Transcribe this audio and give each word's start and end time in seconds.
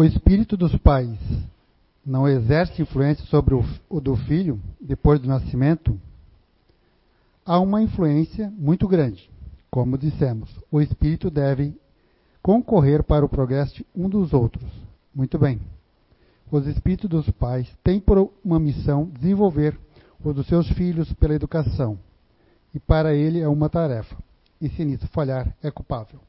o 0.00 0.04
espírito 0.04 0.56
dos 0.56 0.74
pais 0.76 1.18
não 2.06 2.26
exerce 2.26 2.80
influência 2.80 3.22
sobre 3.26 3.54
o, 3.54 3.62
o 3.86 4.00
do 4.00 4.16
filho 4.16 4.58
depois 4.80 5.20
do 5.20 5.28
nascimento, 5.28 6.00
há 7.44 7.60
uma 7.60 7.82
influência 7.82 8.50
muito 8.56 8.88
grande. 8.88 9.28
Como 9.70 9.98
dissemos, 9.98 10.48
o 10.72 10.80
espírito 10.80 11.30
deve 11.30 11.78
concorrer 12.40 13.02
para 13.02 13.26
o 13.26 13.28
progresso 13.28 13.84
um 13.94 14.08
dos 14.08 14.32
outros. 14.32 14.64
Muito 15.14 15.38
bem. 15.38 15.60
Os 16.50 16.66
espíritos 16.66 17.10
dos 17.10 17.28
pais 17.32 17.68
têm 17.84 18.00
por 18.00 18.32
uma 18.42 18.58
missão 18.58 19.04
desenvolver 19.04 19.78
o 20.24 20.32
dos 20.32 20.46
seus 20.46 20.66
filhos 20.70 21.12
pela 21.12 21.34
educação. 21.34 21.98
E 22.74 22.80
para 22.80 23.14
ele 23.14 23.40
é 23.40 23.48
uma 23.48 23.68
tarefa. 23.68 24.16
E 24.62 24.70
se 24.70 24.82
nisso 24.82 25.06
falhar, 25.08 25.54
é 25.62 25.70
culpável. 25.70 26.20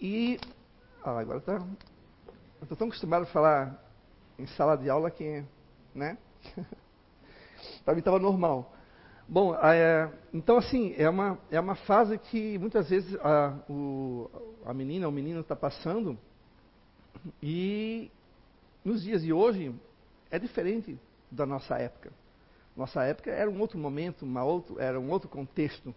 E 0.00 0.38
ah, 1.02 1.18
agora 1.18 1.40
tá, 1.40 1.54
eu 1.54 2.62
estou 2.62 2.76
tão 2.76 2.88
acostumado 2.88 3.22
a 3.22 3.26
falar 3.26 3.82
em 4.38 4.46
sala 4.46 4.76
de 4.76 4.90
aula 4.90 5.10
que, 5.10 5.44
né? 5.94 6.18
Para 7.84 7.94
mim 7.94 8.00
estava 8.00 8.18
normal. 8.18 8.74
Bom, 9.28 9.54
é, 9.54 10.10
então 10.32 10.58
assim, 10.58 10.94
é 10.96 11.08
uma, 11.08 11.38
é 11.50 11.58
uma 11.58 11.74
fase 11.74 12.18
que 12.18 12.58
muitas 12.58 12.88
vezes 12.88 13.16
a, 13.20 13.58
o, 13.68 14.30
a 14.64 14.74
menina, 14.74 15.08
o 15.08 15.12
menino 15.12 15.40
está 15.40 15.56
passando 15.56 16.18
e 17.42 18.10
nos 18.84 19.02
dias 19.02 19.22
de 19.22 19.32
hoje 19.32 19.74
é 20.30 20.38
diferente 20.38 20.98
da 21.30 21.46
nossa 21.46 21.76
época. 21.76 22.12
Nossa 22.76 23.02
época 23.04 23.30
era 23.30 23.50
um 23.50 23.58
outro 23.60 23.78
momento, 23.78 24.24
uma 24.24 24.44
outro, 24.44 24.78
era 24.78 25.00
um 25.00 25.10
outro 25.10 25.28
contexto, 25.28 25.94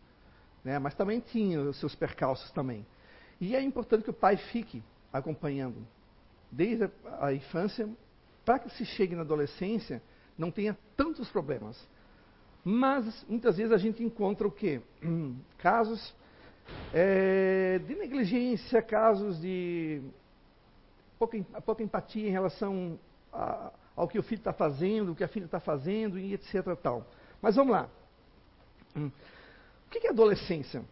né? 0.64 0.80
mas 0.80 0.96
também 0.96 1.20
tinha 1.20 1.62
os 1.62 1.80
seus 1.80 1.94
percalços 1.94 2.50
também. 2.52 2.86
E 3.40 3.56
é 3.56 3.62
importante 3.62 4.04
que 4.04 4.10
o 4.10 4.14
pai 4.14 4.38
fique 4.38 4.84
acompanhando 5.12 5.86
desde 6.52 6.90
a 7.20 7.34
infância, 7.34 7.88
para 8.44 8.60
que 8.60 8.70
se 8.72 8.86
chegue 8.86 9.16
na 9.16 9.22
adolescência, 9.22 10.02
não 10.38 10.50
tenha 10.50 10.78
tantos 10.96 11.30
problemas. 11.30 11.78
Mas 12.64 13.26
muitas 13.28 13.58
vezes 13.58 13.72
a 13.72 13.78
gente 13.78 14.04
encontra 14.04 14.48
o 14.48 14.52
quê? 14.52 14.82
Casos 15.58 16.14
é, 16.94 17.80
de 17.80 17.96
negligência, 17.96 18.82
casos 18.82 19.40
de 19.40 20.02
pouca, 21.18 21.38
pouca 21.62 21.84
empatia 21.84 22.28
em 22.28 22.32
relação 22.32 23.00
a, 23.32 23.72
ao 23.96 24.08
que 24.08 24.20
o 24.20 24.24
filho 24.24 24.40
está 24.40 24.54
fazendo, 24.54 25.12
o 25.12 25.16
que 25.16 25.24
a 25.24 25.28
filha 25.28 25.46
está 25.46 25.60
fazendo 25.60 26.18
e 26.18 26.34
etc. 26.34 26.76
Tal. 26.82 27.06
Mas 27.42 27.56
vamos 27.56 27.72
lá. 27.72 27.90
Hum. 28.96 29.12
O 29.88 29.90
que 29.90 30.08
é 30.08 30.10
adolescência? 30.10 30.84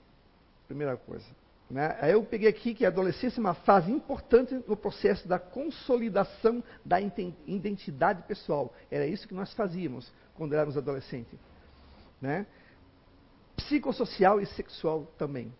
Primeira 0.67 0.97
coisa. 0.97 1.25
Né? 1.69 1.97
Aí 1.99 2.13
eu 2.13 2.23
peguei 2.23 2.47
aqui 2.47 2.73
que 2.73 2.85
a 2.85 2.87
adolescência 2.87 3.39
é 3.39 3.41
uma 3.41 3.53
fase 3.53 3.91
importante 3.91 4.53
no 4.67 4.77
processo 4.77 5.27
da 5.27 5.37
consolidação 5.37 6.63
da 6.83 6.99
identidade 7.01 8.23
pessoal. 8.23 8.73
Era 8.89 9.05
isso 9.05 9.27
que 9.27 9.33
nós 9.33 9.53
fazíamos 9.53 10.11
quando 10.35 10.53
éramos 10.53 10.77
adolescentes. 10.77 11.37
Né? 12.21 12.47
Psicossocial 13.57 14.39
e 14.39 14.45
sexual 14.45 15.11
também. 15.17 15.53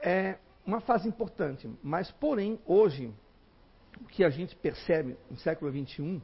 É 0.00 0.38
uma 0.64 0.80
fase 0.80 1.08
importante, 1.08 1.70
mas 1.82 2.10
porém, 2.10 2.58
hoje, 2.66 3.12
o 4.00 4.04
que 4.06 4.24
a 4.24 4.30
gente 4.30 4.56
percebe 4.56 5.16
no 5.30 5.36
século 5.38 5.70
XXI 5.70 6.20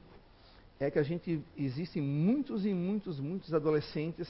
é 0.80 0.90
que 0.90 0.98
a 0.98 1.02
gente 1.02 1.44
existem 1.56 2.02
muitos 2.02 2.66
e 2.66 2.74
muitos, 2.74 3.20
muitos 3.20 3.54
adolescentes, 3.54 4.28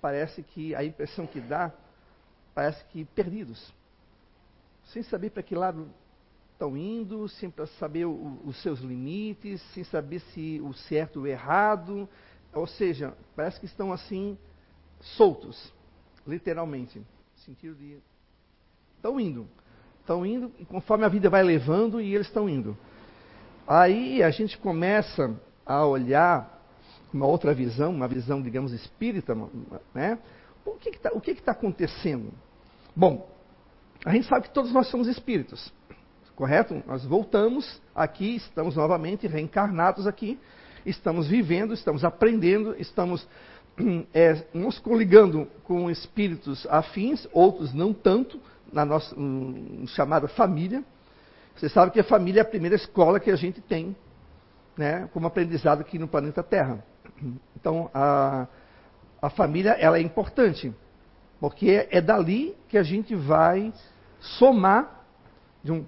parece 0.00 0.42
que 0.42 0.74
a 0.74 0.84
impressão 0.84 1.24
que 1.24 1.40
dá 1.40 1.72
parece 2.54 2.84
que 2.86 3.04
perdidos, 3.04 3.72
sem 4.84 5.02
saber 5.02 5.30
para 5.30 5.42
que 5.42 5.54
lado 5.54 5.88
estão 6.52 6.76
indo, 6.76 7.28
sem 7.28 7.52
saber 7.78 8.04
o, 8.04 8.40
os 8.44 8.60
seus 8.62 8.80
limites, 8.80 9.60
sem 9.72 9.82
saber 9.84 10.20
se 10.20 10.60
o 10.62 10.72
certo 10.72 11.18
ou 11.18 11.22
o 11.24 11.26
errado, 11.26 12.08
ou 12.52 12.66
seja, 12.66 13.14
parece 13.34 13.58
que 13.58 13.66
estão 13.66 13.92
assim 13.92 14.38
soltos, 15.00 15.72
literalmente, 16.26 16.98
no 16.98 17.42
sentido 17.44 17.74
de 17.74 17.98
estão 18.96 19.20
indo, 19.20 19.46
estão 20.00 20.24
indo 20.24 20.50
e 20.58 20.64
conforme 20.64 21.04
a 21.04 21.08
vida 21.08 21.28
vai 21.28 21.42
levando 21.42 22.00
e 22.00 22.14
eles 22.14 22.26
estão 22.26 22.48
indo. 22.48 22.76
Aí 23.66 24.22
a 24.22 24.30
gente 24.30 24.56
começa 24.56 25.38
a 25.66 25.84
olhar 25.84 26.62
uma 27.12 27.26
outra 27.26 27.52
visão, 27.52 27.92
uma 27.92 28.08
visão, 28.08 28.42
digamos, 28.42 28.72
espírita, 28.72 29.36
né? 29.94 30.18
O 30.64 30.72
que 30.72 30.90
está 30.90 31.10
tá 31.42 31.52
acontecendo? 31.52 32.32
Bom, 32.96 33.28
a 34.04 34.12
gente 34.12 34.28
sabe 34.28 34.46
que 34.46 34.54
todos 34.54 34.72
nós 34.72 34.86
somos 34.86 35.08
espíritos, 35.08 35.72
correto? 36.36 36.80
Nós 36.86 37.04
voltamos 37.04 37.82
aqui, 37.92 38.36
estamos 38.36 38.76
novamente 38.76 39.26
reencarnados 39.26 40.06
aqui, 40.06 40.38
estamos 40.86 41.26
vivendo, 41.26 41.74
estamos 41.74 42.04
aprendendo, 42.04 42.76
estamos 42.78 43.26
é, 44.14 44.44
nos 44.54 44.78
coligando 44.78 45.48
com 45.64 45.90
espíritos 45.90 46.64
afins, 46.70 47.26
outros 47.32 47.74
não 47.74 47.92
tanto, 47.92 48.40
na 48.72 48.84
nossa 48.84 49.18
um, 49.18 49.84
chamada 49.88 50.28
família. 50.28 50.84
Você 51.56 51.68
sabe 51.68 51.90
que 51.90 51.98
a 51.98 52.04
família 52.04 52.40
é 52.40 52.42
a 52.42 52.48
primeira 52.48 52.76
escola 52.76 53.18
que 53.18 53.30
a 53.30 53.36
gente 53.36 53.60
tem, 53.60 53.96
né, 54.76 55.08
como 55.12 55.26
aprendizado 55.26 55.80
aqui 55.80 55.98
no 55.98 56.06
planeta 56.06 56.44
Terra. 56.44 56.84
Então, 57.56 57.90
a, 57.92 58.46
a 59.20 59.30
família 59.30 59.70
ela 59.72 59.98
é 59.98 60.00
importante. 60.00 60.72
Porque 61.44 61.86
é 61.90 62.00
dali 62.00 62.56
que 62.70 62.78
a 62.78 62.82
gente 62.82 63.14
vai 63.14 63.70
somar, 64.18 65.04
um, 65.62 65.84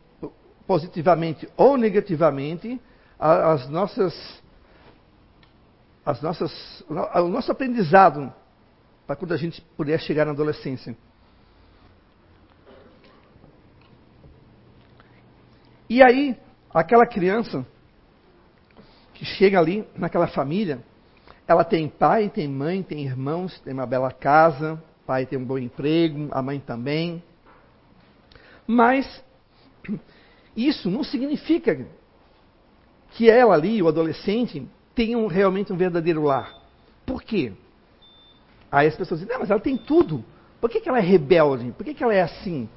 positivamente 0.66 1.48
ou 1.56 1.78
negativamente, 1.78 2.78
as 3.18 3.66
nossas, 3.70 4.42
as 6.04 6.20
nossas, 6.20 6.84
o 6.90 7.28
nosso 7.28 7.50
aprendizado 7.50 8.30
para 9.06 9.16
quando 9.16 9.32
a 9.32 9.38
gente 9.38 9.62
puder 9.78 9.98
chegar 9.98 10.26
na 10.26 10.32
adolescência. 10.32 10.94
E 15.88 16.02
aí, 16.02 16.36
aquela 16.68 17.06
criança 17.06 17.66
que 19.14 19.24
chega 19.24 19.58
ali 19.58 19.88
naquela 19.96 20.26
família, 20.26 20.84
ela 21.48 21.64
tem 21.64 21.88
pai, 21.88 22.28
tem 22.28 22.46
mãe, 22.46 22.82
tem 22.82 23.06
irmãos, 23.06 23.58
tem 23.60 23.72
uma 23.72 23.86
bela 23.86 24.12
casa, 24.12 24.78
pai 25.06 25.24
tem 25.24 25.38
um 25.38 25.44
bom 25.44 25.56
emprego, 25.56 26.28
a 26.32 26.42
mãe 26.42 26.58
também. 26.58 27.22
Mas 28.66 29.24
isso 30.56 30.90
não 30.90 31.04
significa 31.04 31.86
que 33.12 33.30
ela 33.30 33.54
ali, 33.54 33.82
o 33.82 33.88
adolescente, 33.88 34.68
tenha 34.94 35.16
realmente 35.28 35.72
um 35.72 35.76
verdadeiro 35.76 36.22
lar. 36.22 36.52
Por 37.06 37.22
quê? 37.22 37.52
Aí 38.70 38.88
as 38.88 38.96
pessoas 38.96 39.20
dizem, 39.20 39.32
não, 39.32 39.40
mas 39.40 39.50
ela 39.50 39.60
tem 39.60 39.76
tudo. 39.76 40.24
Por 40.60 40.68
que, 40.68 40.80
que 40.80 40.88
ela 40.88 40.98
é 40.98 41.02
rebelde? 41.02 41.70
Por 41.72 41.84
que, 41.84 41.94
que 41.94 42.02
ela 42.02 42.14
é 42.14 42.22
assim? 42.22 42.68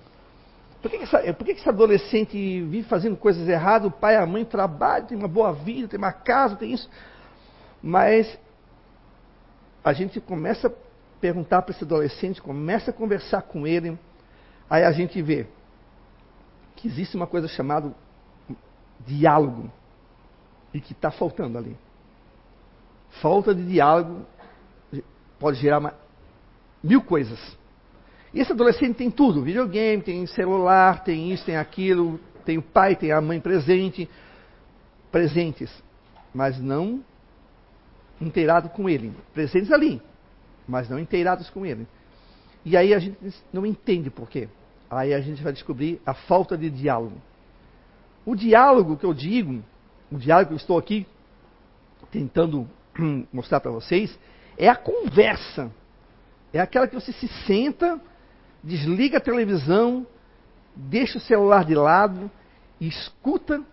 Por 0.81 0.89
que, 0.89 0.97
que, 0.97 1.03
essa, 1.03 1.33
por 1.33 1.45
que, 1.45 1.53
que 1.53 1.59
esse 1.59 1.69
adolescente 1.69 2.33
vive 2.33 2.83
fazendo 2.83 3.17
coisas 3.17 3.49
erradas? 3.49 3.87
O 3.87 3.91
pai 3.91 4.13
e 4.13 4.17
a 4.17 4.25
mãe 4.25 4.45
trabalham, 4.45 5.07
tem 5.07 5.17
uma 5.17 5.27
boa 5.27 5.51
vida, 5.51 5.87
tem 5.87 5.97
uma 5.97 6.13
casa, 6.13 6.55
tem 6.55 6.71
isso. 6.71 6.89
Mas 7.81 8.37
a 9.83 9.93
gente 9.93 10.21
começa 10.21 10.73
perguntar 11.19 11.61
para 11.61 11.73
esse 11.73 11.83
adolescente, 11.83 12.41
começa 12.41 12.91
a 12.91 12.93
conversar 12.93 13.41
com 13.43 13.67
ele, 13.67 13.97
aí 14.69 14.83
a 14.83 14.91
gente 14.91 15.21
vê 15.21 15.47
que 16.75 16.87
existe 16.87 17.15
uma 17.15 17.27
coisa 17.27 17.47
chamada 17.47 17.93
diálogo 19.05 19.69
e 20.73 20.79
que 20.79 20.93
está 20.93 21.11
faltando 21.11 21.57
ali. 21.57 21.75
Falta 23.21 23.53
de 23.53 23.65
diálogo 23.65 24.25
pode 25.39 25.59
gerar 25.59 25.79
uma, 25.79 25.93
mil 26.83 27.01
coisas. 27.01 27.39
E 28.33 28.39
esse 28.39 28.51
adolescente 28.51 28.95
tem 28.95 29.09
tudo: 29.09 29.41
videogame, 29.41 30.03
tem 30.03 30.25
celular, 30.27 31.03
tem 31.03 31.31
isso, 31.31 31.45
tem 31.45 31.57
aquilo, 31.57 32.19
tem 32.45 32.57
o 32.57 32.61
pai, 32.61 32.95
tem 32.95 33.11
a 33.11 33.19
mãe 33.19 33.39
presente, 33.39 34.09
presentes, 35.11 35.71
mas 36.33 36.59
não 36.59 37.03
inteirado 38.21 38.69
com 38.69 38.89
ele. 38.89 39.13
Presentes 39.33 39.71
ali, 39.71 40.01
mas 40.69 40.87
não 40.87 40.99
inteirados 40.99 41.49
com 41.49 41.65
ele. 41.65 41.87
E 42.63 42.77
aí 42.77 42.93
a 42.93 42.99
gente 42.99 43.17
não 43.51 43.65
entende 43.65 44.09
por 44.09 44.29
quê. 44.29 44.47
Aí 44.89 45.13
a 45.13 45.19
gente 45.19 45.41
vai 45.41 45.51
descobrir 45.51 45.99
a 46.05 46.13
falta 46.13 46.57
de 46.57 46.69
diálogo. 46.69 47.19
O 48.25 48.35
diálogo 48.35 48.95
que 48.95 49.05
eu 49.05 49.13
digo, 49.13 49.63
o 50.11 50.17
diálogo 50.17 50.49
que 50.49 50.53
eu 50.53 50.57
estou 50.57 50.77
aqui 50.77 51.07
tentando 52.11 52.67
mostrar 53.33 53.59
para 53.59 53.71
vocês, 53.71 54.17
é 54.57 54.69
a 54.69 54.75
conversa. 54.75 55.71
É 56.53 56.59
aquela 56.59 56.87
que 56.87 56.95
você 56.95 57.11
se 57.11 57.27
senta, 57.45 57.99
desliga 58.63 59.17
a 59.17 59.21
televisão, 59.21 60.05
deixa 60.75 61.17
o 61.17 61.21
celular 61.21 61.65
de 61.65 61.75
lado, 61.75 62.29
escuta 62.79 63.63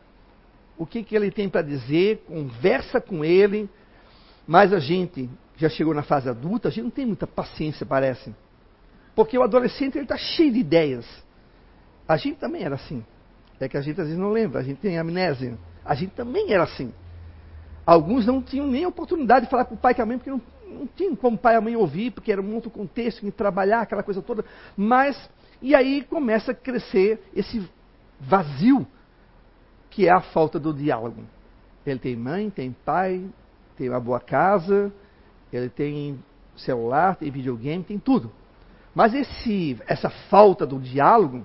o 0.79 0.87
que, 0.87 1.03
que 1.03 1.17
ele 1.17 1.31
tem 1.31 1.49
para 1.49 1.63
dizer, 1.63 2.25
conversa 2.27 3.01
com 3.01 3.25
ele, 3.25 3.69
mas 4.47 4.73
a 4.73 4.79
gente 4.79 5.29
já 5.57 5.69
chegou 5.69 5.95
na 5.95 6.03
fase 6.03 6.29
adulta, 6.29 6.69
a 6.69 6.71
gente 6.71 6.85
não 6.85 6.91
tem 6.91 7.07
muita 7.07 7.27
paciência, 7.27 7.87
parece. 7.87 8.35
Porque 9.15 9.39
o 9.39 9.43
adolescente 9.43 9.99
está 9.99 10.17
cheio 10.17 10.53
de 10.53 10.59
ideias. 10.59 11.07
A 12.07 12.17
gente 12.17 12.39
também 12.39 12.63
era 12.63 12.75
assim. 12.75 13.05
É 13.59 13.69
que 13.69 13.77
a 13.77 13.81
gente 13.81 14.01
às 14.01 14.07
vezes 14.07 14.21
não 14.21 14.31
lembra, 14.31 14.61
a 14.61 14.63
gente 14.63 14.79
tem 14.79 14.99
amnésia. 14.99 15.57
A 15.85 15.95
gente 15.95 16.13
também 16.15 16.53
era 16.53 16.65
assim. 16.65 16.93
Alguns 17.87 18.27
não 18.27 18.43
tinham 18.43 18.67
nem 18.67 18.85
oportunidade 18.85 19.47
de 19.47 19.51
falar 19.51 19.65
com 19.65 19.75
o 19.75 19.79
pai 19.79 19.93
e 19.93 19.95
com 19.95 20.03
a 20.03 20.07
mãe, 20.07 20.19
porque 20.19 20.31
não 20.31 20.43
não 20.67 20.87
tinha 20.87 21.15
como 21.17 21.39
pai 21.39 21.57
e 21.57 21.61
mãe 21.61 21.77
ouvir, 21.77 22.11
porque 22.11 22.31
era 22.31 22.43
um 22.43 22.55
outro 22.55 22.71
contexto, 22.71 23.25
em 23.27 23.31
trabalhar, 23.31 23.81
aquela 23.81 24.03
coisa 24.03 24.21
toda. 24.21 24.45
Mas, 24.77 25.31
e 25.63 25.75
aí 25.75 26.03
começa 26.05 26.53
a 26.53 26.55
crescer 26.55 27.23
esse 27.35 27.69
vazio, 28.21 28.87
que 29.91 30.07
é 30.07 30.13
a 30.13 30.21
falta 30.21 30.59
do 30.59 30.75
diálogo. 30.75 31.23
Ele 31.85 31.99
tem 31.99 32.17
mãe, 32.17 32.51
tem 32.51 32.75
pai, 32.85 33.25
tem 33.77 33.89
uma 33.89 34.01
boa 34.01 34.21
casa, 34.21 34.93
ele 35.53 35.69
tem 35.69 36.19
celular, 36.57 37.17
tem 37.17 37.31
videogame, 37.31 37.85
tem 37.85 37.99
tudo. 37.99 38.33
Mas 38.95 39.15
esse, 39.15 39.79
essa 39.87 40.09
falta 40.09 40.67
do 40.67 40.79
diálogo 40.79 41.45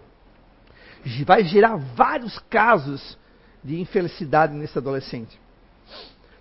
vai 1.25 1.44
gerar 1.44 1.75
vários 1.75 2.39
casos 2.50 3.18
de 3.63 3.80
infelicidade 3.80 4.53
nesse 4.53 4.77
adolescente. 4.77 5.39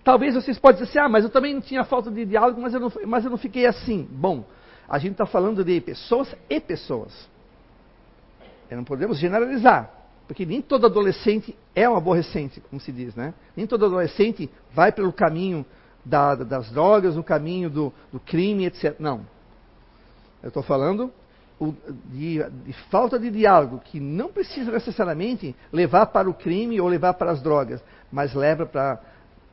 Talvez 0.03 0.35
vocês 0.35 0.59
possam 0.59 0.81
dizer 0.81 0.91
assim, 0.91 0.99
ah, 0.99 1.09
mas 1.09 1.25
eu 1.25 1.31
também 1.31 1.55
não 1.55 1.61
tinha 1.61 1.85
falta 1.85 2.11
de 2.11 2.25
diálogo, 2.25 2.61
mas 2.61 2.73
eu 2.73 2.81
não, 2.81 2.93
mas 3.07 3.25
eu 3.25 3.31
não 3.31 3.39
fiquei 3.39 3.67
assim. 3.67 4.09
Bom, 4.11 4.45
a 4.89 4.99
gente 4.99 5.13
está 5.13 5.27
falando 5.27 5.65
de 5.65 5.81
pessoas 5.81 6.35
e 6.49 6.59
pessoas. 6.61 7.29
E 8.71 8.75
não 8.75 8.85
podemos 8.85 9.19
generalizar, 9.19 9.91
porque 10.27 10.47
nem 10.47 10.63
todo 10.63 10.87
adolescente 10.87 11.57
é 11.75 11.89
um 11.89 11.97
aborrecente, 11.97 12.61
como 12.61 12.81
se 12.81 12.93
diz, 12.93 13.15
né? 13.15 13.35
Nem 13.57 13.67
todo 13.67 13.85
adolescente 13.85 14.49
vai 14.73 14.91
pelo 14.93 15.13
caminho 15.13 15.67
da, 16.11 16.35
das 16.35 16.71
drogas, 16.71 17.17
o 17.17 17.23
caminho 17.23 17.71
do, 17.71 17.93
do 18.13 18.19
crime, 18.19 18.67
etc. 18.67 18.97
Não. 18.99 19.25
Eu 20.43 20.49
estou 20.49 20.63
falando 20.63 21.13
de, 22.07 22.43
de, 22.65 22.73
falta 22.91 23.19
de 23.19 23.31
diálogo, 23.31 23.81
que 23.85 24.01
não 24.01 24.33
precisa 24.33 24.73
necessariamente 24.73 25.55
levar 25.73 26.07
para 26.07 26.29
o 26.29 26.35
crime 26.35 26.81
ou 26.81 26.89
levar 26.89 27.15
para 27.15 27.31
as 27.31 27.41
drogas, 27.41 27.83
mas 28.11 28.35
leva 28.35 28.67
para 28.67 29.01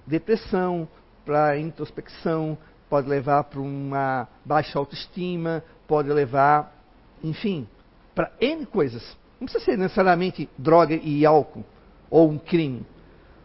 depressão, 0.06 0.88
para 1.25 1.59
introspecção, 1.59 2.57
pode 2.89 3.07
levar 3.07 3.44
para 3.44 3.59
uma 3.59 4.27
baixa 4.45 4.80
autoestima, 4.80 5.62
pode 5.86 6.09
levar, 6.09 6.74
enfim, 7.21 7.68
para 8.15 8.31
N 8.39 8.65
coisas. 8.65 9.04
Não 9.39 9.45
precisa 9.45 9.65
ser 9.65 9.77
necessariamente 9.77 10.50
droga 10.57 10.95
e 10.95 11.25
álcool 11.25 11.65
ou 12.09 12.31
um 12.31 12.38
crime. 12.38 12.86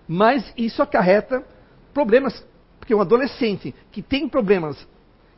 Mas 0.07 0.53
isso 0.57 0.81
acarreta 0.81 1.43
problemas, 1.93 2.45
porque 2.83 2.97
um 2.97 3.01
adolescente 3.01 3.73
que 3.93 4.03
tem 4.03 4.29
problemas, 4.29 4.89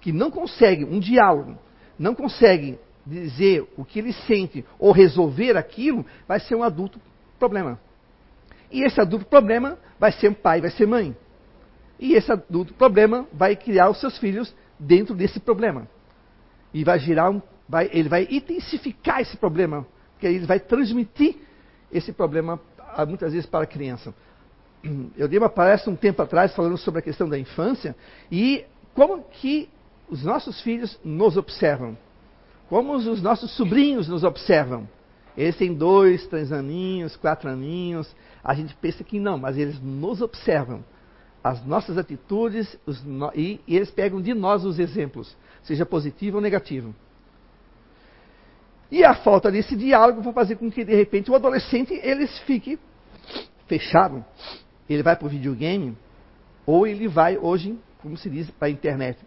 que 0.01 0.11
não 0.11 0.31
consegue 0.31 0.83
um 0.83 0.99
diálogo, 0.99 1.59
não 1.99 2.15
consegue 2.15 2.79
dizer 3.05 3.69
o 3.77 3.85
que 3.85 3.99
ele 3.99 4.15
sente 4.15 4.65
ou 4.79 4.93
resolver 4.93 5.55
aquilo, 5.55 6.07
vai 6.27 6.41
ser 6.41 6.55
um 6.55 6.63
adulto 6.63 6.99
problema. 7.39 7.79
E 8.73 8.83
esse 8.83 8.99
adulto 8.99 9.27
problema 9.27 9.79
vai 10.01 10.11
ser 10.11 10.31
um 10.31 10.33
pai, 10.33 10.63
vai 10.63 10.71
ser 10.71 10.87
mãe. 10.87 11.15
E 12.01 12.15
esse 12.15 12.33
adulto 12.33 12.73
problema 12.73 13.27
vai 13.31 13.55
criar 13.55 13.91
os 13.91 14.01
seus 14.01 14.17
filhos 14.17 14.55
dentro 14.81 15.15
desse 15.15 15.39
problema. 15.39 15.87
E 16.73 16.83
vai 16.83 16.99
girar 16.99 17.31
um, 17.31 17.43
vai, 17.69 17.91
ele 17.93 18.09
vai 18.09 18.27
intensificar 18.31 19.21
esse 19.21 19.37
problema, 19.37 19.87
porque 20.13 20.27
ele 20.27 20.47
vai 20.47 20.61
transmitir 20.61 21.37
esse 21.93 22.11
problema 22.11 22.59
muitas 23.07 23.35
vezes 23.35 23.47
para 23.47 23.65
a 23.65 23.67
criança. 23.67 24.15
Eu 25.17 25.27
dei 25.29 25.39
uma 25.39 25.49
palestra 25.49 25.91
um 25.91 25.97
tempo 25.97 26.21
atrás 26.23 26.55
falando 26.55 26.77
sobre 26.77 27.01
a 27.01 27.03
questão 27.03 27.29
da 27.29 27.39
infância 27.39 27.97
e 28.31 28.65
como 28.95 29.23
que 29.23 29.69
os 30.09 30.23
nossos 30.23 30.61
filhos 30.61 30.99
nos 31.03 31.37
observam. 31.37 31.97
Como 32.69 32.95
os 32.95 33.23
nossos 33.23 33.51
sobrinhos 33.57 34.09
nos 34.09 34.25
observam. 34.25 34.89
Eles 35.37 35.57
têm 35.57 35.75
dois, 35.75 36.27
três 36.27 36.53
aninhos, 36.53 37.17
quatro 37.17 37.49
aninhos. 37.49 38.15
A 38.43 38.55
gente 38.55 38.75
pensa 38.77 39.03
que 39.03 39.19
não, 39.19 39.39
mas 39.39 39.57
eles 39.57 39.81
nos 39.81 40.21
observam. 40.21 40.85
As 41.43 41.65
nossas 41.65 41.99
atitudes 41.99 42.79
no... 43.05 43.31
e, 43.35 43.61
e 43.67 43.77
eles 43.77 43.91
pegam 43.91 44.21
de 44.21 44.33
nós 44.33 44.65
os 44.65 44.79
exemplos, 44.79 45.37
seja 45.63 45.85
positivo 45.85 46.37
ou 46.37 46.43
negativo. 46.43 46.95
E 48.91 49.05
a 49.05 49.15
falta 49.15 49.51
desse 49.51 49.75
diálogo 49.77 50.23
vai 50.23 50.33
fazer 50.33 50.57
com 50.57 50.71
que, 50.71 50.85
de 50.85 50.95
repente, 50.95 51.31
o 51.31 51.35
adolescente 51.35 51.93
ele 52.03 52.27
fique 52.47 52.79
fechado. 53.67 54.25
Ele 54.89 55.03
vai 55.03 55.17
para 55.17 55.27
o 55.27 55.31
videogame, 55.31 55.97
ou 56.67 56.87
ele 56.87 57.09
vai, 57.09 57.37
hoje, 57.39 57.79
como 58.01 58.17
se 58.17 58.29
diz, 58.29 58.51
para 58.51 58.69
a 58.69 58.71
internet. 58.71 59.19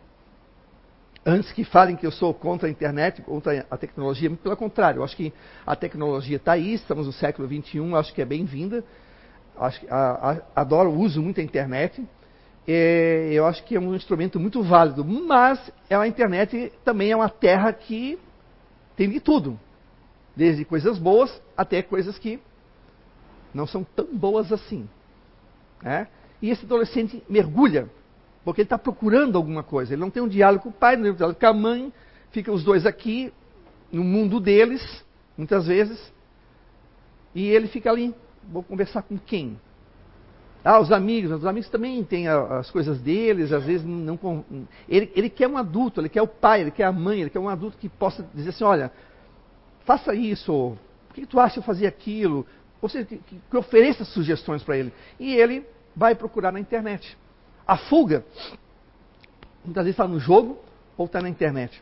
Antes 1.25 1.51
que 1.51 1.63
falem 1.63 1.95
que 1.95 2.05
eu 2.05 2.11
sou 2.11 2.33
contra 2.33 2.67
a 2.67 2.71
internet, 2.71 3.21
contra 3.21 3.65
a 3.69 3.77
tecnologia, 3.77 4.29
pelo 4.29 4.55
contrário, 4.55 4.99
eu 4.99 5.03
acho 5.03 5.15
que 5.15 5.33
a 5.65 5.75
tecnologia 5.75 6.37
está 6.37 6.53
aí, 6.53 6.75
estamos 6.75 7.05
no 7.05 7.11
século 7.11 7.47
XXI, 7.47 7.93
acho 7.95 8.13
que 8.13 8.21
é 8.21 8.25
bem-vinda. 8.25 8.83
Adoro, 10.55 10.91
uso 10.93 11.21
muito 11.21 11.41
a 11.41 11.43
internet. 11.43 12.01
Eu 12.65 13.45
acho 13.45 13.63
que 13.65 13.75
é 13.75 13.79
um 13.79 13.95
instrumento 13.95 14.39
muito 14.39 14.61
válido, 14.63 15.03
mas 15.03 15.59
é 15.89 15.95
a 15.95 16.07
internet 16.07 16.71
também 16.85 17.11
é 17.11 17.15
uma 17.15 17.29
terra 17.29 17.73
que 17.73 18.19
tem 18.95 19.09
de 19.09 19.19
tudo, 19.19 19.59
desde 20.35 20.63
coisas 20.63 20.97
boas 20.97 21.41
até 21.57 21.81
coisas 21.81 22.17
que 22.17 22.39
não 23.53 23.67
são 23.67 23.83
tão 23.83 24.15
boas 24.15 24.51
assim. 24.51 24.87
Né? 25.81 26.07
E 26.41 26.49
esse 26.49 26.65
adolescente 26.65 27.23
mergulha 27.29 27.89
porque 28.47 28.61
ele 28.61 28.67
está 28.67 28.77
procurando 28.77 29.35
alguma 29.35 29.61
coisa. 29.61 29.93
Ele 29.93 29.99
não 29.99 30.09
tem 30.09 30.23
um 30.23 30.27
diálogo 30.27 30.63
com 30.63 30.69
o 30.69 30.71
pai, 30.71 30.95
não 30.95 31.03
tem 31.03 31.11
um 31.11 31.15
diálogo 31.15 31.37
com 31.37 31.45
a 31.47 31.53
mãe, 31.53 31.91
ficam 32.31 32.53
os 32.53 32.63
dois 32.63 32.85
aqui 32.85 33.33
no 33.91 34.05
mundo 34.05 34.39
deles, 34.39 35.03
muitas 35.37 35.67
vezes, 35.67 36.13
e 37.35 37.45
ele 37.45 37.67
fica 37.67 37.91
ali, 37.91 38.15
vou 38.49 38.63
conversar 38.63 39.01
com 39.01 39.17
quem? 39.17 39.59
Ah, 40.63 40.79
os 40.79 40.93
amigos, 40.93 41.29
os 41.29 41.45
amigos 41.45 41.69
também 41.69 42.01
têm 42.05 42.29
as 42.29 42.71
coisas 42.71 43.01
deles, 43.01 43.51
às 43.51 43.65
vezes 43.65 43.85
não. 43.85 44.17
Ele, 44.87 45.11
ele 45.13 45.29
quer 45.29 45.49
um 45.49 45.57
adulto, 45.57 45.99
ele 45.99 46.07
quer 46.07 46.21
o 46.21 46.27
pai, 46.27 46.61
ele 46.61 46.71
quer 46.71 46.85
a 46.85 46.91
mãe, 46.93 47.19
ele 47.19 47.29
quer 47.29 47.39
um 47.39 47.49
adulto 47.49 47.77
que 47.77 47.89
possa 47.89 48.25
dizer 48.33 48.51
assim: 48.51 48.63
olha, 48.63 48.93
faça 49.85 50.15
isso, 50.15 50.77
por 51.09 51.15
que 51.15 51.25
tu 51.25 51.37
acha 51.37 51.59
eu 51.59 51.63
fazer 51.63 51.85
aquilo? 51.85 52.45
Ou 52.81 52.89
seja, 52.89 53.05
que, 53.05 53.19
que 53.19 53.57
ofereça 53.57 54.05
sugestões 54.05 54.63
para 54.63 54.77
ele. 54.77 54.93
E 55.19 55.33
ele 55.35 55.65
vai 55.95 56.15
procurar 56.15 56.51
na 56.51 56.59
internet. 56.59 57.17
A 57.67 57.77
fuga, 57.77 58.23
muitas 59.65 59.83
vezes 59.83 59.95
está 59.95 60.07
no 60.07 60.19
jogo 60.19 60.59
ou 60.95 61.05
está 61.05 61.21
na 61.21 61.29
internet. 61.29 61.81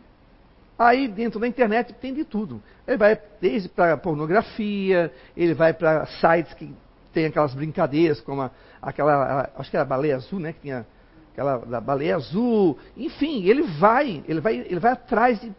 Aí 0.78 1.08
dentro 1.08 1.40
da 1.40 1.48
internet 1.48 1.94
tem 1.94 2.14
de 2.14 2.24
tudo. 2.24 2.62
Ele 2.88 2.98
vai 2.98 3.20
desde 3.40 3.70
para 3.70 3.96
pornografia, 3.98 5.12
ele 5.36 5.54
vai 5.54 5.74
para 5.74 6.06
sites 6.06 6.54
que 6.54 6.74
tem 7.14 7.26
aquelas 7.26 7.54
brincadeiras, 7.54 8.20
como 8.20 8.42
a, 8.42 8.52
aquela, 8.82 9.14
a, 9.14 9.62
acho 9.62 9.70
que 9.70 9.78
era 9.78 9.86
a 9.86 9.88
baleia 9.88 10.18
azul, 10.18 10.40
né? 10.40 10.52
Que 10.52 10.60
tinha 10.62 10.86
aquela 11.32 11.58
da 11.60 11.80
baleia 11.80 12.18
azul. 12.18 12.78
Enfim, 12.98 13.46
ele 13.46 13.64
vai, 13.64 14.24
ele 14.28 14.42
vai, 14.42 14.58
ele 14.58 14.80
vai 14.80 14.92
atrás 14.92 15.40
de. 15.40 15.54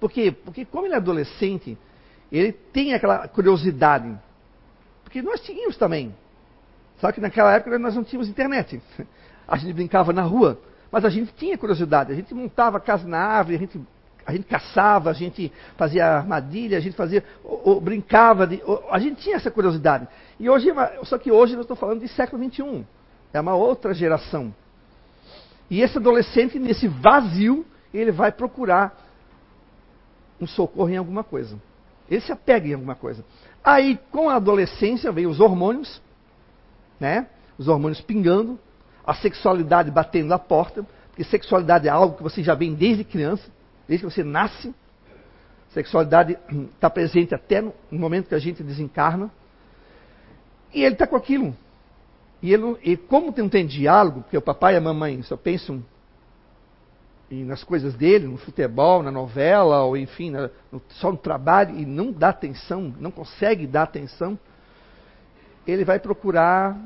Por 0.00 0.10
quê? 0.10 0.32
Porque 0.32 0.64
como 0.64 0.86
ele 0.86 0.94
é 0.94 0.96
adolescente, 0.96 1.76
ele 2.30 2.52
tem 2.52 2.94
aquela 2.94 3.28
curiosidade. 3.28 4.18
Porque 5.12 5.20
nós 5.20 5.42
tínhamos 5.42 5.76
também. 5.76 6.14
Só 6.98 7.12
que 7.12 7.20
naquela 7.20 7.52
época 7.52 7.78
nós 7.78 7.94
não 7.94 8.02
tínhamos 8.02 8.30
internet. 8.30 8.80
A 9.46 9.58
gente 9.58 9.74
brincava 9.74 10.10
na 10.10 10.22
rua, 10.22 10.58
mas 10.90 11.04
a 11.04 11.10
gente 11.10 11.34
tinha 11.34 11.58
curiosidade. 11.58 12.10
A 12.10 12.14
gente 12.14 12.32
montava 12.32 12.80
casa 12.80 13.06
na 13.06 13.18
árvore, 13.18 13.56
a 13.56 13.58
gente 13.58 13.80
a 14.24 14.32
gente 14.32 14.44
caçava, 14.44 15.10
a 15.10 15.12
gente 15.12 15.52
fazia 15.76 16.06
armadilha, 16.06 16.78
a 16.78 16.80
gente 16.80 16.96
fazia, 16.96 17.24
ou, 17.42 17.60
ou, 17.64 17.80
brincava, 17.80 18.46
de, 18.46 18.62
ou, 18.64 18.86
a 18.88 18.98
gente 19.00 19.20
tinha 19.20 19.34
essa 19.34 19.50
curiosidade. 19.50 20.06
E 20.38 20.48
hoje, 20.48 20.68
só 21.02 21.18
que 21.18 21.30
hoje 21.30 21.54
eu 21.54 21.60
estou 21.60 21.76
falando 21.76 22.00
de 22.00 22.08
século 22.08 22.42
XXI. 22.42 22.86
É 23.34 23.40
uma 23.40 23.54
outra 23.54 23.92
geração. 23.92 24.54
E 25.68 25.82
esse 25.82 25.98
adolescente, 25.98 26.58
nesse 26.58 26.86
vazio, 26.86 27.66
ele 27.92 28.12
vai 28.12 28.30
procurar 28.32 28.96
um 30.40 30.46
socorro 30.46 30.88
em 30.88 30.96
alguma 30.96 31.24
coisa. 31.24 31.60
Ele 32.08 32.20
se 32.20 32.32
apega 32.32 32.68
em 32.68 32.74
alguma 32.74 32.94
coisa. 32.94 33.24
Aí, 33.64 33.98
com 34.10 34.28
a 34.28 34.36
adolescência, 34.36 35.12
vem 35.12 35.26
os 35.26 35.40
hormônios, 35.40 36.00
né? 36.98 37.28
Os 37.56 37.68
hormônios 37.68 38.00
pingando, 38.00 38.58
a 39.06 39.14
sexualidade 39.14 39.90
batendo 39.90 40.28
na 40.28 40.38
porta, 40.38 40.84
porque 41.08 41.24
sexualidade 41.24 41.86
é 41.86 41.90
algo 41.90 42.16
que 42.16 42.22
você 42.22 42.42
já 42.42 42.54
vem 42.54 42.74
desde 42.74 43.04
criança 43.04 43.50
desde 43.92 44.06
que 44.06 44.12
você 44.12 44.24
nasce. 44.24 44.74
Sexualidade 45.70 46.38
está 46.74 46.88
presente 46.90 47.34
até 47.34 47.60
no 47.60 47.72
momento 47.90 48.28
que 48.28 48.34
a 48.34 48.38
gente 48.38 48.62
desencarna. 48.62 49.30
E 50.72 50.82
ele 50.82 50.94
está 50.94 51.06
com 51.06 51.16
aquilo. 51.16 51.54
E, 52.42 52.52
ele, 52.52 52.76
e 52.82 52.96
como 52.96 53.32
não 53.36 53.48
tem 53.48 53.66
diálogo, 53.66 54.22
porque 54.22 54.36
o 54.36 54.42
papai 54.42 54.74
e 54.74 54.76
a 54.76 54.80
mamãe 54.80 55.22
só 55.22 55.36
pensam 55.36 55.82
nas 57.36 57.64
coisas 57.64 57.94
dele, 57.94 58.26
no 58.26 58.36
futebol, 58.36 59.02
na 59.02 59.10
novela, 59.10 59.82
ou 59.82 59.96
enfim, 59.96 60.30
na, 60.30 60.50
no, 60.70 60.82
só 60.90 61.10
no 61.10 61.16
trabalho, 61.16 61.78
e 61.78 61.86
não 61.86 62.12
dá 62.12 62.28
atenção, 62.28 62.94
não 63.00 63.10
consegue 63.10 63.66
dar 63.66 63.84
atenção, 63.84 64.38
ele 65.66 65.84
vai 65.84 65.98
procurar 65.98 66.78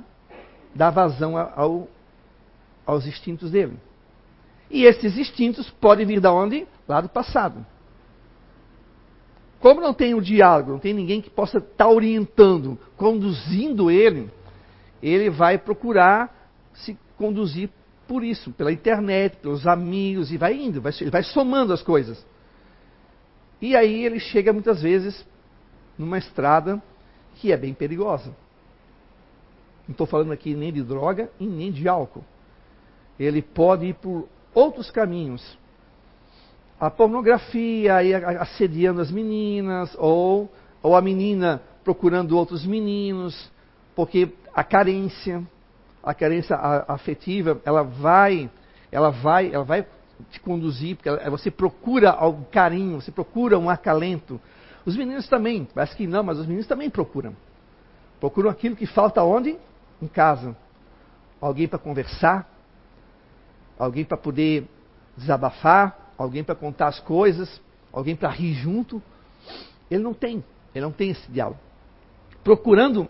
dar 0.75 0.91
vazão 0.91 1.37
ao, 1.37 1.89
aos 2.87 3.07
instintos 3.07 3.51
dele. 3.51 3.77
E 4.71 4.85
esses 4.85 5.17
instintos 5.17 5.71
podem 5.71 6.07
vir 6.07 6.21
da 6.21 6.33
onde? 6.33 6.67
Lá 6.87 7.01
do 7.01 7.09
passado. 7.09 7.65
Como 9.59 9.81
não 9.81 9.95
tem 9.95 10.15
o 10.15 10.21
diálogo, 10.21 10.73
não 10.73 10.79
tem 10.79 10.93
ninguém 10.93 11.21
que 11.21 11.31
possa 11.31 11.59
estar 11.59 11.87
tá 11.87 11.89
orientando, 11.89 12.79
conduzindo 12.97 13.91
ele, 13.91 14.31
ele 15.03 15.31
vai 15.31 15.59
procurar 15.59 16.33
se 16.75 16.97
conduzir 17.17 17.71
por 18.07 18.23
isso, 18.23 18.53
pela 18.53 18.73
internet, 18.73 19.37
pelos 19.37 19.67
amigos, 19.67 20.31
e 20.31 20.37
vai 20.37 20.55
indo, 20.55 20.81
vai, 20.81 20.93
vai 21.11 21.23
somando 21.23 21.73
as 21.73 21.83
coisas. 21.83 22.25
E 23.61 23.75
aí 23.75 24.05
ele 24.05 24.21
chega 24.21 24.53
muitas 24.53 24.83
vezes 24.83 25.27
numa 25.99 26.19
estrada 26.19 26.83
que 27.37 27.53
é 27.53 27.57
bem 27.57 27.75
perigosa. 27.75 28.35
Não 29.87 29.93
estou 29.93 30.07
falando 30.07 30.33
aqui 30.33 30.55
nem 30.55 30.73
de 30.73 30.83
droga 30.83 31.31
e 31.39 31.47
nem 31.47 31.71
de 31.71 31.89
álcool. 31.89 32.25
Ele 33.19 33.41
pode 33.41 33.87
ir 33.87 33.95
por 33.95 34.29
outros 34.55 34.91
caminhos. 34.91 35.59
A 36.79 36.91
pornografia 36.91 37.97
aí 37.97 38.13
assediando 38.15 39.01
as 39.01 39.11
meninas, 39.11 39.95
ou, 39.99 40.53
ou 40.83 40.95
a 40.95 41.01
menina 41.01 41.63
procurando 41.83 42.37
outros 42.37 42.67
meninos, 42.67 43.51
porque 43.95 44.35
a 44.53 44.63
carência, 44.63 45.43
a 46.07 46.15
carência 46.15 46.55
afetiva, 46.87 47.61
ela 47.65 47.83
vai, 47.83 48.49
ela 48.93 49.11
vai, 49.11 49.53
ela 49.53 49.65
vai 49.65 49.85
te 50.31 50.39
conduzir, 50.39 50.95
porque 50.95 51.09
ela, 51.09 51.29
você 51.29 51.51
procura 51.51 52.25
um 52.25 52.45
carinho, 52.45 53.01
você 53.01 53.11
procura 53.11 53.59
um 53.59 53.69
acalento. 53.69 54.41
Os 54.85 54.97
meninos 54.97 55.27
também, 55.27 55.67
parece 55.75 55.97
que 55.97 56.07
não, 56.07 56.23
mas 56.23 56.39
os 56.39 56.47
meninos 56.47 56.69
também 56.69 56.89
procuram. 56.89 57.35
Procuram 58.21 58.49
aquilo 58.49 58.77
que 58.77 58.87
falta 58.87 59.21
onde? 59.25 59.59
Em 60.01 60.07
casa. 60.07 60.57
Alguém 61.41 61.67
para 61.67 61.79
conversar, 61.79 62.49
alguém 63.77 64.05
para 64.05 64.17
poder 64.17 64.65
desabafar, 65.17 66.13
alguém 66.17 66.45
para 66.45 66.55
contar 66.55 66.87
as 66.87 67.01
coisas, 67.01 67.61
alguém 67.93 68.15
para 68.15 68.31
rir 68.31 68.55
junto. 68.55 69.03
Ele 69.91 70.05
não 70.05 70.15
tem, 70.15 70.45
ele 70.73 70.85
não 70.85 70.93
tem 70.93 71.11
esse 71.11 71.29
diálogo. 71.33 71.59
Procurando 72.45 73.09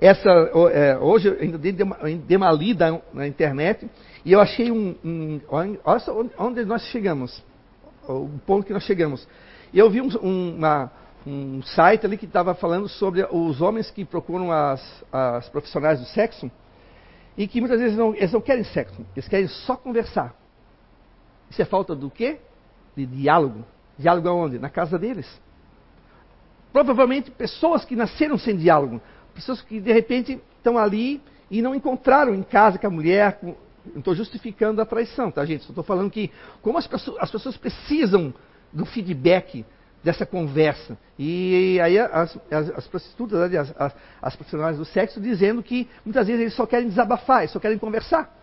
essa, 0.00 0.30
é, 0.72 0.98
hoje 0.98 1.28
ainda 1.40 1.58
dei 1.58 2.36
uma, 2.36 2.50
lida 2.52 3.02
na 3.12 3.26
internet 3.26 3.86
e 4.24 4.32
eu 4.32 4.40
achei 4.40 4.72
um, 4.72 4.96
um 5.04 5.40
olha 5.46 5.98
só 6.00 6.24
onde 6.38 6.64
nós 6.64 6.82
chegamos, 6.86 7.44
o 8.08 8.30
ponto 8.46 8.66
que 8.66 8.72
nós 8.72 8.84
chegamos. 8.84 9.28
Eu 9.74 9.90
vi 9.90 10.00
um, 10.00 10.08
uma, 10.56 10.90
um 11.26 11.62
site 11.62 12.06
ali 12.06 12.16
que 12.16 12.24
estava 12.24 12.54
falando 12.54 12.88
sobre 12.88 13.26
os 13.30 13.60
homens 13.60 13.90
que 13.90 14.04
procuram 14.06 14.50
as, 14.50 15.04
as 15.12 15.48
profissionais 15.50 16.00
do 16.00 16.06
sexo 16.06 16.50
e 17.36 17.46
que 17.46 17.60
muitas 17.60 17.78
vezes 17.78 17.96
não, 17.96 18.14
eles 18.14 18.32
não 18.32 18.40
querem 18.40 18.64
sexo, 18.64 19.04
eles 19.14 19.28
querem 19.28 19.48
só 19.48 19.76
conversar. 19.76 20.34
Isso 21.50 21.60
é 21.60 21.64
falta 21.66 21.94
do 21.94 22.10
quê? 22.10 22.38
De 22.96 23.04
diálogo. 23.04 23.66
Diálogo 23.98 24.28
aonde? 24.28 24.58
Na 24.58 24.70
casa 24.70 24.98
deles. 24.98 25.28
Provavelmente 26.72 27.30
pessoas 27.30 27.84
que 27.84 27.94
nasceram 27.94 28.38
sem 28.38 28.56
diálogo. 28.56 29.00
Pessoas 29.34 29.60
que 29.62 29.80
de 29.80 29.92
repente 29.92 30.40
estão 30.56 30.78
ali 30.78 31.20
e 31.50 31.60
não 31.60 31.74
encontraram 31.74 32.34
em 32.34 32.42
casa 32.42 32.78
com 32.78 32.86
a 32.86 32.90
mulher. 32.90 33.38
Não 33.42 33.56
estou 33.96 34.14
justificando 34.14 34.80
a 34.80 34.86
traição, 34.86 35.30
tá, 35.30 35.44
gente? 35.44 35.68
Estou 35.68 35.84
falando 35.84 36.10
que 36.10 36.30
como 36.62 36.78
as 36.78 36.86
pessoas, 36.86 37.16
as 37.20 37.30
pessoas 37.30 37.56
precisam 37.56 38.32
do 38.72 38.84
feedback 38.84 39.64
dessa 40.02 40.24
conversa. 40.24 40.96
E 41.18 41.78
aí 41.80 41.98
as, 41.98 42.38
as, 42.50 42.70
as 42.70 42.86
prostitutas, 42.86 43.54
as, 43.54 43.94
as, 44.22 44.36
profissionais 44.36 44.78
do 44.78 44.84
sexo, 44.84 45.20
dizendo 45.20 45.62
que 45.62 45.88
muitas 46.04 46.26
vezes 46.26 46.40
eles 46.40 46.54
só 46.54 46.66
querem 46.66 46.88
desabafar, 46.88 47.40
eles 47.40 47.50
só 47.50 47.58
querem 47.58 47.78
conversar. 47.78 48.34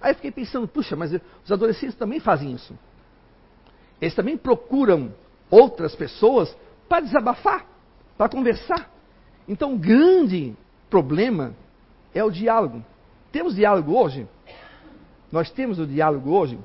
Aí 0.00 0.12
eu 0.12 0.14
fiquei 0.14 0.30
pensando, 0.30 0.68
puxa, 0.68 0.94
mas 0.94 1.12
os 1.12 1.50
adolescentes 1.50 1.96
também 1.96 2.20
fazem 2.20 2.52
isso. 2.52 2.78
Eles 4.00 4.14
também 4.14 4.36
procuram 4.36 5.12
outras 5.50 5.94
pessoas 5.96 6.56
para 6.88 7.00
desabafar, 7.00 7.66
para 8.16 8.28
conversar. 8.28 8.88
Então 9.48 9.74
o 9.74 9.78
grande 9.78 10.54
problema 10.90 11.54
é 12.14 12.22
o 12.22 12.30
diálogo. 12.30 12.84
Temos 13.32 13.56
diálogo 13.56 13.96
hoje? 13.96 14.28
Nós 15.32 15.50
temos 15.50 15.78
o 15.78 15.86
diálogo 15.86 16.30
hoje? 16.30 16.58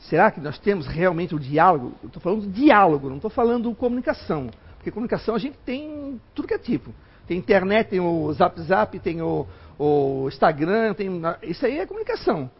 Será 0.00 0.30
que 0.30 0.40
nós 0.40 0.58
temos 0.58 0.86
realmente 0.86 1.34
o 1.34 1.38
diálogo? 1.38 1.94
Eu 2.02 2.08
estou 2.08 2.22
falando 2.22 2.42
de 2.42 2.48
diálogo, 2.48 3.08
não 3.08 3.16
estou 3.16 3.30
falando 3.30 3.74
comunicação. 3.74 4.48
Porque 4.76 4.90
comunicação 4.90 5.34
a 5.34 5.38
gente 5.38 5.56
tem 5.64 6.20
tudo 6.34 6.46
que 6.46 6.54
é 6.54 6.58
tipo. 6.58 6.94
Tem 7.26 7.36
internet, 7.36 7.88
tem 7.88 8.00
o 8.00 8.32
Zap 8.32 8.60
Zap, 8.60 8.98
tem 9.00 9.20
o, 9.20 9.46
o 9.78 10.28
Instagram, 10.28 10.94
tem. 10.94 11.10
Isso 11.42 11.66
aí 11.66 11.78
é 11.78 11.86
comunicação. 11.86 12.50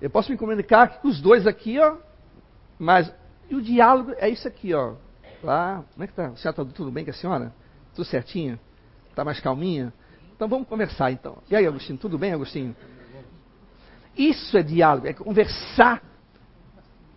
Eu 0.00 0.10
posso 0.10 0.32
me 0.32 0.36
comunicar 0.36 1.00
com 1.00 1.08
os 1.08 1.20
dois 1.20 1.46
aqui, 1.46 1.78
ó. 1.78 1.96
Mas 2.78 3.12
e 3.48 3.54
o 3.54 3.62
diálogo 3.62 4.14
é 4.16 4.28
isso 4.28 4.48
aqui, 4.48 4.74
ó. 4.74 4.94
Lá, 5.42 5.84
como 5.92 6.04
é 6.04 6.06
que 6.06 6.14
tá? 6.14 6.26
A 6.28 6.36
senhora 6.36 6.62
está 6.62 6.64
tudo 6.64 6.90
bem 6.90 7.04
com 7.04 7.10
a 7.10 7.14
senhora? 7.14 7.52
Tudo 7.94 8.04
certinho? 8.04 8.58
Está 9.10 9.24
mais 9.24 9.40
calminha? 9.40 9.92
Então 10.34 10.48
vamos 10.48 10.66
conversar 10.66 11.12
então. 11.12 11.38
E 11.50 11.56
aí, 11.56 11.66
Agostinho, 11.66 11.98
tudo 11.98 12.18
bem, 12.18 12.32
Agostinho? 12.32 12.74
Isso 14.16 14.56
é 14.56 14.62
diálogo, 14.62 15.06
é 15.06 15.12
conversar 15.12 16.02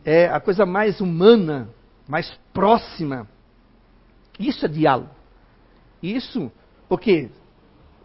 é 0.06 0.28
a 0.28 0.40
coisa 0.40 0.66
mais 0.66 1.02
humana, 1.02 1.68
mais 2.08 2.32
próxima. 2.54 3.28
Isso 4.40 4.64
é 4.66 4.70
diálogo. 4.70 5.10
Isso, 6.02 6.52
porque 6.88 7.30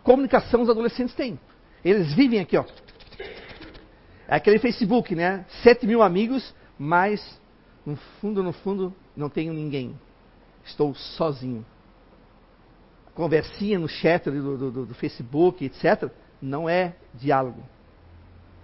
comunicação 0.03 0.63
os 0.63 0.71
adolescentes 0.71 1.15
têm. 1.15 1.39
Eles 1.85 2.15
vivem 2.15 2.41
aqui, 2.41 2.57
ó. 2.57 2.65
É 4.27 4.37
aquele 4.37 4.59
Facebook, 4.59 5.15
né? 5.15 5.45
7 5.63 5.87
mil 5.87 6.03
amigos, 6.03 6.55
mas 6.79 7.39
no 7.85 7.97
fundo, 7.97 8.43
no 8.43 8.53
fundo, 8.53 8.95
não 9.15 9.29
tenho 9.29 9.53
ninguém. 9.53 9.95
Estou 10.65 10.95
sozinho. 10.95 11.67
Conversinha 13.21 13.79
no 13.79 13.87
chat 13.87 14.31
do, 14.31 14.57
do, 14.57 14.87
do 14.87 14.95
Facebook, 14.95 15.63
etc., 15.63 16.11
não 16.41 16.67
é 16.67 16.95
diálogo. 17.13 17.63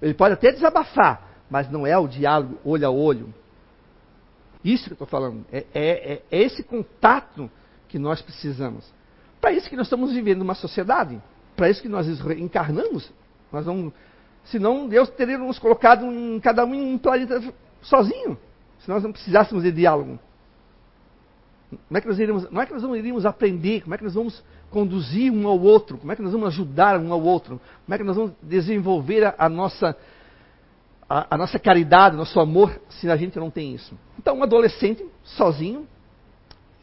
Ele 0.00 0.14
pode 0.14 0.32
até 0.32 0.50
desabafar, 0.50 1.28
mas 1.50 1.70
não 1.70 1.86
é 1.86 1.98
o 1.98 2.08
diálogo 2.08 2.58
olho 2.64 2.86
a 2.86 2.90
olho. 2.90 3.34
Isso 4.64 4.84
que 4.84 4.92
eu 4.92 4.94
estou 4.94 5.06
falando. 5.06 5.44
É, 5.52 5.66
é, 5.74 6.22
é, 6.30 6.42
esse 6.42 6.62
contato 6.62 7.50
que 7.86 7.98
nós 7.98 8.22
precisamos. 8.22 8.90
Para 9.42 9.52
isso 9.52 9.68
que 9.68 9.76
nós 9.76 9.88
estamos 9.88 10.10
vivendo 10.10 10.40
uma 10.40 10.54
sociedade. 10.54 11.20
Para 11.54 11.68
isso 11.68 11.82
que 11.82 11.88
nós 11.88 12.08
encarnamos. 12.08 13.12
Nós 13.52 13.66
não, 13.66 13.92
senão 14.44 14.88
Deus 14.88 15.10
teria 15.10 15.36
nos 15.36 15.58
colocado 15.58 16.06
em 16.06 16.40
cada 16.40 16.64
um 16.64 16.74
em 16.74 16.94
um 16.94 16.96
planeta 16.96 17.42
sozinho. 17.82 18.38
Se 18.78 18.88
nós 18.88 19.02
não 19.02 19.12
precisássemos 19.12 19.62
de 19.62 19.70
diálogo. 19.70 20.18
Como 21.68 21.98
é 21.98 22.00
que 22.00 22.06
nós 22.06 22.18
iríamos, 22.18 22.50
não 22.50 22.62
é 22.62 22.66
que 22.66 22.72
nós 22.72 22.82
não 22.82 22.94
iríamos 22.94 23.26
aprender, 23.26 23.82
como 23.82 23.94
é 23.94 23.98
que 23.98 24.04
nós 24.04 24.14
vamos 24.14 24.42
conduzir 24.70 25.32
um 25.32 25.48
ao 25.48 25.60
outro, 25.60 25.98
como 25.98 26.12
é 26.12 26.16
que 26.16 26.22
nós 26.22 26.32
vamos 26.32 26.48
ajudar 26.48 26.98
um 26.98 27.12
ao 27.12 27.20
outro, 27.20 27.60
como 27.84 27.94
é 27.94 27.98
que 27.98 28.04
nós 28.04 28.16
vamos 28.16 28.32
desenvolver 28.42 29.24
a, 29.24 29.34
a 29.36 29.48
nossa 29.48 29.96
a, 31.08 31.34
a, 31.34 31.38
nossa 31.38 31.58
caridade, 31.58 32.16
nosso 32.16 32.38
amor, 32.40 32.80
se 32.88 33.08
a 33.08 33.16
gente 33.16 33.38
não 33.38 33.50
tem 33.50 33.74
isso. 33.74 33.96
Então, 34.18 34.36
um 34.36 34.42
adolescente, 34.42 35.06
sozinho, 35.22 35.86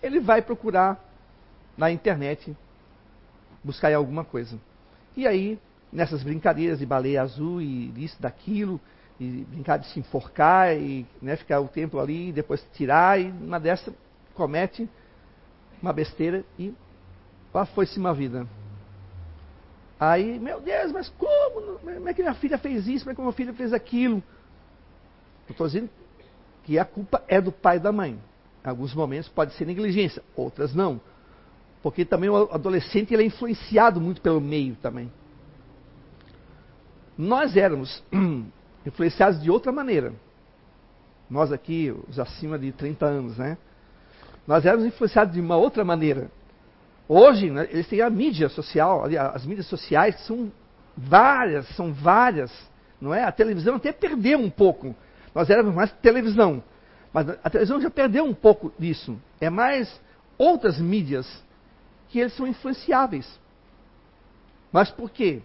ele 0.02 0.20
vai 0.20 0.42
procurar 0.42 0.98
na 1.78 1.92
internet 1.92 2.56
buscar 3.64 3.94
alguma 3.94 4.24
coisa. 4.24 4.58
E 5.16 5.28
aí, 5.28 5.60
nessas 5.92 6.24
brincadeiras 6.24 6.80
de 6.80 6.86
baleia 6.86 7.22
azul 7.22 7.62
e 7.62 7.88
disso, 7.90 8.22
daquilo, 8.22 8.80
e 9.20 9.46
brincar 9.50 9.78
de 9.78 9.88
se 9.88 10.00
enforcar 10.00 10.76
e 10.76 11.06
né, 11.22 11.36
ficar 11.36 11.60
o 11.60 11.68
tempo 11.68 12.00
ali 12.00 12.30
e 12.30 12.32
depois 12.32 12.66
tirar, 12.74 13.20
e 13.20 13.30
uma 13.30 13.60
dessa 13.60 13.94
comete 14.34 14.90
uma 15.82 15.94
besteira 15.94 16.46
e 16.58 16.74
lá 17.54 17.66
foi-se 17.66 18.00
uma 18.00 18.14
vida. 18.14 18.48
Aí, 20.00 20.40
meu 20.40 20.60
Deus, 20.60 20.92
mas 20.92 21.10
como? 21.10 21.80
Como 21.80 22.10
é 22.10 22.14
que 22.14 22.22
minha 22.22 22.34
filha 22.34 22.58
fez 22.58 22.88
isso? 22.88 23.06
Como 23.06 23.12
é 23.12 23.16
que 23.16 23.22
minha 23.22 23.34
filha 23.34 23.54
fez 23.54 23.74
aquilo? 23.74 24.24
Eu 25.48 25.52
estou 25.52 25.68
dizendo 25.68 25.90
que 26.64 26.80
a 26.80 26.86
culpa 26.86 27.24
é 27.28 27.40
do 27.40 27.52
pai 27.52 27.78
e 27.78 27.80
da 27.80 27.92
mãe. 27.92 28.20
Em 28.66 28.70
alguns 28.70 28.94
momentos 28.94 29.30
pode 29.30 29.54
ser 29.54 29.66
negligência, 29.66 30.24
outras 30.36 30.74
não. 30.74 31.00
Porque 31.82 32.06
também 32.06 32.30
o 32.30 32.50
adolescente 32.52 33.14
ele 33.14 33.24
é 33.24 33.26
influenciado 33.26 34.00
muito 34.00 34.22
pelo 34.22 34.40
meio 34.40 34.76
também. 34.78 35.12
Nós 37.18 37.56
éramos 37.56 38.04
influenciados 38.86 39.42
de 39.42 39.52
outra 39.52 39.72
maneira. 39.72 40.14
Nós 41.30 41.52
aqui, 41.52 41.94
os 42.08 42.20
acima 42.20 42.58
de 42.58 42.72
30 42.72 43.06
anos, 43.06 43.38
né? 43.38 43.58
Nós 44.46 44.66
éramos 44.66 44.86
influenciados 44.86 45.34
de 45.34 45.42
uma 45.42 45.56
outra 45.56 45.84
maneira. 45.84 46.30
Hoje, 47.08 47.50
né, 47.50 47.68
eles 47.72 47.88
têm 47.88 48.02
a 48.02 48.10
mídia 48.10 48.50
social, 48.50 49.04
as 49.34 49.46
mídias 49.46 49.68
sociais 49.68 50.20
são 50.26 50.52
várias, 50.96 51.68
são 51.76 51.94
várias, 51.94 52.52
não 53.00 53.14
é? 53.14 53.24
A 53.24 53.32
televisão 53.32 53.76
até 53.76 53.92
perdeu 53.92 54.40
um 54.40 54.50
pouco. 54.50 54.96
Nós 55.34 55.50
éramos 55.50 55.74
mais 55.74 55.92
televisão, 55.94 56.64
mas 57.12 57.30
a 57.30 57.50
televisão 57.50 57.82
já 57.82 57.90
perdeu 57.90 58.24
um 58.24 58.34
pouco 58.34 58.72
disso. 58.78 59.18
É 59.40 59.50
mais 59.50 60.02
outras 60.38 60.80
mídias 60.80 61.44
que 62.10 62.20
eles 62.20 62.34
são 62.34 62.48
influenciáveis. 62.48 63.40
Mas 64.72 64.90
por 64.90 65.10
quê? 65.10 65.42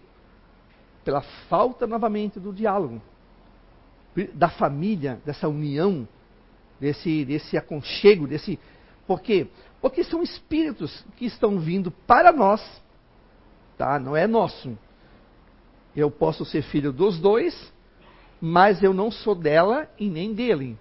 Pela 1.04 1.22
falta 1.48 1.86
novamente 1.86 2.38
do 2.38 2.52
diálogo, 2.52 3.00
da 4.34 4.48
família, 4.48 5.20
dessa 5.24 5.48
união, 5.48 6.06
desse, 6.80 7.24
desse 7.24 7.56
aconchego, 7.56 8.26
desse. 8.26 8.58
Por 9.08 9.22
quê? 9.22 9.46
Porque 9.80 10.04
são 10.04 10.22
espíritos 10.22 11.02
que 11.16 11.24
estão 11.24 11.58
vindo 11.58 11.90
para 11.90 12.30
nós, 12.30 12.60
tá? 13.78 13.98
Não 13.98 14.14
é 14.14 14.26
nosso. 14.26 14.76
Eu 15.96 16.10
posso 16.10 16.44
ser 16.44 16.60
filho 16.60 16.92
dos 16.92 17.18
dois, 17.18 17.72
mas 18.38 18.82
eu 18.82 18.92
não 18.92 19.10
sou 19.10 19.34
dela 19.34 19.90
e 19.98 20.10
nem 20.10 20.34
dele. 20.34 20.76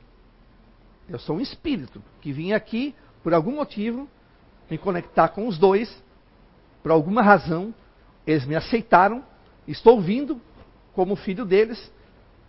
Eu 1.08 1.18
sou 1.18 1.38
um 1.38 1.40
espírito 1.40 2.04
que 2.20 2.34
vim 2.34 2.52
aqui 2.52 2.94
por 3.24 3.34
algum 3.34 3.56
motivo 3.56 4.10
me 4.70 4.78
conectar 4.78 5.30
com 5.30 5.48
os 5.48 5.58
dois, 5.58 6.04
por 6.84 6.92
alguma 6.92 7.22
razão, 7.22 7.74
eles 8.26 8.46
me 8.46 8.56
aceitaram, 8.58 9.24
estou 9.66 10.02
vindo 10.02 10.42
como 10.94 11.16
filho 11.16 11.46
deles 11.46 11.90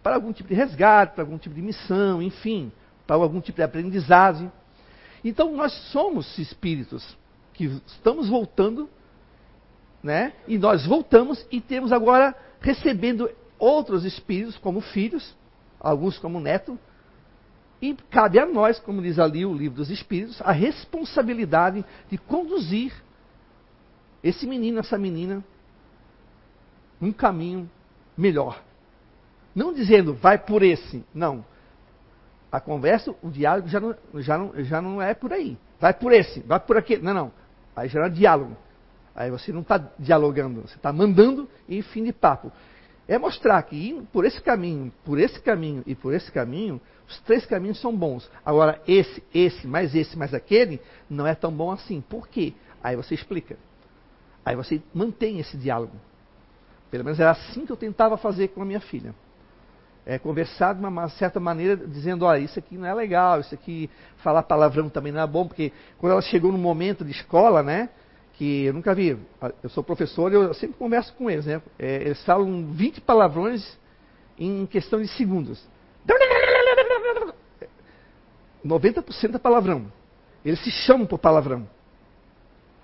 para 0.03 0.17
algum 0.17 0.33
tipo 0.33 0.49
de 0.49 0.57
resgate, 0.57 1.15
para 1.15 1.23
algum 1.23 1.39
tipo 1.39 1.55
de 1.55 1.63
missão, 1.63 2.21
enfim, 2.21 2.73
para 3.07 3.15
algum 3.15 3.41
tipo 3.41 3.59
de 3.59 3.63
aprendizagem. 3.63 4.51
Então 5.29 5.55
nós 5.55 5.73
somos 5.93 6.39
espíritos 6.39 7.17
que 7.53 7.65
estamos 7.87 8.31
voltando, 8.31 8.89
né? 10.03 10.33
E 10.47 10.57
nós 10.57 10.87
voltamos 10.87 11.47
e 11.51 11.61
temos 11.61 11.93
agora 11.93 12.35
recebendo 12.61 13.31
outros 13.59 14.07
espíritos 14.07 14.57
como 14.57 14.81
filhos, 14.81 15.37
alguns 15.79 16.19
como 16.19 16.41
neto, 16.41 16.79
e 17.81 17.95
cabe 18.11 18.39
a 18.39 18.47
nós, 18.47 18.81
como 18.81 19.03
diz 19.03 19.19
ali 19.19 19.45
o 19.45 19.53
livro 19.53 19.77
dos 19.77 19.91
Espíritos, 19.91 20.41
a 20.41 20.51
responsabilidade 20.51 21.85
de 22.11 22.17
conduzir 22.17 22.93
esse 24.25 24.47
menino, 24.47 24.81
essa 24.81 24.97
menina, 24.97 25.45
um 27.01 27.13
caminho 27.13 27.71
melhor. 28.17 28.61
Não 29.55 29.75
dizendo, 29.75 30.15
vai 30.15 30.39
por 30.39 30.63
esse. 30.63 31.05
Não. 31.15 31.45
A 32.51 32.61
conversa, 32.61 33.15
o 33.23 33.31
diálogo 33.31 33.69
já 33.69 33.79
não, 33.79 33.95
já 34.15 34.39
não, 34.39 34.65
já 34.65 34.81
não 34.81 35.03
é 35.03 35.13
por 35.13 35.33
aí. 35.33 35.59
Vai 35.79 35.93
por 35.93 36.13
esse, 36.13 36.41
vai 36.41 36.59
por 36.59 36.79
aquele. 36.79 37.03
Não, 37.03 37.13
não. 37.13 37.33
Aí 37.77 37.89
já 37.89 38.05
é 38.05 38.09
diálogo. 38.09 38.57
Aí 39.15 39.31
você 39.31 39.53
não 39.53 39.61
está 39.61 39.79
dialogando, 39.99 40.63
você 40.63 40.77
está 40.77 40.93
mandando 40.93 41.49
e 41.69 41.83
fim 41.83 42.05
de 42.05 42.13
papo. 42.13 42.51
É 43.07 43.19
mostrar 43.19 43.63
que 43.63 44.03
por 44.13 44.25
esse 44.25 44.41
caminho, 44.41 44.93
por 45.05 45.19
esse 45.19 45.41
caminho 45.41 45.83
e 45.87 45.95
por 45.95 46.15
esse 46.15 46.31
caminho, 46.31 46.81
os 47.07 47.19
três 47.21 47.45
caminhos 47.45 47.81
são 47.81 47.95
bons. 47.95 48.31
Agora, 48.45 48.81
esse, 48.87 49.23
esse, 49.35 49.67
mais 49.67 49.95
esse, 49.95 50.17
mais 50.17 50.33
aquele, 50.33 50.81
não 51.09 51.27
é 51.27 51.35
tão 51.35 51.53
bom 51.53 51.71
assim. 51.71 52.01
Por 52.01 52.29
quê? 52.29 52.55
Aí 52.83 52.97
você 52.97 53.15
explica. 53.15 53.57
Aí 54.45 54.57
você 54.57 54.81
mantém 54.95 55.39
esse 55.39 55.57
diálogo. 55.57 55.97
Pelo 56.91 57.05
menos 57.05 57.21
era 57.21 57.33
assim 57.33 57.67
que 57.67 57.73
eu 57.73 57.77
tentava 57.77 58.17
fazer 58.17 58.49
com 58.49 58.63
a 58.63 58.65
minha 58.65 58.81
filha 58.81 59.15
é, 60.09 60.19
conversar 60.19 60.75
de 60.75 60.83
uma 60.83 61.09
certa 61.11 61.39
maneira, 61.39 61.77
dizendo, 61.77 62.25
olha, 62.25 62.39
isso 62.39 62.59
aqui 62.59 62.79
não 62.79 62.87
é 62.87 62.95
legal, 62.95 63.41
isso 63.41 63.55
aqui, 63.55 63.91
falar 64.17 64.43
palavrão 64.43 64.89
também 64.89 65.13
não 65.13 65.21
é 65.21 65.27
bom, 65.27 65.47
porque 65.47 65.71
quando 65.99 66.13
ela 66.13 66.23
chegou 66.23 66.51
no 66.51 66.57
momento 66.57 67.05
de 67.05 67.11
escola, 67.11 67.63
né, 67.63 67.91
que 68.33 68.65
eu 68.65 68.73
nunca 68.73 68.95
vi, 68.95 69.19
eu 69.63 69.69
sou 69.69 69.85
professor, 69.85 70.33
eu 70.33 70.55
sempre 70.55 70.79
converso 70.79 71.13
com 71.13 71.31
eles, 71.31 71.45
né, 71.45 71.61
é, 71.79 71.97
eles 71.97 72.25
falam 72.25 72.73
20 72.73 73.03
palavrões 73.03 73.79
em 74.39 74.65
questão 74.65 74.99
de 74.99 75.09
segundos. 75.09 75.63
90% 78.65 79.35
é 79.35 79.39
palavrão. 79.39 79.93
Eles 80.43 80.63
se 80.65 80.71
chamam 80.71 81.07
por 81.07 81.19
palavrão. 81.19 81.69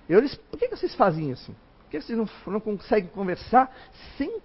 Eu 0.07 0.21
disse, 0.21 0.39
por 0.51 0.59
que 0.59 0.69
vocês 0.69 0.95
fazem 0.95 1.31
isso? 1.31 1.57
Por 1.85 1.91
que 1.91 2.01
vocês 2.03 2.19
não, 2.19 2.29
não 2.47 2.61
conseguem 2.61 3.09
conversar 3.09 3.75
sem 4.19 4.43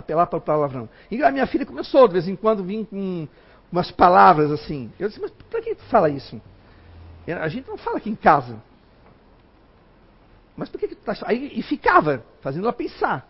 apelar 0.00 0.26
para 0.26 0.38
o 0.38 0.42
palavrão. 0.42 0.88
E 1.10 1.22
a 1.22 1.30
minha 1.30 1.46
filha 1.46 1.64
começou, 1.64 2.06
de 2.06 2.14
vez 2.14 2.28
em 2.28 2.36
quando, 2.36 2.64
vir 2.64 2.86
com 2.86 3.28
umas 3.70 3.90
palavras 3.90 4.50
assim. 4.50 4.90
Eu 4.98 5.08
disse, 5.08 5.20
mas 5.20 5.30
para 5.48 5.60
que 5.62 5.74
tu 5.74 5.82
fala 5.84 6.10
isso? 6.10 6.40
A 7.26 7.48
gente 7.48 7.68
não 7.68 7.76
fala 7.76 7.98
aqui 7.98 8.10
em 8.10 8.16
casa. 8.16 8.60
Mas 10.56 10.68
por 10.68 10.78
que, 10.78 10.88
que 10.88 10.94
tu 10.94 11.04
tá 11.04 11.14
Aí 11.24 11.52
E 11.54 11.62
ficava, 11.62 12.24
fazendo 12.40 12.64
ela 12.64 12.72
pensar. 12.72 13.28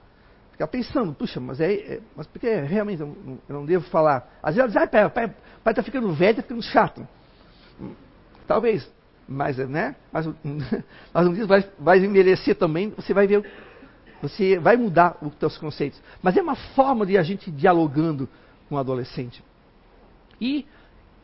Ficava 0.52 0.70
pensando, 0.70 1.12
puxa, 1.12 1.40
mas 1.40 1.60
é, 1.60 1.72
é 1.72 2.00
mas 2.16 2.26
porque 2.26 2.48
realmente 2.48 3.00
eu 3.00 3.06
não, 3.06 3.38
eu 3.48 3.54
não, 3.54 3.66
devo 3.66 3.88
falar. 3.88 4.28
Às 4.42 4.54
vezes 4.54 4.58
ela 4.58 4.66
diz, 4.68 4.76
ah, 4.76 4.86
pai, 4.86 5.10
pai, 5.10 5.34
pai 5.62 5.74
tá 5.74 5.82
ficando 5.82 6.12
velho, 6.12 6.36
tá 6.36 6.42
ficando 6.42 6.62
chato. 6.62 7.06
Talvez, 8.46 8.90
mas, 9.28 9.58
né? 9.58 9.94
Mas, 10.12 10.26
mas 11.14 11.26
um 11.26 11.32
dia 11.32 11.46
vai, 11.46 11.70
vai 11.78 11.98
envelhecer 11.98 12.56
também, 12.56 12.90
você 12.90 13.14
vai 13.14 13.26
ver 13.26 13.48
você 14.20 14.58
vai 14.58 14.76
mudar 14.76 15.16
os 15.22 15.34
seus 15.38 15.56
conceitos. 15.58 16.00
Mas 16.22 16.36
é 16.36 16.42
uma 16.42 16.56
forma 16.56 17.06
de 17.06 17.16
a 17.16 17.22
gente 17.22 17.50
dialogando 17.50 18.28
com 18.68 18.74
o 18.74 18.78
adolescente. 18.78 19.42
E 20.40 20.66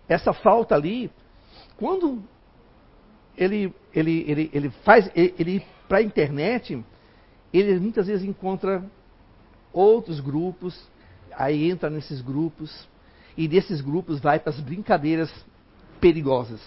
essa 0.08 0.32
falta 0.32 0.74
ali, 0.74 1.10
quando 1.76 2.22
ele, 3.36 3.72
ele, 3.94 4.24
ele, 4.26 4.50
ele 4.52 4.70
faz, 4.84 5.10
ele, 5.14 5.34
ele 5.38 5.66
para 5.88 5.98
a 5.98 6.02
internet, 6.02 6.82
ele 7.52 7.78
muitas 7.78 8.06
vezes 8.06 8.26
encontra 8.26 8.84
outros 9.72 10.20
grupos, 10.20 10.88
aí 11.32 11.70
entra 11.70 11.90
nesses 11.90 12.20
grupos, 12.20 12.88
e 13.36 13.46
desses 13.46 13.80
grupos 13.80 14.20
vai 14.20 14.38
para 14.38 14.50
as 14.50 14.60
brincadeiras 14.60 15.30
perigosas. 16.00 16.60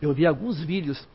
Eu 0.00 0.12
vi 0.12 0.26
alguns 0.26 0.60
vídeos 0.62 1.06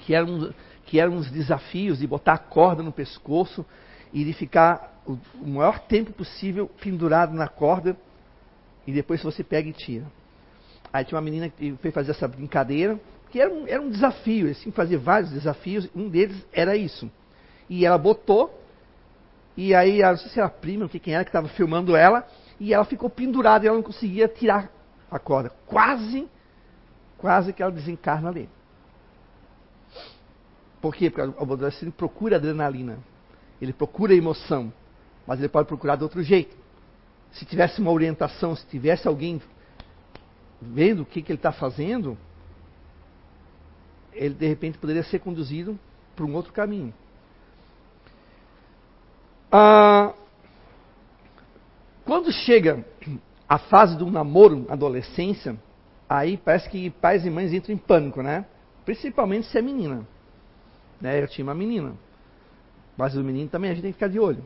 que 0.00 0.14
eram 0.14 0.52
que 0.86 1.00
eram 1.00 1.16
os 1.16 1.30
desafios 1.30 1.98
de 1.98 2.06
botar 2.06 2.34
a 2.34 2.38
corda 2.38 2.82
no 2.82 2.92
pescoço 2.92 3.64
e 4.12 4.24
de 4.24 4.32
ficar 4.32 5.00
o, 5.06 5.18
o 5.40 5.48
maior 5.48 5.78
tempo 5.80 6.12
possível 6.12 6.70
pendurado 6.80 7.34
na 7.34 7.48
corda 7.48 7.96
e 8.86 8.92
depois 8.92 9.22
você 9.22 9.42
pega 9.42 9.68
e 9.68 9.72
tira. 9.72 10.04
Aí 10.92 11.04
tinha 11.04 11.16
uma 11.16 11.24
menina 11.24 11.48
que 11.48 11.74
foi 11.82 11.90
fazer 11.90 12.12
essa 12.12 12.28
brincadeira, 12.28 13.00
que 13.30 13.40
era 13.40 13.52
um, 13.52 13.66
era 13.66 13.82
um 13.82 13.90
desafio, 13.90 14.48
assim, 14.48 14.70
fazer 14.70 14.96
vários 14.96 15.30
desafios, 15.30 15.88
um 15.94 16.08
deles 16.08 16.46
era 16.52 16.76
isso. 16.76 17.10
E 17.68 17.84
ela 17.84 17.98
botou, 17.98 18.62
e 19.56 19.74
aí, 19.74 20.02
não 20.02 20.16
sei 20.16 20.30
se 20.30 20.38
era 20.38 20.46
a 20.46 20.50
prima, 20.50 20.84
não 20.84 20.88
quem 20.88 21.14
era 21.14 21.24
que 21.24 21.30
estava 21.30 21.48
filmando 21.48 21.96
ela, 21.96 22.26
e 22.60 22.72
ela 22.72 22.84
ficou 22.84 23.10
pendurada 23.10 23.64
e 23.64 23.68
ela 23.68 23.76
não 23.76 23.82
conseguia 23.82 24.28
tirar 24.28 24.70
a 25.10 25.18
corda. 25.18 25.50
Quase, 25.66 26.28
quase 27.18 27.52
que 27.52 27.62
ela 27.62 27.72
desencarna 27.72 28.28
ali. 28.28 28.48
Por 30.84 30.94
quê? 30.94 31.08
Porque 31.08 31.26
o 31.42 31.42
adolescente 31.54 31.92
procura 31.92 32.36
adrenalina, 32.36 32.98
ele 33.58 33.72
procura 33.72 34.12
emoção, 34.12 34.70
mas 35.26 35.38
ele 35.38 35.48
pode 35.48 35.66
procurar 35.66 35.96
de 35.96 36.02
outro 36.02 36.22
jeito. 36.22 36.54
Se 37.32 37.46
tivesse 37.46 37.80
uma 37.80 37.90
orientação, 37.90 38.54
se 38.54 38.66
tivesse 38.66 39.08
alguém 39.08 39.40
vendo 40.60 41.00
o 41.00 41.06
que, 41.06 41.22
que 41.22 41.32
ele 41.32 41.38
está 41.38 41.52
fazendo, 41.52 42.18
ele 44.12 44.34
de 44.34 44.46
repente 44.46 44.76
poderia 44.76 45.02
ser 45.04 45.20
conduzido 45.20 45.78
para 46.14 46.26
um 46.26 46.34
outro 46.34 46.52
caminho. 46.52 46.92
Ah, 49.50 50.12
quando 52.04 52.30
chega 52.30 52.84
a 53.48 53.56
fase 53.56 53.96
do 53.96 54.10
namoro, 54.10 54.66
adolescência, 54.68 55.56
aí 56.06 56.36
parece 56.36 56.68
que 56.68 56.90
pais 56.90 57.24
e 57.24 57.30
mães 57.30 57.54
entram 57.54 57.74
em 57.74 57.78
pânico, 57.78 58.20
né? 58.20 58.44
Principalmente 58.84 59.46
se 59.46 59.56
é 59.56 59.62
menina. 59.62 60.06
Né? 61.04 61.22
Eu 61.22 61.28
tinha 61.28 61.44
uma 61.44 61.54
menina. 61.54 61.92
Mas 62.96 63.14
o 63.14 63.22
menino 63.22 63.46
também 63.50 63.70
a 63.70 63.74
gente 63.74 63.82
tem 63.82 63.92
que 63.92 63.98
ficar 63.98 64.08
de 64.08 64.18
olho. 64.18 64.42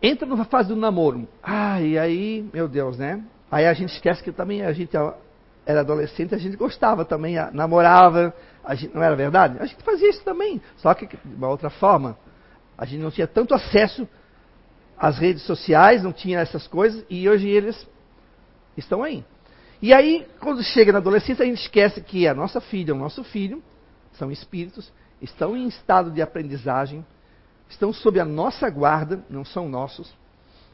Entra 0.00 0.24
na 0.24 0.44
fase 0.44 0.68
do 0.68 0.76
namoro. 0.76 1.26
Ah, 1.42 1.82
e 1.82 1.98
aí, 1.98 2.48
meu 2.54 2.68
Deus, 2.68 2.96
né? 2.96 3.20
Aí 3.50 3.66
a 3.66 3.74
gente 3.74 3.92
esquece 3.92 4.22
que 4.22 4.30
também 4.30 4.62
a 4.62 4.72
gente 4.72 4.96
era 5.66 5.80
adolescente, 5.80 6.36
a 6.36 6.38
gente 6.38 6.56
gostava 6.56 7.04
também, 7.04 7.34
namorava, 7.52 8.32
a 8.62 8.76
gente, 8.76 8.94
não 8.94 9.02
era 9.02 9.16
verdade? 9.16 9.56
A 9.58 9.66
gente 9.66 9.82
fazia 9.82 10.08
isso 10.08 10.22
também, 10.22 10.62
só 10.76 10.94
que 10.94 11.08
de 11.08 11.34
uma 11.34 11.48
outra 11.48 11.68
forma. 11.68 12.16
A 12.78 12.84
gente 12.84 13.02
não 13.02 13.10
tinha 13.10 13.26
tanto 13.26 13.52
acesso 13.52 14.08
às 14.96 15.18
redes 15.18 15.42
sociais, 15.42 16.04
não 16.04 16.12
tinha 16.12 16.38
essas 16.38 16.68
coisas, 16.68 17.04
e 17.10 17.28
hoje 17.28 17.48
eles 17.48 17.88
estão 18.76 19.02
aí. 19.02 19.24
E 19.82 19.92
aí, 19.92 20.28
quando 20.38 20.62
chega 20.62 20.92
na 20.92 20.98
adolescência, 20.98 21.42
a 21.42 21.46
gente 21.46 21.60
esquece 21.60 22.00
que 22.00 22.28
a 22.28 22.34
nossa 22.34 22.60
filha, 22.60 22.94
o 22.94 22.98
nosso 22.98 23.24
filho, 23.24 23.60
são 24.12 24.30
espíritos, 24.30 24.92
estão 25.20 25.56
em 25.56 25.66
estado 25.66 26.10
de 26.10 26.20
aprendizagem, 26.22 27.04
estão 27.68 27.92
sob 27.92 28.20
a 28.20 28.24
nossa 28.24 28.68
guarda, 28.70 29.24
não 29.28 29.44
são 29.44 29.68
nossos. 29.68 30.14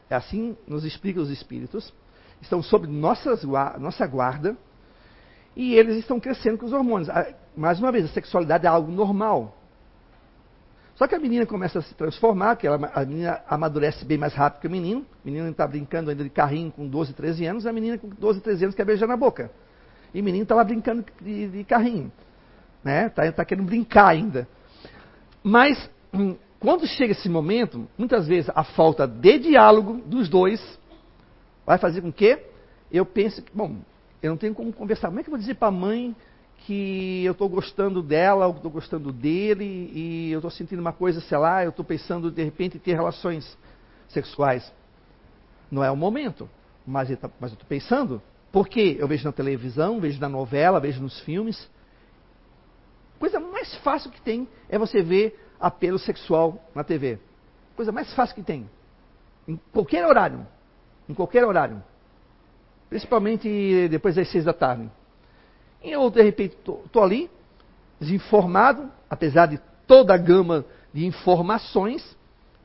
É 0.09 0.15
assim 0.15 0.55
nos 0.67 0.83
explica 0.83 1.19
os 1.19 1.29
espíritos. 1.29 1.93
Estão 2.41 2.61
sob 2.61 2.87
nossas, 2.87 3.43
nossa 3.79 4.05
guarda 4.05 4.57
e 5.55 5.75
eles 5.75 5.97
estão 5.97 6.19
crescendo 6.19 6.57
com 6.57 6.65
os 6.65 6.73
hormônios. 6.73 7.09
Mais 7.55 7.79
uma 7.79 7.91
vez, 7.91 8.05
a 8.05 8.09
sexualidade 8.09 8.65
é 8.65 8.69
algo 8.69 8.91
normal. 8.91 9.57
Só 10.95 11.07
que 11.07 11.15
a 11.15 11.19
menina 11.19 11.45
começa 11.45 11.79
a 11.79 11.81
se 11.81 11.93
transformar, 11.95 12.55
que 12.55 12.67
ela, 12.67 12.91
a 12.93 13.03
menina 13.03 13.41
amadurece 13.47 14.05
bem 14.05 14.17
mais 14.17 14.33
rápido 14.33 14.61
que 14.61 14.67
o 14.67 14.71
menino. 14.71 15.01
O 15.01 15.25
menino 15.25 15.49
está 15.49 15.65
brincando 15.65 16.09
ainda 16.09 16.23
de 16.23 16.29
carrinho 16.29 16.71
com 16.71 16.87
12, 16.87 17.13
13 17.13 17.45
anos, 17.45 17.65
a 17.65 17.73
menina 17.73 17.97
com 17.97 18.09
12, 18.09 18.41
13 18.41 18.65
anos 18.65 18.75
quer 18.75 18.85
beijar 18.85 19.07
na 19.07 19.17
boca. 19.17 19.49
E 20.13 20.21
o 20.21 20.23
menino 20.23 20.43
está 20.43 20.53
lá 20.53 20.63
brincando 20.63 21.03
de, 21.19 21.47
de 21.47 21.63
carrinho. 21.63 22.11
Né? 22.83 23.09
Tá, 23.09 23.31
tá 23.31 23.45
querendo 23.45 23.65
brincar 23.65 24.07
ainda. 24.07 24.47
Mas, 25.43 25.89
hum, 26.13 26.35
quando 26.59 26.87
chega 26.87 27.11
esse 27.11 27.29
momento, 27.29 27.87
muitas 27.97 28.27
vezes 28.27 28.49
a 28.53 28.63
falta 28.63 29.07
de 29.07 29.39
diálogo 29.39 30.01
dos 30.05 30.29
dois 30.29 30.79
vai 31.65 31.77
fazer 31.77 32.01
com 32.01 32.11
que 32.11 32.39
eu 32.91 33.05
pense 33.05 33.41
que, 33.41 33.51
bom, 33.55 33.77
eu 34.21 34.29
não 34.29 34.37
tenho 34.37 34.53
como 34.53 34.71
conversar. 34.71 35.07
Como 35.07 35.19
é 35.19 35.23
que 35.23 35.29
eu 35.29 35.31
vou 35.31 35.39
dizer 35.39 35.55
para 35.55 35.67
a 35.67 35.71
mãe 35.71 36.15
que 36.59 37.23
eu 37.25 37.33
estou 37.33 37.49
gostando 37.49 38.01
dela, 38.01 38.47
ou 38.47 38.55
estou 38.55 38.71
gostando 38.71 39.11
dele, 39.11 39.91
e 39.93 40.31
eu 40.31 40.39
estou 40.39 40.51
sentindo 40.51 40.79
uma 40.79 40.93
coisa, 40.93 41.19
sei 41.19 41.37
lá, 41.37 41.63
eu 41.63 41.71
estou 41.71 41.83
pensando 41.83 42.31
de 42.31 42.41
repente 42.41 42.77
em 42.77 42.79
ter 42.79 42.93
relações 42.93 43.57
sexuais? 44.07 44.71
Não 45.69 45.83
é 45.83 45.91
o 45.91 45.97
momento, 45.97 46.49
mas 46.85 47.09
eu 47.09 47.15
estou 47.15 47.67
pensando. 47.67 48.21
Porque 48.51 48.95
eu 48.99 49.07
vejo 49.07 49.25
na 49.25 49.31
televisão, 49.31 49.99
vejo 49.99 50.21
na 50.21 50.29
novela, 50.29 50.79
vejo 50.79 51.01
nos 51.01 51.19
filmes. 51.21 51.69
Coisa 53.19 53.39
mais 53.39 53.73
fácil 53.77 54.11
que 54.11 54.21
tem 54.21 54.47
é 54.69 54.77
você 54.77 55.01
ver 55.01 55.39
apelo 55.59 55.97
sexual 55.97 56.61
na 56.75 56.83
TV. 56.83 57.19
Coisa 57.75 57.91
mais 57.91 58.13
fácil 58.13 58.35
que 58.35 58.43
tem. 58.43 58.69
Em 59.47 59.59
qualquer 59.71 60.05
horário. 60.05 60.45
Em 61.07 61.13
qualquer 61.13 61.45
horário. 61.45 61.81
Principalmente 62.89 63.87
depois 63.89 64.15
das 64.15 64.29
seis 64.29 64.45
da 64.45 64.53
tarde. 64.53 64.89
E 65.83 65.91
eu, 65.91 66.09
de 66.09 66.21
repente, 66.21 66.55
estou 66.55 67.03
ali, 67.03 67.29
desinformado, 67.99 68.89
apesar 69.09 69.47
de 69.47 69.59
toda 69.87 70.13
a 70.13 70.17
gama 70.17 70.65
de 70.93 71.05
informações 71.05 72.17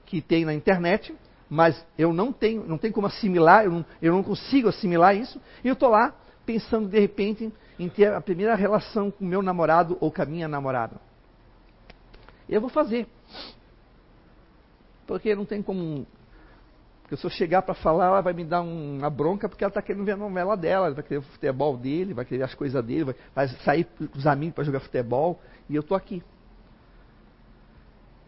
que 0.07 0.21
tem 0.21 0.45
na 0.45 0.55
internet, 0.55 1.15
mas 1.49 1.85
eu 1.97 2.13
não 2.13 2.33
tenho, 2.33 2.65
não 2.67 2.79
tenho 2.79 2.93
como 2.93 3.07
assimilar, 3.07 3.65
eu 3.65 3.71
não, 3.71 3.87
eu 4.01 4.13
não 4.13 4.23
consigo 4.23 4.69
assimilar 4.69 5.17
isso, 5.17 5.41
e 5.65 5.69
eu 5.69 5.73
estou 5.73 5.89
lá 5.89 6.15
pensando, 6.45 6.89
de 6.89 6.99
repente, 6.99 7.53
em 7.79 7.89
ter 7.89 8.13
a 8.13 8.21
primeira 8.21 8.55
relação 8.55 9.11
com 9.11 9.25
meu 9.25 9.43
namorado 9.43 9.97
ou 10.01 10.11
com 10.11 10.23
a 10.23 10.27
minha 10.27 10.49
namorada. 10.49 10.97
Eu 12.49 12.61
vou 12.61 12.71
fazer. 12.71 13.07
Porque 15.07 15.35
não 15.35 15.45
tem 15.45 15.63
como 15.63 16.07
porque 17.09 17.17
se 17.17 17.25
eu 17.25 17.31
chegar 17.31 17.63
para 17.63 17.73
falar, 17.73 18.09
ela 18.09 18.21
vai 18.21 18.35
me 18.35 18.45
dar 18.45 18.61
uma 18.61 19.09
bronca 19.09 19.49
porque 19.49 19.65
ela 19.65 19.71
está 19.71 19.81
querendo 19.81 20.05
ver 20.05 20.13
a 20.13 20.17
novela 20.19 20.55
dela, 20.55 20.93
vai 20.93 21.03
querer 21.03 21.21
o 21.21 21.23
futebol 21.23 21.75
dele, 21.75 22.13
vai 22.13 22.23
querer 22.23 22.43
as 22.43 22.55
coisas 22.55 22.85
dele, 22.85 23.05
vai, 23.05 23.15
vai 23.35 23.49
sair 23.65 23.85
com 23.97 24.05
os 24.15 24.27
amigos 24.27 24.55
para 24.55 24.65
jogar 24.65 24.81
futebol, 24.81 25.41
e 25.71 25.75
eu 25.75 25.81
estou 25.81 25.97
aqui. 25.97 26.23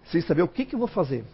Sem 0.04 0.22
saber 0.22 0.40
o 0.40 0.48
que, 0.48 0.64
que 0.64 0.74
eu 0.74 0.78
vou 0.78 0.88
fazer. 0.88 1.26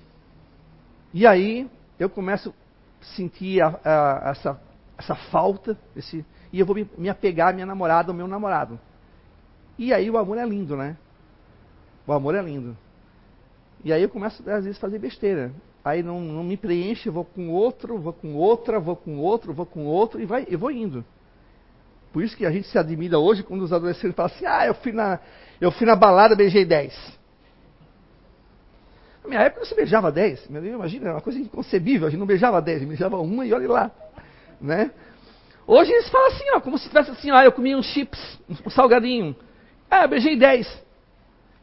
E 1.15 1.25
aí 1.25 1.71
eu 2.01 2.11
começo 2.11 2.53
a 3.01 3.05
sentir 3.15 3.63
a, 3.63 3.79
a, 3.85 4.31
essa, 4.31 4.61
essa 4.99 5.15
falta, 5.15 5.79
esse, 5.95 6.25
e 6.53 6.61
eu 6.61 6.67
vou 6.67 6.75
me, 6.75 6.89
me 6.97 7.09
apegar 7.09 7.51
à 7.51 7.53
minha 7.53 7.67
namorada, 7.67 8.11
ao 8.11 8.17
meu 8.17 8.27
namorado. 8.27 8.79
E 9.79 9.93
aí 9.93 10.11
o 10.11 10.17
amor 10.17 10.39
é 10.39 10.47
lindo, 10.47 10.77
né? 10.77 10.97
O 12.07 12.13
amor 12.13 12.35
é 12.35 12.43
lindo. 12.43 12.77
E 13.85 13.93
aí 13.93 14.03
eu 14.03 14.09
começo, 14.09 14.43
às 14.49 14.65
vezes, 14.65 14.79
a 14.79 14.81
fazer 14.81 14.99
besteira 14.99 15.53
aí 15.89 16.03
não, 16.03 16.21
não 16.21 16.43
me 16.43 16.57
preenche, 16.57 17.09
vou 17.09 17.25
com 17.25 17.49
outro, 17.49 17.97
vou 17.97 18.13
com 18.13 18.35
outra, 18.35 18.81
vou 18.81 18.97
com 18.97 19.19
outro, 19.19 19.53
vou 19.53 19.65
com 19.65 19.85
outro, 19.85 20.21
e 20.21 20.27
vai, 20.27 20.45
eu 20.51 20.59
vou 20.59 20.71
indo. 20.71 21.05
Por 22.13 22.25
isso 22.25 22.37
que 22.37 22.45
a 22.45 22.51
gente 22.51 22.67
se 22.67 22.77
admira 22.77 23.19
hoje 23.19 23.45
quando 23.45 23.63
os 23.63 23.73
adolescentes 23.73 24.17
falam 24.17 24.33
assim, 24.35 24.47
ah, 24.47 24.67
eu 24.67 24.75
fui 24.75 24.91
na, 24.91 25.21
eu 25.61 25.71
fui 25.71 25.87
na 25.87 25.95
balada, 25.95 26.35
beijei 26.35 26.65
10. 26.65 26.93
Na 29.23 29.29
minha 29.29 29.43
época 29.43 29.61
não 29.61 29.67
se 29.67 29.77
beijava 29.77 30.11
10. 30.11 30.47
Imagina, 30.47 31.11
é 31.11 31.13
uma 31.13 31.21
coisa 31.21 31.39
inconcebível, 31.39 32.09
a 32.09 32.11
gente 32.11 32.19
não 32.19 32.27
beijava 32.27 32.61
10, 32.61 32.85
beijava 32.85 33.19
uma 33.19 33.47
e 33.47 33.53
olha 33.53 33.71
lá. 33.71 33.91
Né? 34.61 34.91
Hoje 35.67 35.93
eles 35.93 36.09
falam 36.09 36.29
assim, 36.29 36.45
ó, 36.55 36.61
como 36.61 36.79
se 36.79 36.89
tivesse 36.89 37.11
assim, 37.11 37.31
ah, 37.31 37.45
eu 37.45 37.53
comi 37.53 37.75
uns 37.75 37.87
chips, 37.87 38.39
um 38.65 38.71
salgadinho. 38.71 39.35
Ah, 39.91 40.05
eu 40.05 40.09
beijei 40.09 40.37
10. 40.37 40.85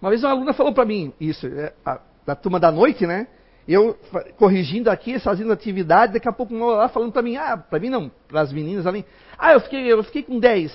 Uma 0.01 0.09
vez 0.09 0.23
uma 0.23 0.31
aluna 0.31 0.53
falou 0.53 0.73
para 0.73 0.85
mim, 0.85 1.13
isso, 1.19 1.47
é, 1.47 1.73
a, 1.85 1.99
da 2.25 2.35
turma 2.35 2.59
da 2.59 2.71
noite, 2.71 3.07
né? 3.07 3.27
eu 3.67 3.97
corrigindo 4.37 4.89
aqui, 4.89 5.19
fazendo 5.19 5.51
atividade, 5.51 6.13
daqui 6.13 6.27
a 6.27 6.33
pouco 6.33 6.53
uma 6.53 6.75
lá 6.75 6.89
falando 6.89 7.11
para 7.11 7.21
mim, 7.21 7.37
ah, 7.37 7.57
para 7.57 7.79
mim 7.79 7.89
não, 7.89 8.11
para 8.27 8.41
as 8.41 8.51
meninas 8.51 8.85
ali, 8.85 9.05
ah, 9.37 9.53
eu 9.53 9.61
fiquei, 9.61 9.91
eu 9.91 10.03
fiquei 10.03 10.23
com 10.23 10.39
10. 10.39 10.71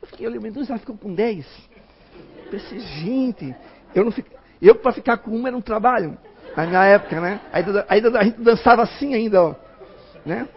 Eu 0.00 0.08
fiquei, 0.08 0.26
eu 0.26 0.30
lembro, 0.30 0.48
ela 0.48 0.78
ficou 0.78 0.96
com 0.96 1.14
10. 1.14 1.46
Eu 2.44 2.50
pensei, 2.50 2.80
gente, 2.80 3.54
eu 3.94 4.04
não 4.04 4.12
fiquei, 4.12 4.36
eu 4.60 4.74
para 4.74 4.92
ficar 4.92 5.18
com 5.18 5.30
uma 5.30 5.48
era 5.48 5.56
um 5.56 5.60
trabalho, 5.60 6.16
na 6.56 6.66
minha 6.66 6.84
época, 6.84 7.20
né? 7.20 7.40
Ainda, 7.52 7.86
ainda 7.88 8.18
a 8.18 8.24
gente 8.24 8.40
dançava 8.40 8.82
assim 8.82 9.14
ainda, 9.14 9.42
ó, 9.42 9.54
né? 10.24 10.48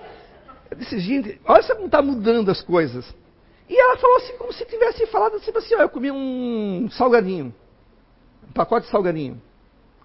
Eu 0.74 0.80
disse, 0.80 1.00
gente, 1.00 1.40
olha 1.46 1.64
como 1.76 1.86
está 1.86 2.02
mudando 2.02 2.50
as 2.50 2.62
coisas. 2.62 3.14
E 3.70 3.80
ela 3.80 3.96
falou 3.98 4.18
assim, 4.18 4.38
como 4.38 4.52
se 4.52 4.66
tivesse 4.66 5.06
falado 5.08 5.36
assim, 5.36 5.52
assim, 5.56 5.76
ó, 5.76 5.82
eu 5.82 5.90
comi 5.90 6.12
um 6.12 6.90
salgadinho, 6.92 7.54
um 8.50 8.52
pacote 8.52 8.88
de 8.88 8.92
salgadinho. 8.92 9.40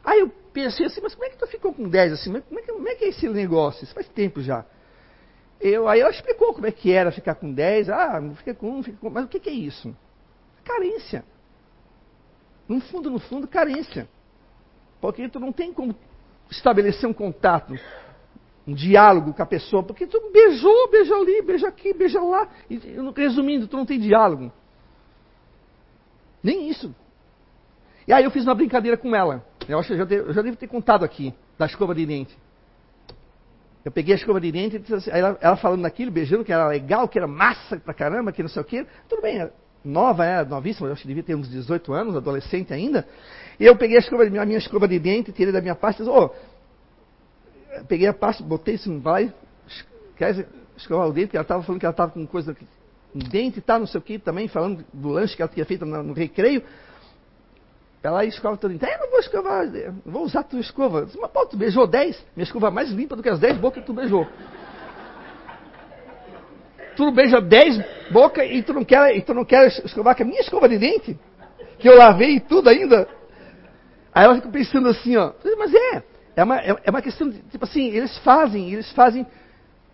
Aí 0.05 0.21
eu 0.21 0.29
pensei 0.53 0.87
assim, 0.87 1.01
mas 1.03 1.15
como 1.15 1.27
é 1.27 1.31
que 1.31 1.39
tu 1.39 1.47
ficou 1.47 1.73
com 1.73 1.89
10 1.89 2.13
assim? 2.13 2.41
Como 2.41 2.61
é 2.61 2.63
que, 2.63 2.73
como 2.73 2.89
é, 2.89 2.95
que 2.95 3.05
é 3.07 3.09
esse 3.09 3.29
negócio? 3.29 3.83
Isso 3.83 3.95
faz 3.95 4.07
tempo 4.09 4.43
já. 4.43 4.65
Eu, 5.59 5.89
aí 5.89 6.01
ela 6.01 6.11
explicou 6.11 6.53
como 6.53 6.67
é 6.67 6.71
que 6.71 6.93
era 6.93 7.11
ficar 7.11 7.35
com 7.35 7.53
10. 7.53 7.89
Ah, 7.89 8.21
fica 8.37 8.55
com 8.55 8.71
um, 8.71 8.83
fica 8.83 8.99
com... 8.99 9.11
Mas 9.11 9.25
o 9.25 9.29
que, 9.29 9.41
que 9.41 9.49
é 9.49 9.55
isso? 9.55 9.97
Carência. 10.65 11.25
No 12.69 12.81
fundo, 12.81 13.11
no 13.11 13.19
fundo, 13.19 13.49
carência. 13.49 14.07
Porque 15.01 15.29
tu 15.29 15.41
não 15.41 15.51
tem 15.51 15.73
como 15.73 15.97
estabelecer 16.51 17.09
um 17.09 17.13
contato, 17.15 17.75
um 18.69 18.75
diálogo 18.75 19.33
com 19.33 19.43
a 19.43 19.47
pessoa, 19.47 19.83
porque 19.83 20.07
tu 20.07 20.31
beijou, 20.31 20.91
beija 20.91 21.15
ali, 21.15 21.41
beija 21.41 21.69
aqui, 21.69 21.95
beija 21.95 22.21
lá. 22.21 22.47
E, 22.69 22.79
resumindo, 23.17 23.67
tu 23.67 23.79
não 23.79 23.87
tem 23.87 23.99
diálogo. 23.99 24.53
Nem 26.43 26.69
isso. 26.69 26.95
E 28.07 28.13
aí 28.13 28.25
eu 28.25 28.31
fiz 28.31 28.45
uma 28.45 28.55
brincadeira 28.55 28.99
com 28.99 29.17
ela. 29.17 29.43
Eu 29.67 29.79
acho 29.79 29.89
que 29.89 29.95
eu 29.95 29.99
já, 29.99 30.05
devo, 30.05 30.29
eu 30.29 30.35
já 30.35 30.43
devo 30.43 30.57
ter 30.59 30.67
contado 30.67 31.03
aqui, 31.03 31.33
da 31.59 31.65
escova 31.65 31.95
de 31.95 32.05
dente. 32.05 32.37
Eu 33.83 33.91
peguei 33.91 34.15
a 34.15 34.19
escova 34.19 34.39
de 34.39 34.53
dente 34.53 34.93
assim, 34.93 35.11
ela, 35.11 35.39
ela, 35.41 35.57
falando 35.57 35.83
daquilo, 35.83 36.11
beijando, 36.11 36.45
que 36.45 36.53
era 36.53 36.69
legal, 36.69 37.09
que 37.09 37.19
era 37.19 37.27
massa 37.27 37.79
pra 37.79 37.95
caramba, 37.95 38.33
que 38.33 38.43
não 38.43 38.51
sei 38.51 38.61
o 38.61 38.65
quê. 38.67 38.87
Tudo 39.09 39.23
bem, 39.23 39.49
nova, 39.83 40.27
é, 40.27 40.45
novíssima, 40.45 40.89
eu 40.89 40.93
acho 40.93 41.03
que 41.03 41.09
devia 41.09 41.23
ter 41.23 41.35
uns 41.35 41.49
18 41.49 41.91
anos, 41.95 42.17
adolescente 42.17 42.73
ainda. 42.75 43.09
E 43.59 43.65
eu 43.65 43.77
peguei 43.77 43.97
a, 43.97 44.01
escova, 44.01 44.25
a 44.25 44.47
minha 44.47 44.59
escova 44.59 44.87
de 44.87 44.99
dente, 44.99 45.33
tirei 45.33 45.53
da 45.53 45.61
minha 45.63 45.75
pasta 45.75 46.03
e 46.03 46.07
disse, 46.07 46.19
oh, 46.19 46.31
peguei 47.87 48.09
a 48.09 48.15
pasta, 48.15 48.43
botei 48.43 48.75
isso, 48.75 48.99
vai, 49.01 49.33
quer 50.17 50.47
escovar 50.77 51.09
o 51.09 51.13
dente, 51.13 51.27
porque 51.27 51.37
ela 51.37 51.43
estava 51.43 51.63
falando 51.63 51.81
que 51.81 51.87
ela 51.87 51.93
estava 51.93 52.13
com 52.13 52.27
coisa, 52.27 52.57
um 53.15 53.19
dente 53.19 53.59
e 53.59 53.63
tal, 53.63 53.81
não 53.81 53.87
sei 53.87 53.99
o 53.99 54.03
que, 54.03 54.19
também 54.19 54.49
falando 54.49 54.85
do 54.93 55.09
lanche 55.09 55.37
que 55.37 55.43
ela 55.43 55.51
tinha 55.51 55.65
feito 55.65 55.85
no, 55.85 56.03
no 56.03 56.13
recreio. 56.13 56.63
Ela 58.03 58.25
escova 58.25 58.57
todo 58.57 58.73
dia. 58.73 58.89
É, 58.89 58.99
não 58.99 59.11
vou 59.11 59.21
escovar, 59.21 59.67
não 59.67 60.13
vou 60.13 60.23
usar 60.25 60.45
tua 60.45 60.61
escova. 60.61 61.05
Disse, 61.05 61.19
mas 61.19 61.31
pô, 61.31 61.45
tu 61.47 61.57
beijou 61.57 61.87
10? 61.87 62.25
Minha 62.37 62.45
escova 62.45 62.69
é 62.69 62.71
mais 62.71 62.91
limpa 62.91 63.17
do 63.17 63.23
que 63.23 63.29
as 63.29 63.41
10 63.41 63.59
bocas 63.59 63.83
que 63.83 63.87
tu 63.87 63.93
beijou. 63.93 64.27
tu 66.97 67.11
beija 67.11 67.41
10 67.41 68.11
bocas 68.11 68.49
e 68.51 68.63
tu 68.63 68.73
não 68.73 68.85
quer, 68.85 69.17
e 69.17 69.23
tu 69.23 69.35
não 69.35 69.45
quer 69.45 69.67
escovar 69.85 70.17
com 70.17 70.23
a 70.23 70.27
minha 70.27 70.41
escova 70.41 70.69
de 70.69 70.79
dente? 70.79 71.19
Que 71.79 71.89
eu 71.89 71.97
lavei 71.97 72.39
tudo 72.41 72.69
ainda? 72.69 73.09
Aí 74.13 74.25
ela 74.25 74.37
fica 74.37 74.49
pensando 74.49 74.89
assim, 74.89 75.17
ó. 75.17 75.33
Mas 75.59 75.75
é, 75.75 76.03
é 76.39 76.45
uma, 76.45 76.61
é, 76.61 76.77
é 76.85 76.91
uma 76.91 77.03
questão 77.03 77.29
de, 77.29 77.43
tipo 77.43 77.65
assim, 77.65 77.89
eles 77.89 78.17
fazem, 78.19 78.73
eles 78.73 78.93
fazem 78.93 79.27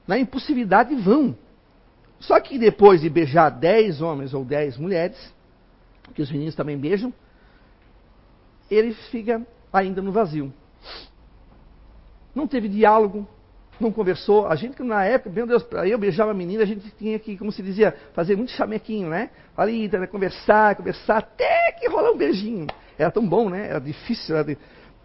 na 0.06 0.18
impulsividade 0.18 0.92
e 0.92 0.96
vão. 0.96 1.34
Só 2.20 2.38
que 2.38 2.58
depois 2.58 3.00
de 3.00 3.08
beijar 3.08 3.48
10 3.48 4.02
homens 4.02 4.34
ou 4.34 4.44
10 4.44 4.76
mulheres, 4.76 5.16
que 6.14 6.20
os 6.20 6.30
meninos 6.30 6.54
também 6.54 6.76
beijam, 6.76 7.14
ele 8.70 8.92
fica 9.10 9.40
ainda 9.72 10.02
no 10.02 10.12
vazio. 10.12 10.52
Não 12.34 12.46
teve 12.46 12.68
diálogo, 12.68 13.26
não 13.80 13.90
conversou. 13.90 14.46
A 14.46 14.54
gente, 14.54 14.82
na 14.82 15.02
época, 15.02 15.30
meu 15.30 15.46
Deus, 15.46 15.62
para 15.62 15.88
eu 15.88 15.96
beijar 15.96 16.26
uma 16.26 16.34
menina, 16.34 16.62
a 16.62 16.66
gente 16.66 16.90
tinha 16.98 17.18
que, 17.18 17.38
como 17.38 17.52
se 17.52 17.62
dizia, 17.62 17.96
fazer 18.12 18.36
muito 18.36 18.52
chamequinho, 18.52 19.08
né? 19.08 19.30
Ali, 19.56 19.88
né, 19.88 20.06
conversar, 20.06 20.76
conversar, 20.76 21.16
até 21.16 21.72
que 21.80 21.88
rolar 21.88 22.10
um 22.10 22.18
beijinho. 22.18 22.66
Era 22.98 23.10
tão 23.10 23.26
bom, 23.26 23.48
né? 23.48 23.68
Era 23.68 23.80
difícil. 23.80 24.36
Era. 24.36 24.58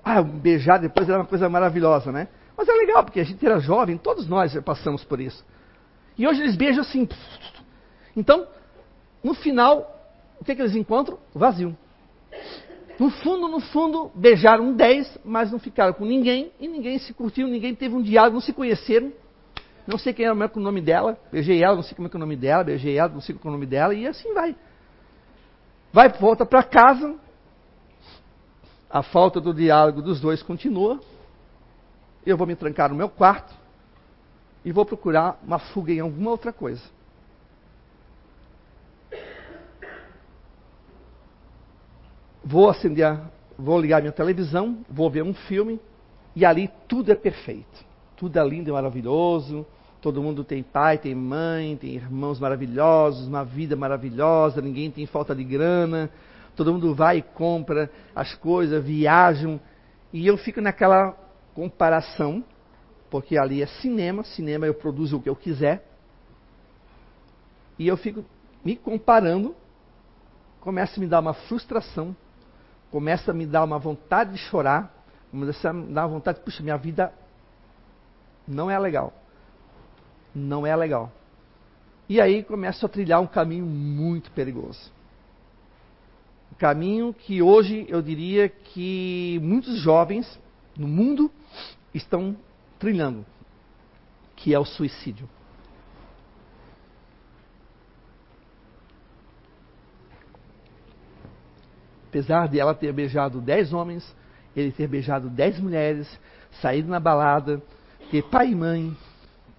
Ah, 0.03 0.21
beijar 0.21 0.79
depois 0.79 1.07
era 1.07 1.19
uma 1.19 1.25
coisa 1.25 1.49
maravilhosa, 1.49 2.11
né? 2.11 2.27
Mas 2.57 2.67
é 2.67 2.73
legal, 2.73 3.03
porque 3.03 3.19
a 3.19 3.23
gente 3.23 3.45
era 3.45 3.59
jovem, 3.59 3.97
todos 3.97 4.27
nós 4.27 4.53
passamos 4.63 5.03
por 5.03 5.19
isso. 5.19 5.45
E 6.17 6.27
hoje 6.27 6.41
eles 6.41 6.55
beijam 6.55 6.81
assim. 6.81 7.07
Então, 8.15 8.47
no 9.23 9.33
final, 9.33 9.95
o 10.39 10.43
que, 10.43 10.51
é 10.51 10.55
que 10.55 10.61
eles 10.61 10.75
encontram? 10.75 11.17
Vazio. 11.33 11.75
No 12.99 13.09
fundo, 13.09 13.47
no 13.47 13.61
fundo, 13.61 14.11
beijaram 14.13 14.73
10, 14.73 15.19
mas 15.23 15.51
não 15.51 15.59
ficaram 15.59 15.93
com 15.93 16.03
ninguém, 16.03 16.51
e 16.59 16.67
ninguém 16.67 16.99
se 16.99 17.13
curtiu, 17.13 17.47
ninguém 17.47 17.73
teve 17.73 17.95
um 17.95 18.01
diálogo, 18.01 18.33
não 18.33 18.41
se 18.41 18.51
conheceram. 18.51 19.13
Não 19.87 19.97
sei 19.97 20.13
quem 20.13 20.25
era 20.25 20.35
o 20.35 20.59
nome 20.59 20.81
dela, 20.81 21.17
beijei 21.31 21.63
ela, 21.63 21.75
não 21.75 21.81
sei 21.81 21.95
como 21.95 22.07
é, 22.07 22.11
é 22.13 22.15
o 22.15 22.19
nome 22.19 22.35
dela, 22.35 22.63
beijei 22.63 22.97
ela, 22.97 23.09
não 23.09 23.21
sei 23.21 23.33
qual 23.35 23.45
é 23.45 23.55
o 23.55 23.57
nome 23.57 23.65
dela, 23.65 23.93
e 23.93 24.05
assim 24.05 24.33
vai. 24.33 24.55
Vai, 25.91 26.09
volta 26.09 26.45
para 26.45 26.61
casa, 26.61 27.15
a 28.89 29.03
falta 29.03 29.39
do 29.39 29.53
diálogo 29.53 30.01
dos 30.01 30.19
dois 30.19 30.41
continua, 30.41 30.99
eu 32.25 32.35
vou 32.35 32.47
me 32.47 32.55
trancar 32.55 32.89
no 32.89 32.95
meu 32.95 33.09
quarto 33.09 33.53
e 34.65 34.71
vou 34.71 34.85
procurar 34.85 35.39
uma 35.43 35.59
fuga 35.59 35.93
em 35.93 35.99
alguma 35.99 36.31
outra 36.31 36.51
coisa. 36.51 36.81
vou 42.49 42.67
acender, 42.67 43.15
vou 43.57 43.79
ligar 43.79 44.01
minha 44.01 44.11
televisão, 44.11 44.79
vou 44.89 45.07
ver 45.07 45.21
um 45.21 45.35
filme 45.35 45.79
e 46.35 46.43
ali 46.43 46.67
tudo 46.87 47.11
é 47.11 47.15
perfeito. 47.15 47.85
Tudo 48.17 48.39
é 48.39 48.43
lindo 48.43 48.69
e 48.69 48.73
maravilhoso. 48.73 49.65
Todo 50.01 50.23
mundo 50.23 50.43
tem 50.43 50.63
pai, 50.63 50.97
tem 50.97 51.13
mãe, 51.13 51.77
tem 51.77 51.91
irmãos 51.91 52.39
maravilhosos, 52.39 53.27
uma 53.27 53.43
vida 53.43 53.75
maravilhosa, 53.75 54.61
ninguém 54.61 54.89
tem 54.89 55.05
falta 55.05 55.35
de 55.35 55.43
grana. 55.43 56.09
Todo 56.59 56.73
mundo 56.73 56.93
vai 56.93 57.19
e 57.19 57.21
compra 57.21 57.89
as 58.13 58.35
coisas, 58.35 58.83
viajam. 58.83 59.61
E 60.11 60.27
eu 60.27 60.37
fico 60.37 60.59
naquela 60.59 61.15
comparação, 61.55 62.43
porque 63.09 63.37
ali 63.37 63.63
é 63.63 63.65
cinema, 63.65 64.25
cinema 64.25 64.65
eu 64.65 64.73
produzo 64.73 65.15
o 65.15 65.21
que 65.21 65.29
eu 65.29 65.37
quiser. 65.37 65.87
E 67.79 67.87
eu 67.87 67.95
fico 67.95 68.25
me 68.61 68.75
comparando, 68.75 69.55
começa 70.59 70.97
a 70.97 70.99
me 70.99 71.07
dar 71.07 71.21
uma 71.21 71.33
frustração, 71.33 72.13
começa 72.91 73.31
a 73.31 73.33
me 73.33 73.45
dar 73.45 73.63
uma 73.63 73.79
vontade 73.79 74.33
de 74.33 74.37
chorar, 74.39 74.93
começa 75.31 75.69
a 75.69 75.71
me 75.71 75.93
dar 75.93 76.01
uma 76.01 76.09
vontade, 76.09 76.41
puxa, 76.41 76.61
minha 76.61 76.75
vida 76.75 77.13
não 78.45 78.69
é 78.69 78.77
legal. 78.77 79.13
Não 80.35 80.67
é 80.67 80.75
legal. 80.75 81.09
E 82.09 82.19
aí 82.19 82.43
começo 82.43 82.85
a 82.85 82.89
trilhar 82.89 83.21
um 83.21 83.27
caminho 83.27 83.65
muito 83.65 84.29
perigoso. 84.31 84.91
Caminho 86.59 87.13
que 87.13 87.41
hoje 87.41 87.85
eu 87.89 88.01
diria 88.01 88.47
que 88.47 89.39
muitos 89.41 89.79
jovens 89.79 90.39
no 90.77 90.87
mundo 90.87 91.31
estão 91.93 92.37
trilhando, 92.77 93.25
que 94.35 94.53
é 94.53 94.59
o 94.59 94.65
suicídio. 94.65 95.27
apesar 102.09 102.47
de 102.47 102.59
ela 102.59 102.73
ter 102.73 102.91
beijado 102.91 103.39
dez 103.39 103.71
homens, 103.71 104.15
ele 104.55 104.71
ter 104.71 104.87
beijado 104.87 105.29
dez 105.29 105.59
mulheres, 105.59 106.19
saído 106.59 106.89
na 106.89 106.99
balada, 106.99 107.61
ter 108.09 108.23
pai 108.23 108.49
e 108.49 108.55
mãe, 108.55 108.97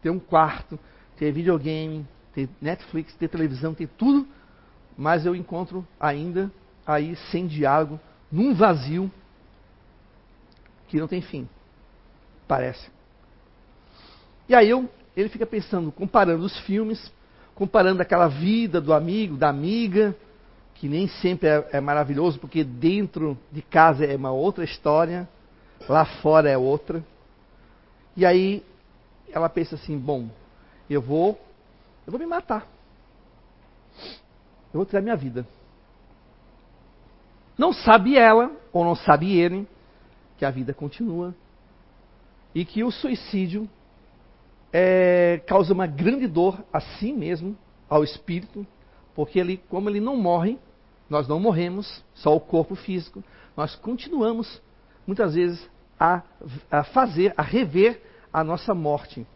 ter 0.03 0.11
um 0.11 0.19
quarto, 0.19 0.79
ter 1.17 1.33
videogame, 1.33 2.05
ter 2.35 2.49
Netflix, 2.61 3.15
ter 3.15 3.29
televisão, 3.29 3.73
ter 3.73 3.89
tudo, 3.97 4.27
mas 4.99 5.25
eu 5.25 5.35
encontro 5.35 5.87
ainda 5.99 6.51
aí 6.87 7.17
sem 7.31 7.47
diálogo, 7.47 8.01
num 8.31 8.55
vazio 8.55 9.11
que 10.89 10.99
não 10.99 11.07
tem 11.07 11.21
fim. 11.21 11.49
Parece. 12.47 12.91
E 14.49 14.55
aí 14.55 14.69
eu, 14.69 14.89
ele 15.17 15.29
fica 15.29 15.47
pensando, 15.47 15.93
comparando 15.93 16.45
os 16.45 16.59
filmes, 16.61 17.13
comparando 17.55 18.03
aquela 18.03 18.27
vida 18.27 18.81
do 18.81 18.93
amigo, 18.93 19.37
da 19.37 19.49
amiga, 19.49 20.17
que 20.75 20.89
nem 20.89 21.07
sempre 21.07 21.49
é, 21.49 21.69
é, 21.73 21.81
maravilhoso, 21.81 22.39
porque 22.39 22.65
dentro 22.65 23.39
de 23.53 23.63
casa 23.63 24.05
é 24.05 24.17
uma 24.17 24.33
outra 24.33 24.65
história, 24.65 25.29
lá 25.89 26.05
fora 26.05 26.51
é 26.51 26.57
outra. 26.57 27.05
E 28.17 28.27
aí 28.27 28.65
ela 29.31 29.49
pensa 29.49 29.75
assim: 29.77 29.97
bom, 29.97 30.29
eu 30.89 31.01
vou, 31.01 31.41
eu 32.07 32.11
vou 32.11 32.19
me 32.19 32.27
matar. 32.27 32.67
Eu 34.73 34.79
vou 34.79 34.87
tirar 34.87 35.03
minha 35.03 35.17
vida. 35.17 35.47
Não 37.61 37.75
sabe 37.75 38.17
ela, 38.17 38.51
ou 38.73 38.87
não 38.87 38.95
sabe 38.95 39.37
ele, 39.37 39.69
que 40.39 40.47
a 40.47 40.51
vida 40.51 40.73
continua. 40.73 41.35
E 42.55 42.65
que 42.65 42.83
o 42.83 42.91
suicídio 42.91 43.69
é, 44.73 45.43
causa 45.47 45.75
uma 45.75 45.87
grande 45.87 46.27
dor 46.27 46.65
a 46.73 46.81
si 46.81 47.13
mesmo, 47.13 47.55
ao 47.87 48.03
espírito, 48.03 48.67
porque 49.15 49.39
ele, 49.39 49.59
como 49.69 49.91
ele 49.91 50.01
não 50.01 50.17
morre, 50.17 50.59
nós 51.11 51.29
não 51.29 51.39
morremos, 51.39 52.03
só 52.15 52.35
o 52.35 52.41
corpo 52.41 52.75
físico, 52.75 53.23
nós 53.55 53.77
continuamos, 53.77 54.63
muitas 55.07 55.35
vezes, 55.35 55.69
a, 55.99 56.23
a 56.71 56.83
fazer, 56.83 57.35
a 57.37 57.43
rever 57.43 58.01
a 58.33 58.43
nossa 58.43 58.73
morte. 58.73 59.27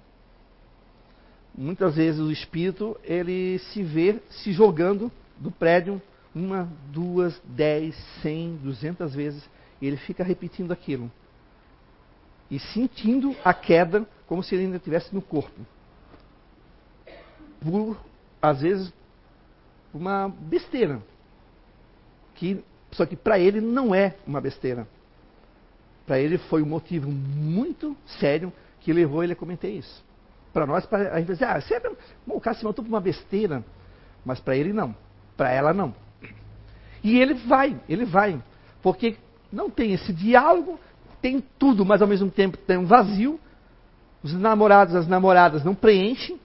Muitas 1.55 1.97
vezes 1.97 2.23
o 2.23 2.33
espírito, 2.33 2.97
ele 3.05 3.59
se 3.59 3.83
vê 3.83 4.19
se 4.31 4.51
jogando 4.51 5.13
do 5.37 5.51
prédio 5.51 6.01
uma, 6.35 6.69
duas, 6.91 7.41
dez, 7.45 7.95
cem, 8.21 8.57
duzentas 8.57 9.15
vezes, 9.15 9.49
e 9.81 9.87
ele 9.87 9.97
fica 9.97 10.25
repetindo 10.25 10.73
aquilo. 10.73 11.11
E 12.51 12.59
sentindo 12.59 13.35
a 13.45 13.55
queda 13.55 14.07
como 14.27 14.43
se 14.43 14.55
ele 14.55 14.65
ainda 14.65 14.77
estivesse 14.77 15.15
no 15.15 15.23
corpo. 15.23 15.61
Por, 17.61 17.97
às 18.41 18.61
vezes, 18.61 18.93
uma 19.93 20.29
besteira 20.29 21.01
que 22.35 22.63
só 22.95 23.05
que 23.05 23.17
para 23.17 23.39
ele 23.39 23.61
não 23.61 23.95
é 23.95 24.15
uma 24.27 24.41
besteira. 24.41 24.87
Para 26.07 26.19
ele 26.19 26.39
foi 26.39 26.63
um 26.63 26.67
motivo 26.67 27.11
muito 27.11 27.97
sério 28.21 28.53
que 28.81 28.93
levou 28.93 29.25
ele 29.25 29.33
a 29.33 29.37
cometer 29.37 29.71
isso. 29.71 30.05
Para 30.53 30.67
nós, 30.67 30.87
pra, 30.87 31.13
a 31.13 31.19
gente 31.19 31.27
diz, 31.27 31.43
ah, 31.43 31.61
você, 31.61 31.75
é 31.75 31.81
bom, 31.81 32.37
o 32.37 32.41
cara 32.41 32.57
se 32.57 32.65
matou 32.65 32.85
por 32.85 32.91
uma 32.91 33.01
besteira. 33.01 33.65
Mas 34.25 34.39
para 34.39 34.57
ele 34.57 34.73
não. 34.73 34.95
Para 35.37 35.51
ela 35.51 35.73
não. 35.73 35.95
E 37.05 37.19
ele 37.21 37.35
vai, 37.35 37.79
ele 37.87 38.07
vai. 38.07 38.43
Porque 38.83 39.19
não 39.53 39.69
tem 39.69 39.93
esse 39.93 40.11
diálogo, 40.11 40.81
tem 41.21 41.45
tudo, 41.59 41.85
mas 41.85 42.01
ao 42.01 42.09
mesmo 42.09 42.31
tempo 42.31 42.57
tem 42.57 42.79
um 42.79 42.87
vazio. 42.87 43.39
Os 44.23 44.33
namorados, 44.33 44.95
as 44.95 45.07
namoradas 45.07 45.63
não 45.63 45.75
preenchem. 45.75 46.41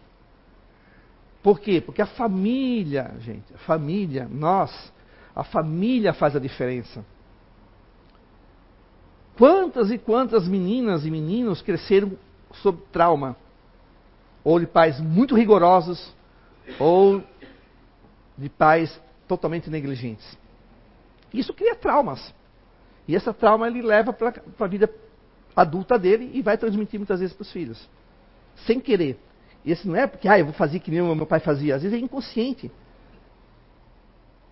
Por 1.41 1.61
quê? 1.61 1.79
Porque 1.79 2.01
a 2.01 2.05
família, 2.05 3.15
gente, 3.21 3.53
a 3.55 3.57
família, 3.59 4.27
nós, 4.29 4.91
a 5.33 5.45
família 5.45 6.11
faz 6.11 6.35
a 6.35 6.39
diferença. 6.39 7.05
Quantas 9.37 9.89
e 9.89 9.97
quantas 9.97 10.45
meninas 10.45 11.05
e 11.05 11.09
meninos 11.09 11.61
cresceram 11.61 12.11
sob 12.55 12.81
trauma, 12.91 13.37
ou 14.43 14.59
de 14.59 14.67
pais 14.67 14.99
muito 14.99 15.33
rigorosos, 15.33 16.13
ou 16.77 17.23
de 18.37 18.49
pais 18.49 18.99
totalmente 19.25 19.69
negligentes. 19.69 20.37
Isso 21.33 21.53
cria 21.53 21.75
traumas. 21.75 22.33
E 23.07 23.15
essa 23.15 23.33
trauma 23.33 23.67
ele 23.67 23.81
leva 23.81 24.13
para 24.13 24.33
a 24.59 24.67
vida 24.67 24.89
adulta 25.55 25.97
dele 25.97 26.29
e 26.33 26.41
vai 26.41 26.57
transmitir 26.57 26.99
muitas 26.99 27.19
vezes 27.19 27.35
para 27.35 27.41
os 27.41 27.51
filhos. 27.51 27.89
Sem 28.65 28.79
querer. 28.79 29.17
Esse 29.65 29.87
não 29.87 29.95
é 29.95 30.07
porque, 30.07 30.27
ah, 30.27 30.39
eu 30.39 30.45
vou 30.45 30.53
fazer 30.53 30.79
que 30.79 30.91
nem 30.91 31.01
meu 31.01 31.25
pai 31.25 31.39
fazia. 31.39 31.75
Às 31.75 31.83
vezes 31.83 31.97
é 31.97 32.01
inconsciente. 32.01 32.71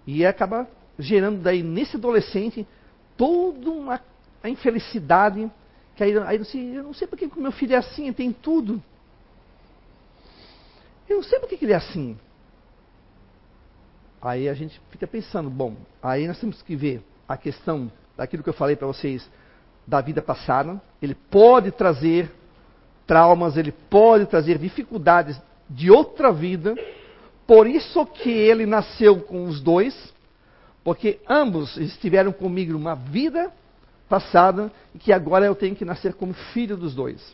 E 0.06 0.26
acaba 0.26 0.68
gerando 0.98 1.42
daí 1.42 1.62
nesse 1.62 1.98
adolescente 1.98 2.68
toda 3.16 3.70
uma 3.70 4.02
a 4.42 4.50
infelicidade. 4.50 5.52
Que 5.96 6.04
aí, 6.04 6.18
aí 6.20 6.38
assim, 6.38 6.76
eu 6.76 6.84
não 6.84 6.94
sei 6.94 7.08
porque 7.08 7.30
meu 7.38 7.52
filho 7.52 7.74
é 7.74 7.78
assim, 7.78 8.12
tem 8.14 8.32
tudo. 8.32 8.82
Eu 11.10 11.18
não 11.18 11.24
sei 11.24 11.40
porque 11.40 11.58
ele 11.64 11.74
é 11.74 11.78
assim. 11.78 12.18
Aí 14.28 14.50
a 14.50 14.54
gente 14.54 14.82
fica 14.90 15.08
pensando, 15.08 15.50
bom, 15.50 15.78
aí 16.04 16.28
nós 16.28 16.38
temos 16.38 16.62
que 16.62 16.76
ver 16.76 17.02
a 17.26 17.38
questão 17.38 17.90
daquilo 18.18 18.44
que 18.44 18.50
eu 18.50 18.54
falei 18.54 18.76
para 18.76 18.86
vocês 18.86 19.26
da 19.88 20.02
vida 20.02 20.22
passada. 20.22 20.82
Ele 21.02 21.16
pode 21.16 21.72
trazer 21.72 22.30
traumas, 23.06 23.56
ele 23.56 23.72
pode 23.72 24.26
trazer 24.26 24.58
dificuldades 24.58 25.42
de 25.70 25.90
outra 25.90 26.30
vida. 26.30 26.76
Por 27.48 27.68
isso 27.68 28.06
que 28.06 28.30
ele 28.30 28.66
nasceu 28.66 29.22
com 29.22 29.46
os 29.46 29.62
dois, 29.62 30.14
porque 30.84 31.22
ambos 31.30 31.78
estiveram 31.78 32.34
comigo 32.34 32.74
numa 32.74 32.96
vida 32.96 33.50
passada 34.10 34.70
e 34.94 35.00
que 35.00 35.14
agora 35.14 35.46
eu 35.46 35.56
tenho 35.56 35.74
que 35.74 35.86
nascer 35.86 36.14
como 36.14 36.34
filho 36.34 36.76
dos 36.76 36.94
dois. 36.94 37.34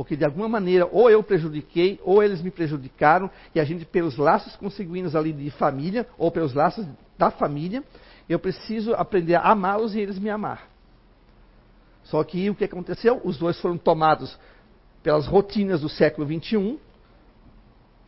Porque 0.00 0.16
de 0.16 0.24
alguma 0.24 0.48
maneira, 0.48 0.88
ou 0.90 1.10
eu 1.10 1.22
prejudiquei, 1.22 2.00
ou 2.02 2.22
eles 2.22 2.40
me 2.40 2.50
prejudicaram, 2.50 3.30
e 3.54 3.60
a 3.60 3.64
gente, 3.64 3.84
pelos 3.84 4.16
laços 4.16 4.56
consanguíneos 4.56 5.14
ali 5.14 5.30
de 5.30 5.50
família, 5.50 6.08
ou 6.16 6.30
pelos 6.30 6.54
laços 6.54 6.86
da 7.18 7.30
família, 7.30 7.84
eu 8.26 8.38
preciso 8.38 8.94
aprender 8.94 9.34
a 9.34 9.42
amá-los 9.42 9.94
e 9.94 10.00
eles 10.00 10.18
me 10.18 10.30
amar. 10.30 10.70
Só 12.04 12.24
que 12.24 12.48
o 12.48 12.54
que 12.54 12.64
aconteceu? 12.64 13.20
Os 13.22 13.36
dois 13.36 13.60
foram 13.60 13.76
tomados 13.76 14.38
pelas 15.02 15.26
rotinas 15.26 15.82
do 15.82 15.88
século 15.90 16.26
XXI, 16.26 16.78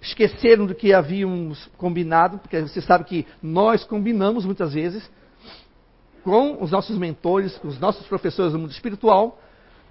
esqueceram 0.00 0.64
do 0.64 0.74
que 0.74 0.94
havíamos 0.94 1.66
combinado, 1.76 2.38
porque 2.38 2.58
você 2.58 2.80
sabe 2.80 3.04
que 3.04 3.26
nós 3.42 3.84
combinamos 3.84 4.46
muitas 4.46 4.72
vezes 4.72 5.10
com 6.24 6.56
os 6.62 6.70
nossos 6.70 6.96
mentores, 6.96 7.58
com 7.58 7.68
os 7.68 7.78
nossos 7.78 8.06
professores 8.06 8.54
do 8.54 8.58
mundo 8.58 8.70
espiritual, 8.70 9.41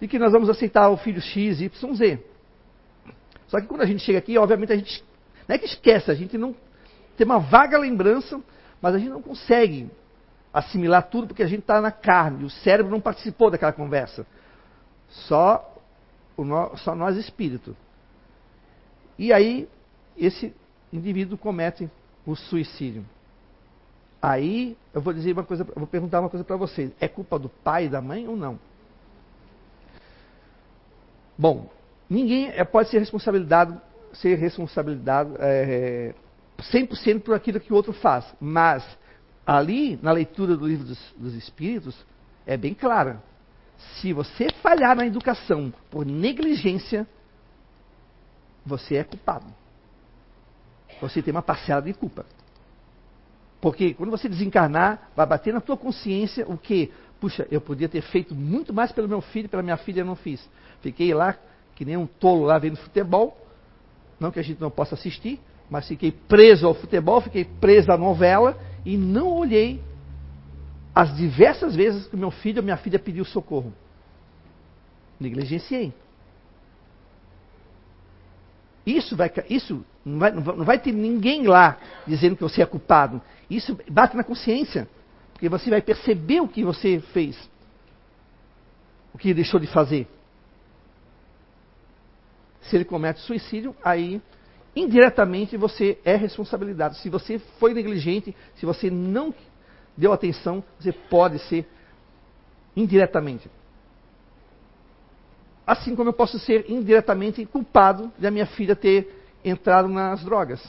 e 0.02 0.08
que 0.08 0.18
nós 0.18 0.32
vamos 0.32 0.50
aceitar 0.50 0.90
o 0.90 0.98
filho 0.98 1.22
X, 1.22 1.62
Y, 1.62 1.96
Z. 1.96 2.20
Só 3.48 3.62
que 3.62 3.68
quando 3.68 3.82
a 3.82 3.86
gente 3.86 4.04
chega 4.04 4.18
aqui, 4.18 4.38
obviamente 4.38 4.74
a 4.74 4.76
gente 4.76 5.04
não 5.48 5.56
é 5.56 5.60
que 5.60 5.66
esquece, 5.66 6.10
a 6.10 6.16
gente 6.16 6.38
não 6.38 6.56
tem 7.16 7.26
uma 7.26 7.40
vaga 7.40 7.78
lembrança, 7.78 8.42
mas 8.82 8.96
a 8.96 8.98
gente 8.98 9.12
não 9.12 9.22
consegue 9.22 9.90
assimilar 10.54 11.04
tudo 11.04 11.28
porque 11.28 11.44
a 11.44 11.48
gente 11.48 11.60
está 11.60 11.80
na 11.80 11.92
carne, 11.92 12.46
o 12.46 12.50
cérebro 12.50 12.92
não 12.92 13.00
participou 13.00 13.52
daquela 13.52 13.72
conversa. 13.72 14.26
Só, 15.10 15.78
no, 16.38 16.76
só 16.78 16.96
nós 16.96 17.18
espírito. 17.18 17.76
E 19.20 19.32
aí, 19.32 19.70
esse 20.18 20.54
indivíduo 20.92 21.38
comete 21.38 21.90
o 22.26 22.36
suicídio. 22.36 23.06
Aí, 24.22 24.78
eu 24.94 25.02
vou 25.02 25.14
dizer 25.14 25.34
uma 25.34 25.44
coisa, 25.44 25.64
vou 25.64 25.88
perguntar 25.88 26.22
uma 26.22 26.30
coisa 26.30 26.44
para 26.44 26.56
vocês: 26.56 26.92
é 27.00 27.08
culpa 27.08 27.38
do 27.38 27.50
pai 27.50 27.86
e 27.86 27.90
da 27.90 28.02
mãe 28.02 28.28
ou 28.28 28.36
não? 28.36 28.58
Bom, 31.42 31.72
ninguém 32.08 32.50
é, 32.50 32.64
pode 32.64 32.90
ser 32.90 33.00
responsabilidade, 33.00 33.76
ser 34.14 34.36
responsabilidade 34.36 35.32
é, 35.40 36.14
100% 36.72 37.24
por 37.24 37.34
aquilo 37.34 37.60
que 37.60 37.74
o 37.74 37.76
outro 37.76 37.94
faz. 37.94 38.24
Mas, 38.40 38.86
ali, 39.44 39.98
na 40.04 40.12
leitura 40.12 40.56
do 40.56 40.68
livro 40.68 40.86
dos, 40.86 41.00
dos 41.18 41.34
Espíritos, 41.34 41.98
é 42.46 42.56
bem 42.56 42.76
clara. 42.76 43.24
Se 43.96 44.14
você 44.14 44.50
falhar 44.62 44.96
na 44.96 45.04
educação 45.04 45.74
por 45.90 46.06
negligência, 46.06 47.08
você 48.64 48.98
é 48.98 49.04
culpado. 49.04 49.48
Você 51.02 51.24
tem 51.24 51.32
uma 51.32 51.42
parcela 51.42 51.82
de 51.82 51.92
culpa. 51.92 52.24
Porque 53.60 53.96
quando 53.96 54.12
você 54.12 54.30
desencarnar, 54.30 55.10
vai 55.16 55.26
bater 55.26 55.52
na 55.52 55.60
tua 55.60 55.76
consciência 55.76 56.46
o 56.48 56.56
que? 56.56 56.94
Puxa, 57.22 57.48
eu 57.52 57.62
podia 57.62 57.88
ter 57.88 58.02
feito 58.02 58.34
muito 58.34 58.74
mais 58.74 58.92
pelo 58.92 59.08
meu 59.08 59.22
filho, 59.22 59.48
pela 59.48 59.62
minha 59.62 59.78
filha 59.78 60.02
eu 60.02 60.06
não 60.06 60.16
fiz. 60.16 60.50
Fiquei 60.82 61.14
lá, 61.14 61.38
que 61.76 61.86
nem 61.86 61.96
um 61.96 62.08
tolo 62.08 62.46
lá 62.46 62.58
vendo 62.58 62.78
futebol. 62.78 63.38
Não 64.20 64.32
que 64.32 64.40
a 64.40 64.44
gente 64.44 64.60
não 64.60 64.72
possa 64.72 64.96
assistir, 64.96 65.40
mas 65.70 65.88
fiquei 65.88 66.12
preso 66.12 66.66
ao 66.66 66.74
futebol, 66.74 67.22
fiquei 67.22 67.46
preso 67.46 67.92
à 67.92 67.98
novela 67.98 68.58
e 68.84 68.98
não 68.98 69.28
olhei 69.28 69.80
as 70.96 71.16
diversas 71.16 71.76
vezes 71.76 72.08
que 72.08 72.18
meu 72.18 72.32
filho 72.32 72.58
ou 72.58 72.64
minha 72.64 72.76
filha 72.76 72.98
pediu 72.98 73.24
socorro. 73.24 73.72
Negligenciei. 75.20 75.94
Isso, 78.84 79.16
vai, 79.16 79.32
isso 79.48 79.86
não, 80.04 80.18
vai, 80.18 80.32
não 80.32 80.66
vai 80.66 80.80
ter 80.80 80.92
ninguém 80.92 81.46
lá 81.46 81.78
dizendo 82.08 82.36
que 82.36 82.42
você 82.42 82.64
é 82.64 82.66
culpado. 82.66 83.22
Isso 83.48 83.78
bate 83.88 84.18
na 84.18 84.24
consciência. 84.24 84.90
Porque 85.42 85.50
você 85.50 85.72
vai 85.72 85.82
perceber 85.82 86.40
o 86.40 86.48
que 86.48 86.64
você 86.64 87.00
fez. 87.14 87.36
O 89.12 89.18
que 89.18 89.34
deixou 89.34 89.60
de 89.60 89.66
fazer. 89.66 90.08
Se 92.62 92.76
ele 92.76 92.86
comete 92.86 93.22
suicídio, 93.22 93.76
aí 93.84 94.22
indiretamente 94.76 95.58
você 95.58 95.98
é 96.06 96.16
responsabilidade. 96.16 97.00
Se 97.00 97.10
você 97.10 97.40
foi 97.60 97.74
negligente, 97.74 98.36
se 98.58 98.68
você 98.68 98.92
não 98.92 99.34
deu 99.98 100.14
atenção, 100.14 100.64
você 100.80 100.92
pode 100.92 101.40
ser 101.40 101.68
indiretamente. 102.76 103.50
Assim 105.66 105.96
como 105.96 106.10
eu 106.10 106.14
posso 106.14 106.38
ser 106.38 106.70
indiretamente 106.70 107.44
culpado 107.48 108.14
da 108.20 108.30
minha 108.30 108.46
filha 108.46 108.76
ter 108.76 109.26
entrado 109.44 109.88
nas 109.88 110.24
drogas. 110.24 110.62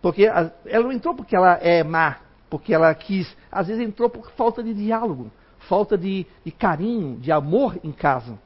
Porque 0.00 0.24
ela 0.24 0.54
não 0.64 0.90
entrou 0.90 1.14
porque 1.14 1.36
ela 1.36 1.52
é 1.60 1.84
má, 1.84 2.26
porque 2.48 2.74
ela 2.74 2.94
quis. 2.94 3.34
Às 3.50 3.68
vezes 3.68 3.86
entrou 3.86 4.08
por 4.08 4.30
falta 4.32 4.62
de 4.62 4.74
diálogo, 4.74 5.30
falta 5.68 5.96
de, 5.96 6.26
de 6.44 6.50
carinho, 6.50 7.18
de 7.18 7.30
amor 7.32 7.78
em 7.82 7.92
casa. 7.92 8.38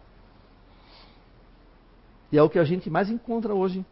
E 2.31 2.39
é 2.39 2.43
o 2.43 2.49
que 2.49 2.59
a 2.59 2.65
gente 2.65 2.89
mais 2.89 3.11
encontra 3.11 3.55
hoje. 3.55 3.85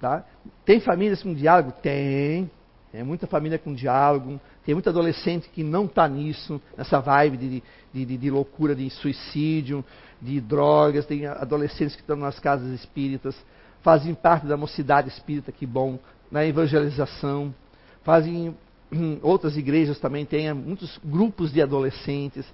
Tá? 0.00 0.24
Tem 0.64 0.80
famílias 0.80 1.22
com 1.22 1.32
diálogo? 1.32 1.72
Tem. 1.80 2.50
Tem 2.90 3.04
muita 3.04 3.28
família 3.28 3.58
com 3.58 3.72
diálogo. 3.72 4.40
Tem 4.64 4.74
muito 4.74 4.88
adolescente 4.88 5.48
que 5.48 5.62
não 5.62 5.84
está 5.86 6.08
nisso, 6.08 6.60
nessa 6.76 7.00
vibe 7.00 7.36
de, 7.36 7.62
de, 7.92 8.04
de, 8.04 8.18
de, 8.18 8.30
loucura, 8.30 8.74
de 8.74 8.90
suicídio, 8.90 9.84
de 10.20 10.40
drogas. 10.40 11.06
Tem 11.06 11.26
adolescentes 11.26 11.94
que 11.94 12.02
estão 12.02 12.16
nas 12.16 12.40
casas 12.40 12.68
espíritas, 12.72 13.36
fazem 13.82 14.14
parte 14.14 14.46
da 14.46 14.56
mocidade 14.56 15.08
espírita, 15.08 15.52
que 15.52 15.64
bom, 15.64 15.98
na 16.32 16.44
evangelização. 16.44 17.54
Fazem 18.02 18.56
outras 19.22 19.56
igrejas 19.56 20.00
também 20.00 20.24
têm 20.24 20.52
muitos 20.54 20.98
grupos 21.04 21.52
de 21.52 21.62
adolescentes, 21.62 22.44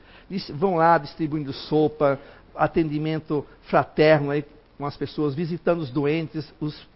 vão 0.55 0.75
lá 0.75 0.99
distribuindo 0.99 1.53
sopa, 1.53 2.19
atendimento 2.55 3.47
fraterno 3.63 4.31
aí 4.31 4.45
com 4.77 4.85
as 4.85 4.97
pessoas, 4.97 5.35
visitando 5.35 5.81
os 5.81 5.91
doentes, 5.91 6.53
os, 6.61 6.87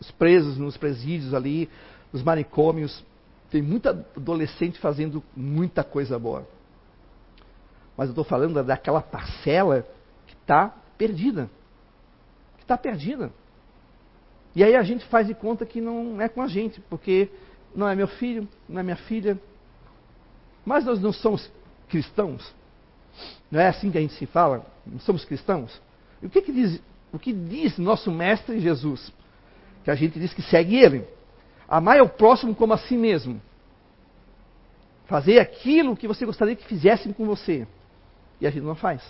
os 0.00 0.10
presos 0.12 0.56
nos 0.56 0.76
presídios 0.76 1.34
ali, 1.34 1.68
nos 2.12 2.22
manicômios. 2.22 3.04
Tem 3.50 3.62
muita 3.62 3.90
adolescente 4.16 4.78
fazendo 4.78 5.22
muita 5.36 5.82
coisa 5.82 6.18
boa. 6.18 6.46
Mas 7.96 8.08
eu 8.08 8.12
estou 8.12 8.24
falando 8.24 8.62
daquela 8.62 9.00
parcela 9.00 9.86
que 10.26 10.34
está 10.34 10.74
perdida. 10.96 11.48
Que 12.58 12.64
está 12.64 12.76
perdida. 12.76 13.32
E 14.58 14.64
aí 14.64 14.74
a 14.74 14.82
gente 14.82 15.04
faz 15.04 15.24
de 15.24 15.34
conta 15.34 15.64
que 15.64 15.80
não 15.80 16.20
é 16.20 16.28
com 16.28 16.42
a 16.42 16.48
gente, 16.48 16.80
porque 16.90 17.28
não 17.72 17.88
é 17.88 17.94
meu 17.94 18.08
filho, 18.08 18.48
não 18.68 18.80
é 18.80 18.82
minha 18.82 18.96
filha. 18.96 19.38
Mas 20.66 20.84
nós 20.84 21.00
não 21.00 21.12
somos 21.12 21.48
cristãos. 21.88 22.52
Não 23.48 23.60
é 23.60 23.68
assim 23.68 23.88
que 23.88 23.98
a 23.98 24.00
gente 24.00 24.14
se 24.14 24.26
fala? 24.26 24.66
Não 24.84 24.98
somos 24.98 25.24
cristãos? 25.24 25.80
E 26.20 26.26
o 26.26 26.28
que, 26.28 26.42
que 26.42 26.50
diz, 26.50 26.82
o 27.12 27.20
que 27.20 27.32
diz 27.32 27.78
nosso 27.78 28.10
mestre 28.10 28.58
Jesus? 28.58 29.12
Que 29.84 29.92
a 29.92 29.94
gente 29.94 30.18
diz 30.18 30.34
que 30.34 30.42
segue 30.42 30.74
ele. 30.74 31.06
Amar 31.68 32.02
o 32.02 32.08
próximo 32.08 32.52
como 32.52 32.72
a 32.72 32.78
si 32.78 32.96
mesmo. 32.96 33.40
Fazer 35.06 35.38
aquilo 35.38 35.96
que 35.96 36.08
você 36.08 36.26
gostaria 36.26 36.56
que 36.56 36.66
fizessem 36.66 37.12
com 37.12 37.24
você. 37.26 37.64
E 38.40 38.46
a 38.48 38.50
gente 38.50 38.64
não 38.64 38.74
faz. 38.74 39.04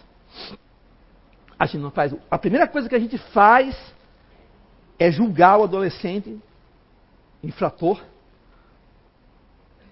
A 1.59 1.65
gente 1.65 1.81
não 1.81 1.91
faz. 1.91 2.15
A 2.31 2.37
primeira 2.37 2.69
coisa 2.69 2.87
que 2.87 2.95
a 2.95 3.01
gente 3.01 3.17
faz 3.17 3.75
é 4.99 5.11
julgar 5.11 5.59
o 5.59 5.65
adolescente 5.65 6.39
infrator. 7.43 8.03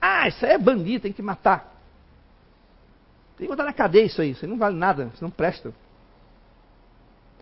Ah, 0.00 0.28
isso 0.28 0.44
aí 0.44 0.52
é 0.52 0.58
bandido, 0.58 1.02
tem 1.02 1.12
que 1.12 1.22
matar. 1.22 1.72
Tem 3.36 3.46
que 3.46 3.50
botar 3.50 3.64
na 3.64 3.72
cadeia 3.72 4.04
isso 4.04 4.20
aí, 4.20 4.30
isso 4.30 4.44
aí 4.44 4.50
não 4.50 4.58
vale 4.58 4.76
nada, 4.76 5.10
isso 5.12 5.22
não 5.22 5.30
presta. 5.30 5.72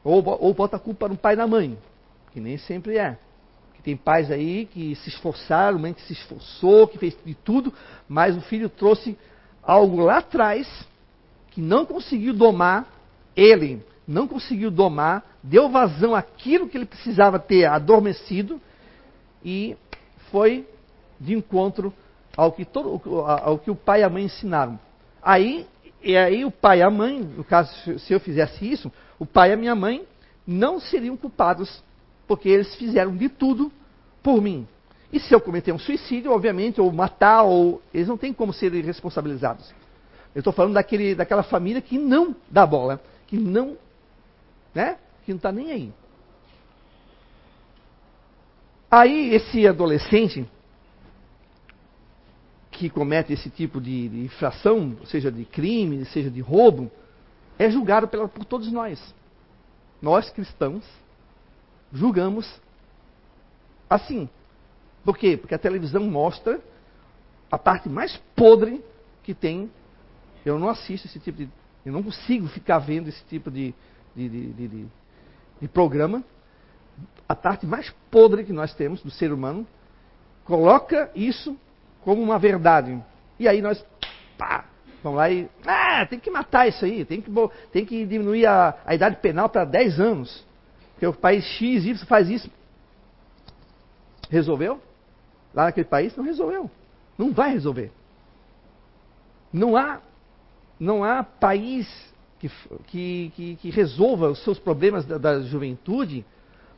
Ou, 0.02 0.22
ou 0.26 0.52
bota 0.52 0.76
a 0.76 0.80
culpa 0.80 1.08
no 1.08 1.16
pai 1.16 1.34
e 1.34 1.36
na 1.36 1.46
mãe, 1.46 1.78
que 2.32 2.40
nem 2.40 2.58
sempre 2.58 2.98
é. 2.98 3.16
Que 3.74 3.82
tem 3.82 3.96
pais 3.96 4.30
aí 4.30 4.66
que 4.66 4.94
se 4.96 5.08
esforçaram, 5.08 5.78
mãe 5.78 5.94
que 5.94 6.02
se 6.02 6.12
esforçou, 6.12 6.88
que 6.88 6.98
fez 6.98 7.16
de 7.24 7.34
tudo, 7.34 7.72
mas 8.08 8.36
o 8.36 8.40
filho 8.42 8.68
trouxe 8.68 9.16
algo 9.62 10.00
lá 10.00 10.18
atrás 10.18 10.68
que 11.52 11.60
não 11.60 11.86
conseguiu 11.86 12.34
domar 12.34 12.86
ele, 13.36 13.82
não 14.06 14.28
conseguiu 14.28 14.70
domar, 14.70 15.24
deu 15.42 15.68
vazão 15.68 16.14
àquilo 16.14 16.68
que 16.68 16.76
ele 16.76 16.84
precisava 16.84 17.38
ter 17.38 17.64
adormecido 17.64 18.60
e 19.44 19.76
foi 20.30 20.66
de 21.18 21.34
encontro 21.34 21.92
ao 22.36 22.52
que, 22.52 22.64
todo, 22.64 23.00
ao 23.24 23.58
que 23.58 23.70
o 23.70 23.76
pai 23.76 24.00
e 24.00 24.04
a 24.04 24.10
mãe 24.10 24.24
ensinaram. 24.24 24.78
Aí, 25.22 25.66
e 26.02 26.16
aí 26.16 26.44
o 26.44 26.50
pai 26.50 26.80
e 26.80 26.82
a 26.82 26.90
mãe, 26.90 27.20
no 27.20 27.44
caso, 27.44 27.98
se 27.98 28.12
eu 28.12 28.20
fizesse 28.20 28.70
isso, 28.70 28.92
o 29.18 29.24
pai 29.24 29.50
e 29.50 29.52
a 29.52 29.56
minha 29.56 29.74
mãe 29.74 30.04
não 30.46 30.78
seriam 30.80 31.16
culpados, 31.16 31.82
porque 32.26 32.48
eles 32.48 32.74
fizeram 32.74 33.16
de 33.16 33.28
tudo 33.28 33.72
por 34.22 34.42
mim. 34.42 34.66
E 35.12 35.20
se 35.20 35.32
eu 35.32 35.40
cometer 35.40 35.72
um 35.72 35.78
suicídio, 35.78 36.32
obviamente, 36.32 36.80
ou 36.80 36.90
matar, 36.92 37.42
ou 37.42 37.80
eles 37.92 38.08
não 38.08 38.16
têm 38.16 38.32
como 38.32 38.52
serem 38.52 38.82
responsabilizados. 38.82 39.72
Eu 40.34 40.40
estou 40.40 40.52
falando 40.52 40.74
daquele, 40.74 41.14
daquela 41.14 41.44
família 41.44 41.80
que 41.80 41.96
não 41.96 42.34
dá 42.50 42.66
bola, 42.66 43.00
que 43.28 43.36
não, 43.36 43.76
né, 44.74 44.98
que 45.24 45.32
não 45.32 45.36
está 45.36 45.52
nem 45.52 45.70
aí. 45.70 45.92
Aí 48.90 49.34
esse 49.34 49.66
adolescente 49.66 50.48
que 52.70 52.90
comete 52.90 53.32
esse 53.32 53.48
tipo 53.50 53.80
de, 53.80 54.06
infração, 54.24 54.96
seja 55.06 55.30
de 55.30 55.44
crime, 55.44 56.04
seja 56.06 56.30
de 56.30 56.40
roubo, 56.40 56.90
é 57.58 57.70
julgado 57.70 58.08
pela, 58.08 58.28
por 58.28 58.44
todos 58.44 58.70
nós. 58.70 59.14
Nós 60.02 60.28
cristãos 60.30 60.84
julgamos 61.92 62.60
assim. 63.88 64.28
Por 65.04 65.16
quê? 65.16 65.36
Porque 65.36 65.54
a 65.54 65.58
televisão 65.58 66.04
mostra 66.04 66.60
a 67.50 67.58
parte 67.58 67.88
mais 67.88 68.20
podre 68.34 68.84
que 69.22 69.34
tem. 69.34 69.70
Eu 70.44 70.58
não 70.58 70.68
assisto 70.68 71.06
esse 71.06 71.20
tipo 71.20 71.38
de. 71.38 71.48
Eu 71.86 71.92
não 71.92 72.02
consigo 72.02 72.48
ficar 72.48 72.78
vendo 72.78 73.08
esse 73.08 73.22
tipo 73.26 73.50
de, 73.50 73.74
de, 74.14 74.28
de, 74.28 74.52
de, 74.52 74.86
de 75.60 75.68
programa 75.68 76.24
a 77.28 77.34
parte 77.34 77.66
mais 77.66 77.90
podre 78.10 78.44
que 78.44 78.52
nós 78.52 78.74
temos 78.74 79.02
do 79.02 79.10
ser 79.10 79.32
humano, 79.32 79.66
coloca 80.44 81.10
isso 81.14 81.56
como 82.02 82.22
uma 82.22 82.38
verdade. 82.38 83.02
E 83.38 83.48
aí 83.48 83.62
nós, 83.62 83.84
pá, 84.36 84.66
vamos 85.02 85.18
lá 85.18 85.30
e, 85.30 85.48
ah, 85.66 86.06
tem 86.06 86.18
que 86.18 86.30
matar 86.30 86.68
isso 86.68 86.84
aí, 86.84 87.04
tem 87.04 87.20
que, 87.20 87.30
tem 87.72 87.84
que 87.84 88.04
diminuir 88.04 88.46
a, 88.46 88.76
a 88.84 88.94
idade 88.94 89.16
penal 89.16 89.48
para 89.48 89.64
10 89.64 90.00
anos. 90.00 90.46
Porque 90.92 91.06
o 91.06 91.12
país 91.12 91.44
X, 91.44 91.84
Y 91.84 92.06
faz 92.06 92.28
isso. 92.28 92.50
Resolveu? 94.30 94.80
Lá 95.54 95.64
naquele 95.64 95.86
país 95.86 96.14
não 96.16 96.24
resolveu. 96.24 96.70
Não 97.16 97.32
vai 97.32 97.52
resolver. 97.52 97.90
Não 99.52 99.76
há, 99.76 100.00
não 100.78 101.04
há 101.04 101.22
país 101.22 101.88
que, 102.38 102.50
que, 102.86 103.32
que, 103.34 103.56
que 103.56 103.70
resolva 103.70 104.28
os 104.28 104.42
seus 104.42 104.58
problemas 104.58 105.04
da, 105.04 105.18
da 105.18 105.40
juventude 105.40 106.24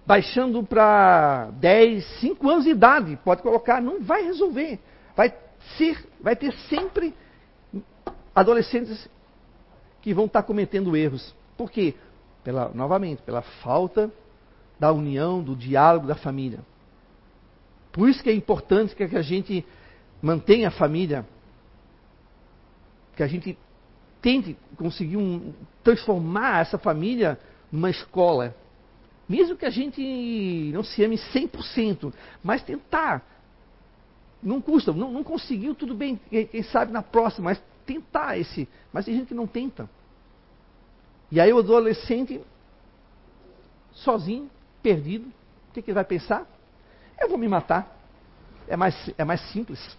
baixando 0.07 0.63
para 0.63 1.51
10, 1.53 2.05
5 2.21 2.49
anos 2.49 2.65
de 2.65 2.71
idade, 2.71 3.19
pode 3.25 3.43
colocar, 3.43 3.83
não 3.83 4.03
vai 4.03 4.23
resolver. 4.23 4.79
Vai 5.17 5.35
ser, 5.77 6.07
vai 6.21 6.37
ter 6.37 6.53
sempre 6.69 7.13
adolescentes 8.35 9.09
que 10.01 10.15
vão 10.15 10.27
estar 10.27 10.45
cometendo 10.45 10.97
erros. 10.97 11.35
Por 11.57 11.71
quê? 11.71 11.95
Pela, 12.45 12.69
novamente, 12.69 13.23
pela 13.23 13.43
falta 13.43 14.13
da 14.79 14.93
união, 14.93 15.43
do 15.43 15.57
diálogo 15.57 16.07
da 16.07 16.15
família. 16.15 16.61
Por 17.91 18.09
isso 18.09 18.23
que 18.23 18.31
é 18.31 18.35
importante 18.35 18.95
que 18.95 19.03
a 19.03 19.23
gente 19.23 19.67
mantenha 20.23 20.69
a 20.69 20.71
família, 20.71 21.27
que 23.17 23.23
a 23.23 23.27
gente 23.27 23.59
tente 24.27 24.57
conseguir 24.77 25.17
um, 25.17 25.53
transformar 25.85 26.63
essa 26.63 26.77
família 26.77 27.39
numa 27.71 27.89
escola, 27.89 28.57
mesmo 29.29 29.57
que 29.57 29.65
a 29.65 29.71
gente 29.71 30.03
não 30.75 30.83
se 30.83 31.05
ame 31.05 31.17
100%, 31.17 32.13
mas 32.43 32.61
tentar. 32.61 33.25
Não 34.43 34.61
custa, 34.61 34.93
não, 34.93 35.13
não 35.13 35.23
conseguiu, 35.23 35.77
tudo 35.77 35.95
bem, 35.95 36.19
quem 36.29 36.63
sabe 36.65 36.91
na 36.91 37.03
próxima, 37.03 37.51
mas 37.51 37.63
tentar 37.87 38.37
esse. 38.37 38.69
Mas 38.93 39.05
tem 39.05 39.15
gente 39.15 39.29
que 39.29 39.35
não 39.35 39.47
tenta. 39.47 39.89
E 41.31 41.41
aí 41.41 41.53
o 41.53 41.59
adolescente, 41.59 42.41
sozinho, 43.93 44.51
perdido, 44.83 45.29
o 45.71 45.73
que, 45.73 45.83
que 45.83 45.91
ele 45.91 45.95
vai 45.95 46.05
pensar? 46.05 46.45
Eu 47.21 47.29
vou 47.29 47.39
me 47.39 47.47
matar. 47.47 47.97
É 48.67 48.77
mais, 48.77 49.09
é 49.17 49.25
mais 49.25 49.41
simples. 49.53 49.97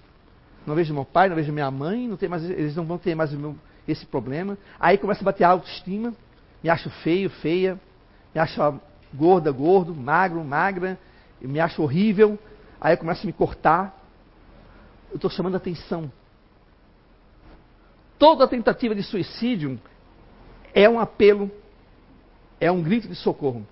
Não 0.65 0.75
vejo 0.75 0.93
meu 0.93 1.05
pai, 1.05 1.29
não 1.29 1.35
vejo 1.37 1.53
minha 1.53 1.71
mãe, 1.71 2.09
não 2.09 2.17
tem 2.17 2.27
mais, 2.27 2.43
eles 2.43 2.75
não 2.75 2.83
vão 2.83 2.97
ter 2.97 3.15
mais 3.15 3.31
meu, 3.31 3.55
esse 3.87 4.05
problema. 4.05 4.57
Aí 4.79 4.97
começa 4.97 5.21
a 5.21 5.25
bater 5.25 5.43
a 5.43 5.49
autoestima, 5.49 6.13
me 6.63 6.69
acho 6.69 6.89
feio, 6.89 7.29
feia, 7.29 7.79
me 8.33 8.41
acho 8.41 8.61
gorda, 9.13 9.51
gordo, 9.51 9.95
magro, 9.95 10.43
magra, 10.43 10.97
me 11.41 11.59
acho 11.59 11.81
horrível, 11.81 12.37
aí 12.79 12.93
eu 12.93 12.97
começo 12.97 13.23
a 13.23 13.25
me 13.25 13.33
cortar. 13.33 13.95
Eu 15.09 15.15
estou 15.15 15.29
chamando 15.29 15.55
atenção. 15.55 16.11
Toda 18.19 18.47
tentativa 18.47 18.93
de 18.93 19.03
suicídio 19.03 19.79
é 20.73 20.89
um 20.89 20.99
apelo, 20.99 21.49
é 22.59 22.71
um 22.71 22.81
grito 22.81 23.07
de 23.07 23.15
socorro. 23.15 23.65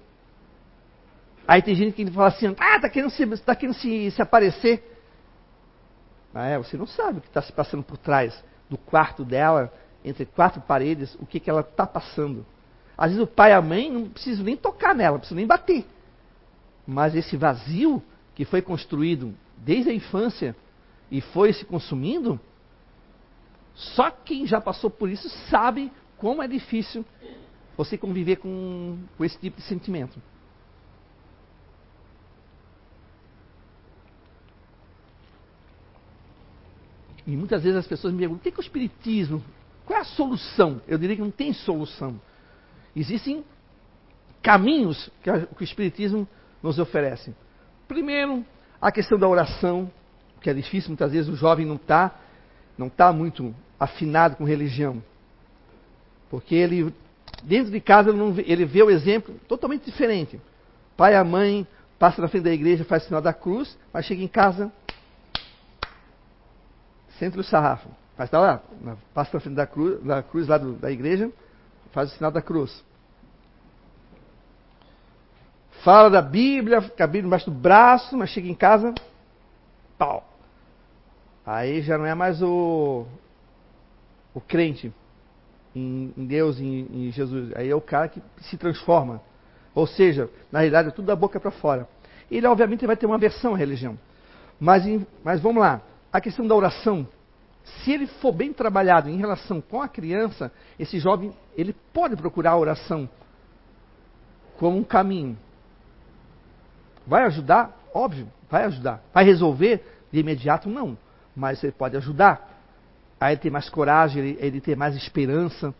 Aí 1.47 1.61
tem 1.61 1.75
gente 1.75 1.93
que 1.93 2.09
fala 2.11 2.27
assim, 2.27 2.55
ah, 2.59 2.75
está 2.77 2.89
querendo, 2.89 3.11
se, 3.11 3.37
tá 3.37 3.55
querendo 3.55 3.75
se, 3.75 4.11
se 4.11 4.21
aparecer. 4.21 4.91
Ah, 6.33 6.47
é, 6.47 6.57
você 6.57 6.75
não 6.75 6.87
sabe 6.87 7.19
o 7.19 7.21
que 7.21 7.27
está 7.27 7.41
se 7.41 7.51
passando 7.51 7.83
por 7.83 7.97
trás 7.97 8.43
do 8.69 8.77
quarto 8.77 9.23
dela, 9.23 9.71
entre 10.05 10.25
quatro 10.25 10.61
paredes, 10.61 11.15
o 11.19 11.25
que, 11.25 11.39
que 11.39 11.49
ela 11.49 11.61
está 11.61 11.85
passando. 11.87 12.45
Às 12.95 13.11
vezes 13.11 13.23
o 13.23 13.27
pai 13.27 13.49
e 13.49 13.53
a 13.53 13.61
mãe 13.61 13.91
não 13.91 14.07
precisam 14.07 14.45
nem 14.45 14.55
tocar 14.55 14.93
nela, 14.93 15.13
não 15.13 15.19
precisam 15.19 15.37
nem 15.37 15.47
bater. 15.47 15.83
Mas 16.85 17.15
esse 17.15 17.35
vazio 17.35 18.01
que 18.35 18.45
foi 18.45 18.61
construído 18.61 19.33
desde 19.57 19.89
a 19.89 19.93
infância 19.93 20.55
e 21.09 21.19
foi 21.19 21.51
se 21.51 21.65
consumindo, 21.65 22.39
só 23.73 24.11
quem 24.11 24.45
já 24.45 24.61
passou 24.61 24.91
por 24.91 25.09
isso 25.09 25.27
sabe 25.49 25.91
como 26.17 26.41
é 26.41 26.47
difícil 26.47 27.03
você 27.75 27.97
conviver 27.97 28.37
com, 28.37 28.99
com 29.17 29.25
esse 29.25 29.37
tipo 29.39 29.57
de 29.57 29.63
sentimento. 29.63 30.21
E 37.25 37.35
muitas 37.35 37.63
vezes 37.63 37.79
as 37.79 37.87
pessoas 37.87 38.13
me 38.13 38.19
perguntam: 38.19 38.39
o 38.39 38.43
que 38.43 38.55
é 38.55 38.61
o 38.61 38.61
Espiritismo? 38.61 39.43
Qual 39.85 39.97
é 39.97 40.01
a 40.01 40.05
solução? 40.05 40.81
Eu 40.87 40.97
diria 40.97 41.15
que 41.15 41.21
não 41.21 41.31
tem 41.31 41.53
solução. 41.53 42.19
Existem 42.95 43.43
caminhos 44.41 45.09
que, 45.21 45.29
o 45.29 45.63
Espiritismo 45.63 46.27
nos 46.61 46.79
oferece. 46.79 47.33
Primeiro, 47.87 48.45
a 48.81 48.91
questão 48.91 49.17
da 49.17 49.27
oração, 49.27 49.91
que 50.41 50.49
é 50.49 50.53
difícil, 50.53 50.89
muitas 50.89 51.11
vezes 51.11 51.29
o 51.29 51.35
jovem 51.35 51.65
não 51.65 51.75
está 51.75 52.15
não 52.77 52.89
tá 52.89 53.13
muito 53.13 53.55
afinado 53.79 54.35
com 54.35 54.43
religião. 54.43 55.01
Porque 56.29 56.55
ele, 56.55 56.93
dentro 57.43 57.71
de 57.71 57.79
casa, 57.79 58.09
ele, 58.09 58.17
não, 58.17 58.35
ele 58.37 58.65
vê 58.65 58.83
o 58.83 58.89
exemplo 58.89 59.35
totalmente 59.47 59.85
diferente. 59.85 60.39
Pai 60.97 61.13
e 61.13 61.15
a 61.15 61.23
mãe 61.23 61.65
passa 61.97 62.21
na 62.21 62.27
frente 62.27 62.43
da 62.43 62.53
igreja, 62.53 62.83
faz 62.83 63.03
o 63.03 63.05
sinal 63.07 63.21
da 63.21 63.33
cruz, 63.33 63.77
mas 63.93 64.05
chega 64.05 64.21
em 64.21 64.27
casa, 64.27 64.71
senta 67.17 67.39
o 67.39 67.43
sarrafo. 67.43 67.89
Mas 68.17 68.27
está 68.27 68.39
lá, 68.39 68.61
passa 69.13 69.31
na 69.33 69.39
frente 69.39 69.55
da 69.55 69.67
cruz, 69.67 70.01
da 70.03 70.23
cruz 70.23 70.47
lá 70.47 70.57
do, 70.57 70.73
da 70.73 70.89
igreja, 70.89 71.31
faz 71.91 72.11
o 72.11 72.15
sinal 72.15 72.31
da 72.31 72.41
cruz. 72.41 72.83
Fala 75.83 76.09
da 76.09 76.21
Bíblia, 76.21 76.81
com 76.81 77.03
a 77.03 77.07
Bíblia 77.07 77.27
embaixo 77.27 77.51
do 77.51 77.55
braço, 77.55 78.17
mas 78.17 78.29
chega 78.29 78.47
em 78.47 78.55
casa, 78.55 78.93
pau. 79.97 80.27
Aí 81.45 81.81
já 81.81 81.97
não 81.97 82.05
é 82.05 82.15
mais 82.15 82.41
o, 82.41 83.05
o 84.33 84.41
crente 84.41 84.91
em, 85.75 86.13
em 86.17 86.25
Deus, 86.25 86.59
em, 86.59 86.87
em, 86.91 87.11
Jesus. 87.11 87.51
Aí 87.55 87.69
é 87.69 87.75
o 87.75 87.81
cara 87.81 88.07
que 88.07 88.21
se 88.41 88.57
transforma. 88.57 89.21
Ou 89.75 89.85
seja, 89.85 90.29
na 90.51 90.59
realidade 90.59 90.87
é 90.87 90.91
tudo 90.91 91.05
da 91.05 91.15
boca 91.15 91.39
para 91.39 91.51
fora. 91.51 91.87
Ele, 92.31 92.47
obviamente, 92.47 92.87
vai 92.87 92.95
ter 92.95 93.05
uma 93.05 93.17
versão 93.17 93.53
à 93.53 93.57
religião. 93.57 93.99
Mas, 94.59 94.83
mas 95.23 95.41
vamos 95.41 95.61
lá. 95.61 95.81
A 96.11 96.19
questão 96.19 96.47
da 96.47 96.55
oração 96.55 97.05
se 97.65 97.91
ele 97.91 98.05
for 98.05 98.31
bem 98.31 98.53
trabalhado 98.53 99.09
em 99.09 99.17
relação 99.17 99.59
com 99.59 99.81
a 99.81 99.87
criança, 99.87 100.51
esse 100.77 100.99
jovem 100.99 101.33
ele 101.57 101.73
pode 101.91 102.15
procurar 102.15 102.51
a 102.51 102.57
oração 102.57 103.09
como 104.57 104.77
um 104.77 104.83
caminho. 104.83 105.37
Vai 107.07 107.23
ajudar? 107.25 107.75
Óbvio, 107.93 108.31
vai 108.49 108.65
ajudar. 108.65 109.03
Vai 109.11 109.25
resolver 109.25 109.83
de 110.11 110.19
imediato? 110.19 110.69
Não. 110.69 110.97
Mas 111.35 111.63
ele 111.63 111.73
pode 111.73 111.97
ajudar. 111.97 112.53
a 113.19 113.31
ele 113.31 113.41
ter 113.41 113.49
mais 113.49 113.67
coragem, 113.69 114.23
ele, 114.23 114.37
ele 114.39 114.61
ter 114.61 114.75
mais 114.75 114.95
esperança. 114.95 115.73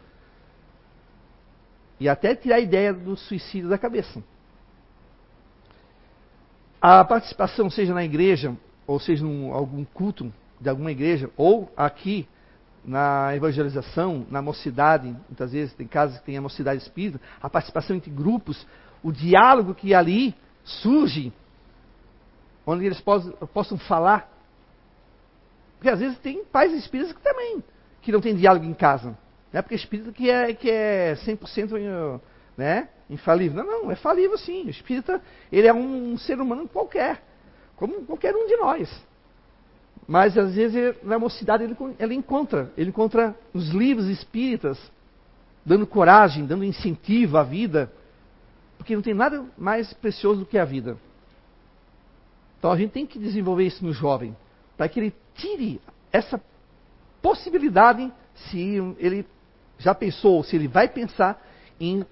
E 1.99 2.09
até 2.09 2.36
tirar 2.36 2.55
a 2.55 2.59
ideia 2.59 2.93
do 2.93 3.15
suicídio 3.15 3.69
da 3.69 3.77
cabeça. 3.77 4.23
A 6.81 7.03
participação, 7.03 7.69
seja 7.69 7.93
na 7.93 8.03
igreja, 8.03 8.55
ou 8.88 8.99
seja 8.99 9.25
em 9.25 9.51
algum 9.51 9.86
culto 9.86 10.33
de 10.59 10.69
alguma 10.69 10.91
igreja, 10.91 11.29
ou 11.37 11.71
aqui 11.75 12.27
na 12.83 13.35
evangelização, 13.35 14.25
na 14.29 14.41
mocidade, 14.41 15.07
muitas 15.27 15.51
vezes 15.51 15.73
tem 15.73 15.87
casas 15.87 16.19
que 16.19 16.25
tem 16.25 16.37
a 16.37 16.41
mocidade 16.41 16.81
espírita, 16.81 17.19
a 17.41 17.49
participação 17.49 17.95
entre 17.95 18.11
grupos, 18.11 18.65
o 19.03 19.11
diálogo 19.11 19.73
que 19.73 19.93
ali 19.93 20.35
surge, 20.63 21.33
onde 22.65 22.85
eles 22.85 23.01
possam, 23.01 23.31
possam 23.53 23.77
falar. 23.77 24.31
Porque 25.77 25.89
às 25.89 25.99
vezes 25.99 26.17
tem 26.19 26.43
pais 26.45 26.73
espíritas 26.73 27.13
que 27.13 27.21
também, 27.21 27.63
que 28.01 28.11
não 28.11 28.21
tem 28.21 28.35
diálogo 28.35 28.65
em 28.65 28.73
casa. 28.73 29.17
Não 29.51 29.59
é 29.59 29.61
porque 29.61 29.75
espírita 29.75 30.11
que 30.11 30.29
é, 30.29 30.53
que 30.53 30.69
é 30.69 31.15
100% 31.15 32.19
né, 32.57 32.89
infalível. 33.09 33.63
Não, 33.63 33.83
não, 33.83 33.91
é 33.91 33.95
falível 33.95 34.37
sim. 34.37 34.65
O 34.65 34.69
espírita, 34.69 35.21
ele 35.51 35.67
é 35.67 35.73
um 35.73 36.17
ser 36.17 36.39
humano 36.39 36.67
qualquer, 36.67 37.23
como 37.75 38.05
qualquer 38.05 38.35
um 38.35 38.47
de 38.47 38.57
nós. 38.57 39.05
Mas 40.07 40.37
às 40.37 40.53
vezes 40.53 40.75
ele, 40.75 40.97
na 41.03 41.17
mocidade 41.17 41.63
ele, 41.63 41.75
ele 41.97 42.13
encontra, 42.13 42.71
ele 42.77 42.89
encontra 42.89 43.35
os 43.53 43.69
livros 43.69 44.07
espíritas 44.07 44.79
dando 45.65 45.87
coragem, 45.87 46.45
dando 46.45 46.63
incentivo 46.63 47.37
à 47.37 47.43
vida, 47.43 47.91
porque 48.77 48.95
não 48.95 49.01
tem 49.01 49.15
nada 49.15 49.43
mais 49.57 49.91
precioso 49.93 50.41
do 50.41 50.45
que 50.45 50.59
a 50.59 50.65
vida. 50.65 50.97
Então 52.59 52.71
a 52.71 52.77
gente 52.77 52.91
tem 52.91 53.05
que 53.05 53.17
desenvolver 53.17 53.65
isso 53.65 53.83
no 53.83 53.93
jovem, 53.93 54.35
para 54.77 54.87
que 54.87 54.99
ele 54.99 55.13
tire 55.33 55.81
essa 56.11 56.39
possibilidade, 57.21 58.11
se 58.35 58.77
ele 58.99 59.25
já 59.79 59.95
pensou, 59.95 60.43
se 60.43 60.55
ele 60.55 60.67
vai 60.67 60.87
pensar 60.87 61.43
em, 61.79 62.05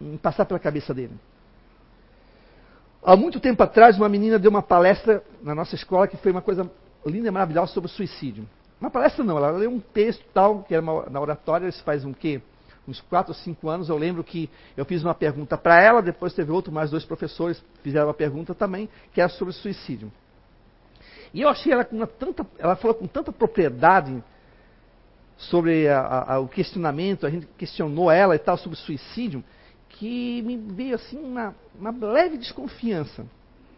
em 0.00 0.16
passar 0.16 0.44
pela 0.44 0.60
cabeça 0.60 0.94
dele. 0.94 1.14
Há 3.02 3.16
muito 3.16 3.40
tempo 3.40 3.60
atrás, 3.60 3.96
uma 3.96 4.08
menina 4.08 4.38
deu 4.38 4.50
uma 4.50 4.62
palestra 4.62 5.24
na 5.42 5.54
nossa 5.54 5.74
escola 5.74 6.06
que 6.06 6.16
foi 6.16 6.30
uma 6.30 6.40
coisa 6.40 6.70
linda 7.06 7.28
e 7.28 7.30
maravilhosa 7.30 7.72
sobre 7.72 7.90
o 7.90 7.92
suicídio. 7.92 8.48
Uma 8.80 8.90
palestra 8.90 9.24
não, 9.24 9.36
ela 9.36 9.50
leu 9.50 9.70
um 9.70 9.80
texto 9.80 10.24
tal, 10.34 10.62
que 10.64 10.74
era 10.74 10.82
uma, 10.82 11.08
na 11.08 11.20
oratória, 11.20 11.68
isso 11.68 11.82
faz 11.84 12.04
um 12.04 12.12
quê? 12.12 12.40
Uns 12.86 13.00
4 13.00 13.30
ou 13.30 13.34
5 13.34 13.68
anos, 13.68 13.88
eu 13.88 13.96
lembro 13.96 14.24
que 14.24 14.50
eu 14.76 14.84
fiz 14.84 15.04
uma 15.04 15.14
pergunta 15.14 15.56
para 15.56 15.80
ela, 15.80 16.02
depois 16.02 16.34
teve 16.34 16.50
outro, 16.50 16.72
mais 16.72 16.90
dois 16.90 17.04
professores 17.04 17.62
fizeram 17.82 18.08
uma 18.08 18.14
pergunta 18.14 18.54
também, 18.54 18.88
que 19.12 19.20
era 19.20 19.30
sobre 19.30 19.52
o 19.52 19.56
suicídio. 19.56 20.12
E 21.32 21.40
eu 21.42 21.48
achei 21.48 21.72
ela 21.72 21.84
com 21.84 21.96
uma 21.96 22.06
tanta, 22.06 22.44
ela 22.58 22.74
falou 22.74 22.94
com 22.94 23.06
tanta 23.06 23.30
propriedade 23.30 24.22
sobre 25.36 25.88
a, 25.88 26.34
a, 26.34 26.38
o 26.40 26.48
questionamento, 26.48 27.26
a 27.26 27.30
gente 27.30 27.46
questionou 27.56 28.10
ela 28.10 28.34
e 28.34 28.38
tal 28.38 28.56
sobre 28.56 28.76
suicídio, 28.76 29.44
que 29.90 30.42
me 30.42 30.56
veio 30.56 30.96
assim 30.96 31.18
uma, 31.18 31.54
uma 31.78 31.90
leve 31.90 32.36
desconfiança. 32.36 33.24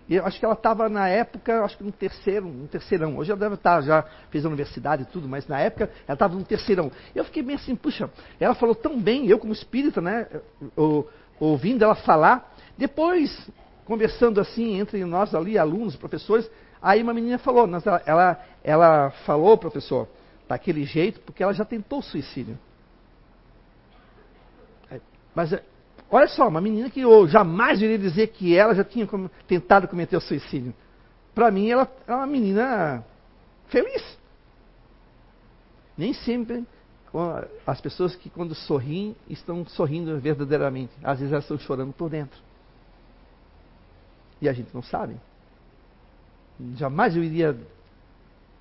Eu 0.08 0.26
acho 0.26 0.38
que 0.38 0.44
ela 0.44 0.54
estava 0.54 0.88
na 0.88 1.08
época, 1.08 1.64
acho 1.64 1.78
que 1.78 1.84
no 1.84 1.92
terceiro, 1.92 2.46
no 2.46 2.68
terceirão. 2.68 3.16
Hoje 3.16 3.30
ela 3.30 3.40
deve 3.40 3.54
estar, 3.54 3.80
já 3.80 4.02
fez 4.30 4.44
a 4.44 4.48
universidade 4.48 5.02
e 5.02 5.06
tudo, 5.06 5.26
mas 5.26 5.48
na 5.48 5.58
época 5.58 5.90
ela 6.06 6.14
estava 6.14 6.34
no 6.34 6.44
terceirão. 6.44 6.92
Eu 7.14 7.24
fiquei 7.24 7.42
bem 7.42 7.56
assim, 7.56 7.74
puxa, 7.74 8.10
ela 8.38 8.54
falou 8.54 8.74
tão 8.74 9.00
bem, 9.00 9.26
eu 9.26 9.38
como 9.38 9.52
espírita, 9.52 10.02
né, 10.02 10.26
ouvindo 11.40 11.82
ela 11.82 11.94
falar. 11.94 12.54
Depois, 12.76 13.50
conversando 13.86 14.40
assim 14.40 14.78
entre 14.78 15.02
nós 15.06 15.34
ali, 15.34 15.56
alunos, 15.56 15.96
professores, 15.96 16.50
aí 16.82 17.02
uma 17.02 17.14
menina 17.14 17.38
falou, 17.38 17.66
ela, 18.04 18.44
ela, 18.62 19.10
falou, 19.24 19.56
professor, 19.56 20.06
daquele 20.46 20.84
jeito, 20.84 21.20
porque 21.20 21.42
ela 21.42 21.54
já 21.54 21.64
tentou 21.64 22.02
suicídio. 22.02 22.58
Mas 25.34 25.50
Olha 26.14 26.28
só, 26.28 26.46
uma 26.46 26.60
menina 26.60 26.88
que 26.88 27.00
eu 27.00 27.26
jamais 27.26 27.82
iria 27.82 27.98
dizer 27.98 28.28
que 28.28 28.56
ela 28.56 28.72
já 28.72 28.84
tinha 28.84 29.04
tentado 29.48 29.88
cometer 29.88 30.16
o 30.16 30.20
suicídio. 30.20 30.72
Para 31.34 31.50
mim, 31.50 31.68
ela 31.68 31.90
é 32.06 32.14
uma 32.14 32.24
menina 32.24 33.04
feliz. 33.66 34.16
Nem 35.98 36.12
sempre 36.12 36.64
as 37.66 37.80
pessoas 37.80 38.14
que 38.14 38.30
quando 38.30 38.54
sorriem 38.54 39.16
estão 39.28 39.66
sorrindo 39.66 40.16
verdadeiramente. 40.20 40.92
Às 41.02 41.18
vezes 41.18 41.32
elas 41.32 41.42
estão 41.42 41.58
chorando 41.58 41.92
por 41.92 42.08
dentro. 42.08 42.40
E 44.40 44.48
a 44.48 44.52
gente 44.52 44.72
não 44.72 44.84
sabe. 44.84 45.16
Jamais 46.76 47.16
eu 47.16 47.24
iria 47.24 47.58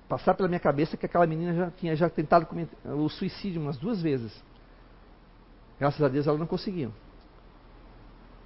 passar 0.08 0.34
pela 0.34 0.48
minha 0.48 0.58
cabeça 0.58 0.96
que 0.96 1.06
aquela 1.06 1.24
menina 1.24 1.54
já 1.54 1.70
tinha 1.70 1.94
já 1.94 2.10
tentado 2.10 2.48
o 2.84 3.08
suicídio 3.08 3.62
umas 3.62 3.76
duas 3.76 4.02
vezes. 4.02 4.42
Graças 5.78 6.02
a 6.02 6.08
Deus 6.08 6.26
ela 6.26 6.36
não 6.36 6.48
conseguiu. 6.48 6.90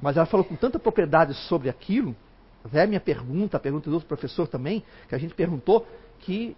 Mas 0.01 0.16
ela 0.16 0.26
falou 0.26 0.44
com 0.44 0.55
tanta 0.55 0.78
propriedade 0.78 1.34
sobre 1.34 1.68
aquilo, 1.68 2.14
a 2.72 2.86
minha 2.86 3.01
pergunta, 3.01 3.57
a 3.57 3.61
pergunta 3.61 3.88
do 3.88 3.94
outro 3.94 4.09
professor 4.09 4.46
também, 4.46 4.82
que 5.09 5.14
a 5.14 5.18
gente 5.18 5.34
perguntou, 5.34 5.86
que 6.20 6.57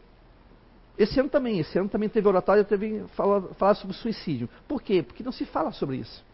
esse 0.98 1.18
ano 1.18 1.28
também, 1.28 1.58
esse 1.58 1.78
ano 1.78 1.88
também 1.88 2.08
teve 2.08 2.28
oratório, 2.28 2.64
teve 2.64 3.04
falar, 3.16 3.42
falar 3.54 3.74
sobre 3.74 3.96
suicídio. 3.96 4.48
Por 4.68 4.82
quê? 4.82 5.02
Porque 5.02 5.22
não 5.22 5.32
se 5.32 5.46
fala 5.46 5.72
sobre 5.72 5.96
isso. 5.96 6.24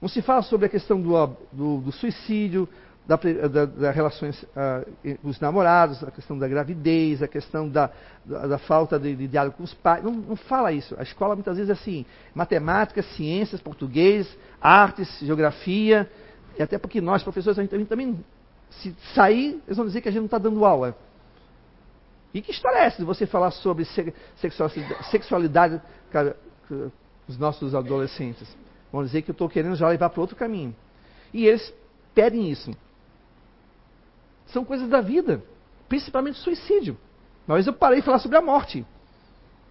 Não 0.00 0.08
se 0.08 0.22
fala 0.22 0.42
sobre 0.42 0.66
a 0.66 0.68
questão 0.68 1.00
do, 1.00 1.26
do, 1.52 1.80
do 1.80 1.92
suicídio, 1.92 2.68
da, 3.08 3.16
da, 3.16 3.64
da 3.64 3.90
relações 3.90 4.42
uh, 4.42 5.18
os 5.24 5.40
namorados, 5.40 6.04
a 6.04 6.10
questão 6.10 6.38
da 6.38 6.46
gravidez, 6.46 7.22
a 7.22 7.26
questão 7.26 7.66
da, 7.66 7.90
da, 8.22 8.46
da 8.46 8.58
falta 8.58 8.98
de, 8.98 9.16
de, 9.16 9.26
diálogo 9.26 9.56
com 9.56 9.62
os 9.62 9.72
pais. 9.72 10.04
Não, 10.04 10.12
não, 10.12 10.36
fala 10.36 10.72
isso. 10.72 10.94
A 10.98 11.02
escola 11.02 11.34
muitas 11.34 11.56
vezes 11.56 11.70
é 11.70 11.72
assim: 11.72 12.04
matemática, 12.34 13.02
ciências, 13.02 13.62
português, 13.62 14.28
artes, 14.60 15.08
geografia, 15.20 16.08
e 16.58 16.62
até 16.62 16.76
porque 16.76 17.00
nós, 17.00 17.22
professores, 17.22 17.58
a 17.58 17.62
gente, 17.62 17.74
a 17.74 17.78
gente 17.78 17.88
também, 17.88 18.22
se 18.68 18.94
sair, 19.14 19.58
eles 19.66 19.78
vão 19.78 19.86
dizer 19.86 20.02
que 20.02 20.08
a 20.10 20.12
gente 20.12 20.20
não 20.20 20.26
está 20.26 20.38
dando 20.38 20.62
aula. 20.66 20.94
E 22.34 22.42
que 22.42 22.50
história 22.50 22.76
é 22.76 22.84
essa 22.84 22.98
de 22.98 23.04
você 23.04 23.24
falar 23.24 23.52
sobre 23.52 23.86
sexualidade, 24.36 25.04
sexualidade 25.10 25.80
com 26.12 26.90
os 27.26 27.38
nossos 27.38 27.74
adolescentes? 27.74 28.46
Vão 28.92 29.02
dizer 29.02 29.22
que 29.22 29.30
eu 29.30 29.32
estou 29.32 29.48
querendo 29.48 29.76
já 29.76 29.88
levar 29.88 30.10
para 30.10 30.20
outro 30.20 30.36
caminho. 30.36 30.76
E 31.32 31.46
eles 31.46 31.72
pedem 32.14 32.50
isso 32.50 32.76
são 34.52 34.64
coisas 34.64 34.88
da 34.88 35.00
vida, 35.00 35.42
principalmente 35.88 36.38
suicídio. 36.38 36.96
Vez 37.46 37.66
eu 37.66 37.72
parei 37.72 38.00
de 38.00 38.04
falar 38.04 38.18
sobre 38.18 38.36
a 38.36 38.42
morte. 38.42 38.84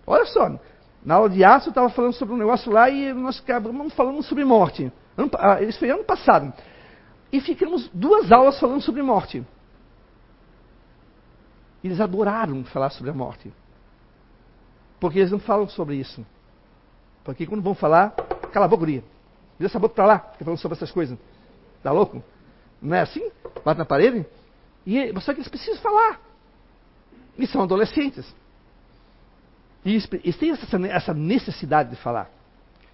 Olha 0.05 0.25
só, 0.25 0.59
na 1.03 1.15
aula 1.15 1.29
de 1.29 1.43
aço 1.43 1.67
eu 1.67 1.71
estava 1.71 1.89
falando 1.89 2.13
sobre 2.13 2.33
um 2.33 2.37
negócio 2.37 2.71
lá 2.71 2.89
e 2.89 3.13
nós 3.13 3.39
acabamos 3.39 3.93
falando 3.93 4.21
sobre 4.23 4.43
morte. 4.43 4.91
Ano, 5.15 5.29
ah, 5.35 5.61
isso 5.61 5.79
foi 5.79 5.89
ano 5.89 6.03
passado. 6.03 6.53
E 7.31 7.41
ficamos 7.41 7.89
duas 7.93 8.31
aulas 8.31 8.59
falando 8.59 8.81
sobre 8.81 9.01
morte. 9.01 9.45
Eles 11.83 11.99
adoraram 11.99 12.63
falar 12.65 12.89
sobre 12.89 13.11
a 13.11 13.13
morte. 13.13 13.53
Porque 14.99 15.19
eles 15.19 15.31
não 15.31 15.39
falam 15.39 15.67
sobre 15.69 15.95
isso. 15.95 16.25
Porque 17.23 17.45
quando 17.45 17.61
vão 17.61 17.75
falar, 17.75 18.11
cala 18.51 18.65
a 18.65 18.67
boca, 18.69 18.79
guria. 18.79 19.03
Vira 19.59 19.69
essa 19.69 19.79
boca 19.79 19.95
para 19.95 20.05
lá, 20.05 20.19
fica 20.19 20.45
falando 20.45 20.59
sobre 20.59 20.75
essas 20.77 20.91
coisas. 20.91 21.17
Tá 21.83 21.91
louco? 21.91 22.23
Não 22.81 22.95
é 22.95 23.01
assim? 23.01 23.29
Bate 23.63 23.77
na 23.77 23.85
parede? 23.85 24.25
E, 24.87 25.13
só 25.19 25.33
que 25.33 25.41
eles 25.41 25.49
precisam 25.49 25.81
falar. 25.81 26.21
E 27.37 27.45
são 27.45 27.61
adolescentes. 27.61 28.25
E 29.83 29.93
eles 29.95 30.37
têm 30.37 30.51
essa 30.89 31.13
necessidade 31.13 31.89
de 31.89 31.97
falar. 31.97 32.31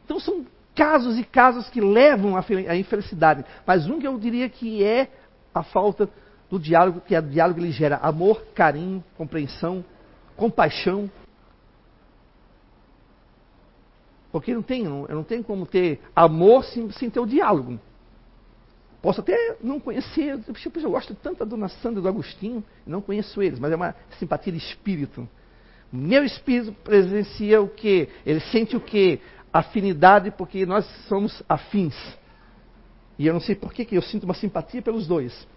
Então 0.03 0.19
são 0.19 0.43
casos 0.75 1.19
e 1.19 1.23
casos 1.23 1.69
que 1.69 1.79
levam 1.79 2.35
à 2.35 2.75
infelicidade. 2.75 3.45
Mas 3.65 3.85
um 3.85 3.99
que 3.99 4.07
eu 4.07 4.17
diria 4.17 4.49
que 4.49 4.83
é 4.83 5.07
a 5.53 5.61
falta 5.61 6.09
do 6.49 6.59
diálogo, 6.59 6.99
que 6.99 7.13
é 7.13 7.19
o 7.19 7.23
diálogo 7.23 7.59
ele 7.59 7.71
gera 7.71 7.97
amor, 7.97 8.43
carinho, 8.55 9.03
compreensão, 9.15 9.85
compaixão. 10.35 11.09
Porque 14.31 14.51
não 14.51 14.63
tem, 14.63 14.83
não, 14.83 15.05
não 15.07 15.23
tem 15.23 15.43
como 15.43 15.67
ter 15.67 16.01
amor 16.15 16.63
sem, 16.65 16.89
sem 16.89 17.07
ter 17.07 17.19
o 17.19 17.27
diálogo. 17.27 17.79
Posso 19.03 19.19
até 19.19 19.57
não 19.61 19.81
conhecer, 19.81 20.39
tipo, 20.53 20.79
eu 20.79 20.91
gosto 20.91 21.13
tanto 21.13 21.39
da 21.39 21.43
Dona 21.43 21.67
Sandra 21.67 21.99
e 21.99 22.03
do 22.03 22.07
Agostinho, 22.07 22.63
não 22.87 23.01
conheço 23.01 23.41
eles, 23.41 23.59
mas 23.59 23.69
é 23.69 23.75
uma 23.75 23.93
simpatia 24.17 24.53
de 24.53 24.59
espírito. 24.59 25.27
Meu 25.91 26.23
espírito 26.23 26.71
presencia 26.71 27.61
o 27.61 27.67
quê? 27.67 28.07
Ele 28.25 28.39
sente 28.39 28.77
o 28.77 28.79
quê? 28.79 29.19
Afinidade, 29.51 30.31
porque 30.31 30.65
nós 30.65 30.85
somos 31.09 31.43
afins. 31.49 31.93
E 33.19 33.27
eu 33.27 33.33
não 33.33 33.41
sei 33.41 33.55
por 33.55 33.73
que, 33.73 33.83
que 33.83 33.97
eu 33.97 34.01
sinto 34.01 34.23
uma 34.23 34.33
simpatia 34.33 34.81
pelos 34.81 35.05
dois. 35.05 35.47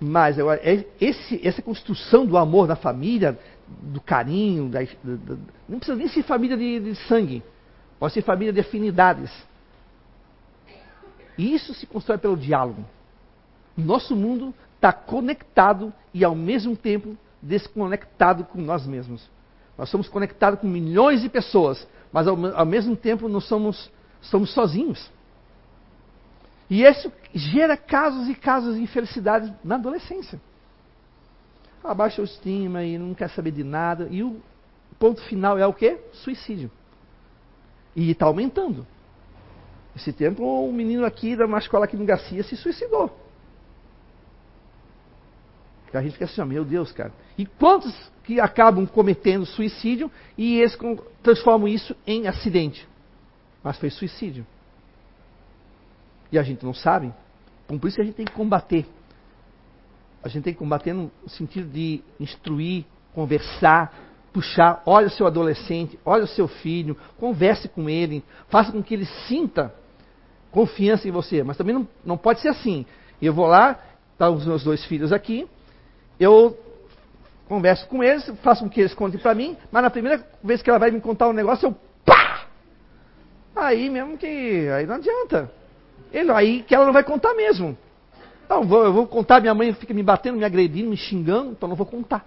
Mas 0.00 0.40
agora, 0.40 0.60
é 0.64 0.84
esse, 1.00 1.40
essa 1.46 1.62
construção 1.62 2.26
do 2.26 2.36
amor 2.36 2.66
na 2.66 2.74
família, 2.74 3.38
do 3.80 4.00
carinho, 4.00 4.68
da, 4.68 4.80
da, 4.82 5.36
não 5.68 5.78
precisa 5.78 5.96
nem 5.96 6.08
ser 6.08 6.24
família 6.24 6.56
de, 6.56 6.80
de 6.80 6.96
sangue, 7.06 7.44
pode 7.96 8.12
ser 8.12 8.22
família 8.22 8.52
de 8.52 8.58
afinidades. 8.58 9.30
E 11.36 11.54
isso 11.54 11.74
se 11.74 11.86
constrói 11.86 12.18
pelo 12.18 12.36
diálogo. 12.36 12.84
Nosso 13.76 14.16
mundo 14.16 14.54
está 14.74 14.92
conectado 14.92 15.92
e 16.14 16.24
ao 16.24 16.34
mesmo 16.34 16.76
tempo 16.76 17.16
desconectado 17.42 18.44
com 18.44 18.60
nós 18.60 18.86
mesmos. 18.86 19.28
Nós 19.76 19.88
somos 19.90 20.08
conectados 20.08 20.60
com 20.60 20.66
milhões 20.66 21.20
de 21.20 21.28
pessoas, 21.28 21.86
mas 22.10 22.26
ao, 22.26 22.36
ao 22.54 22.64
mesmo 22.64 22.96
tempo 22.96 23.28
nós 23.28 23.44
somos, 23.44 23.90
somos 24.22 24.52
sozinhos. 24.52 25.10
E 26.68 26.82
isso 26.82 27.12
gera 27.34 27.76
casos 27.76 28.28
e 28.28 28.34
casos 28.34 28.76
de 28.76 28.82
infelicidade 28.82 29.54
na 29.62 29.76
adolescência. 29.76 30.40
A 31.84 31.94
baixa 31.94 32.20
autoestima 32.20 32.82
e 32.82 32.98
não 32.98 33.14
quer 33.14 33.30
saber 33.30 33.52
de 33.52 33.62
nada. 33.62 34.08
E 34.10 34.22
o 34.22 34.40
ponto 34.98 35.20
final 35.22 35.56
é 35.56 35.66
o 35.66 35.72
quê? 35.72 35.98
Suicídio. 36.12 36.70
E 37.94 38.10
está 38.10 38.26
aumentando. 38.26 38.86
Esse 39.96 40.12
tempo, 40.12 40.44
um 40.44 40.72
menino 40.72 41.06
aqui 41.06 41.34
da 41.34 41.46
uma 41.46 41.58
escola 41.58 41.86
aqui 41.86 41.96
no 41.96 42.04
Garcia 42.04 42.42
se 42.42 42.54
suicidou. 42.54 43.10
A 45.94 46.02
gente 46.02 46.12
fica 46.12 46.26
assim, 46.26 46.44
meu 46.44 46.62
Deus, 46.62 46.92
cara. 46.92 47.10
E 47.38 47.46
quantos 47.46 47.94
que 48.22 48.38
acabam 48.38 48.86
cometendo 48.86 49.46
suicídio 49.46 50.10
e 50.36 50.58
eles 50.58 50.76
transformam 51.22 51.66
isso 51.66 51.96
em 52.06 52.28
acidente? 52.28 52.86
Mas 53.64 53.78
foi 53.78 53.88
suicídio. 53.88 54.46
E 56.30 56.38
a 56.38 56.42
gente 56.42 56.62
não 56.62 56.74
sabe. 56.74 57.14
Por 57.66 57.88
isso 57.88 57.96
que 57.96 58.02
a 58.02 58.04
gente 58.04 58.16
tem 58.16 58.26
que 58.26 58.32
combater. 58.32 58.86
A 60.22 60.28
gente 60.28 60.44
tem 60.44 60.52
que 60.52 60.58
combater 60.58 60.92
no 60.92 61.10
sentido 61.26 61.70
de 61.70 62.02
instruir, 62.20 62.84
conversar, 63.14 63.94
puxar. 64.34 64.82
Olha 64.84 65.06
o 65.06 65.10
seu 65.10 65.26
adolescente, 65.26 65.98
olha 66.04 66.24
o 66.24 66.28
seu 66.28 66.46
filho, 66.46 66.94
converse 67.16 67.68
com 67.68 67.88
ele, 67.88 68.22
faça 68.48 68.70
com 68.70 68.82
que 68.82 68.92
ele 68.92 69.06
sinta 69.26 69.72
confiança 70.50 71.06
em 71.06 71.10
você. 71.10 71.42
Mas 71.42 71.56
também 71.56 71.74
não, 71.74 71.88
não 72.04 72.16
pode 72.16 72.40
ser 72.40 72.48
assim. 72.48 72.86
Eu 73.20 73.32
vou 73.32 73.46
lá, 73.46 73.78
tá 74.18 74.28
os 74.30 74.46
meus 74.46 74.64
dois 74.64 74.84
filhos 74.84 75.12
aqui, 75.12 75.48
eu 76.18 76.58
converso 77.48 77.86
com 77.88 78.02
eles, 78.02 78.26
faço 78.42 78.64
com 78.64 78.70
que 78.70 78.80
eles 78.80 78.94
contem 78.94 79.20
para 79.20 79.34
mim, 79.34 79.56
mas 79.70 79.82
na 79.82 79.90
primeira 79.90 80.26
vez 80.42 80.62
que 80.62 80.68
ela 80.68 80.78
vai 80.78 80.90
me 80.90 81.00
contar 81.00 81.28
um 81.28 81.32
negócio, 81.32 81.68
eu 81.68 81.76
pá! 82.04 82.46
Aí 83.54 83.88
mesmo 83.88 84.18
que. 84.18 84.68
Aí 84.68 84.86
não 84.86 84.96
adianta. 84.96 85.50
Ele, 86.12 86.30
aí 86.32 86.62
que 86.62 86.74
ela 86.74 86.84
não 86.84 86.92
vai 86.92 87.04
contar 87.04 87.34
mesmo. 87.34 87.76
Então, 88.44 88.64
vou, 88.64 88.84
eu 88.84 88.92
vou 88.92 89.06
contar, 89.06 89.40
minha 89.40 89.54
mãe 89.54 89.72
fica 89.72 89.92
me 89.92 90.02
batendo, 90.02 90.38
me 90.38 90.44
agredindo, 90.44 90.88
me 90.88 90.96
xingando, 90.96 91.50
então 91.50 91.68
não 91.68 91.74
vou 91.74 91.86
contar. 91.86 92.24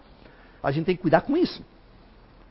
A 0.62 0.70
gente 0.72 0.86
tem 0.86 0.96
que 0.96 1.02
cuidar 1.02 1.22
com 1.22 1.38
isso. 1.38 1.64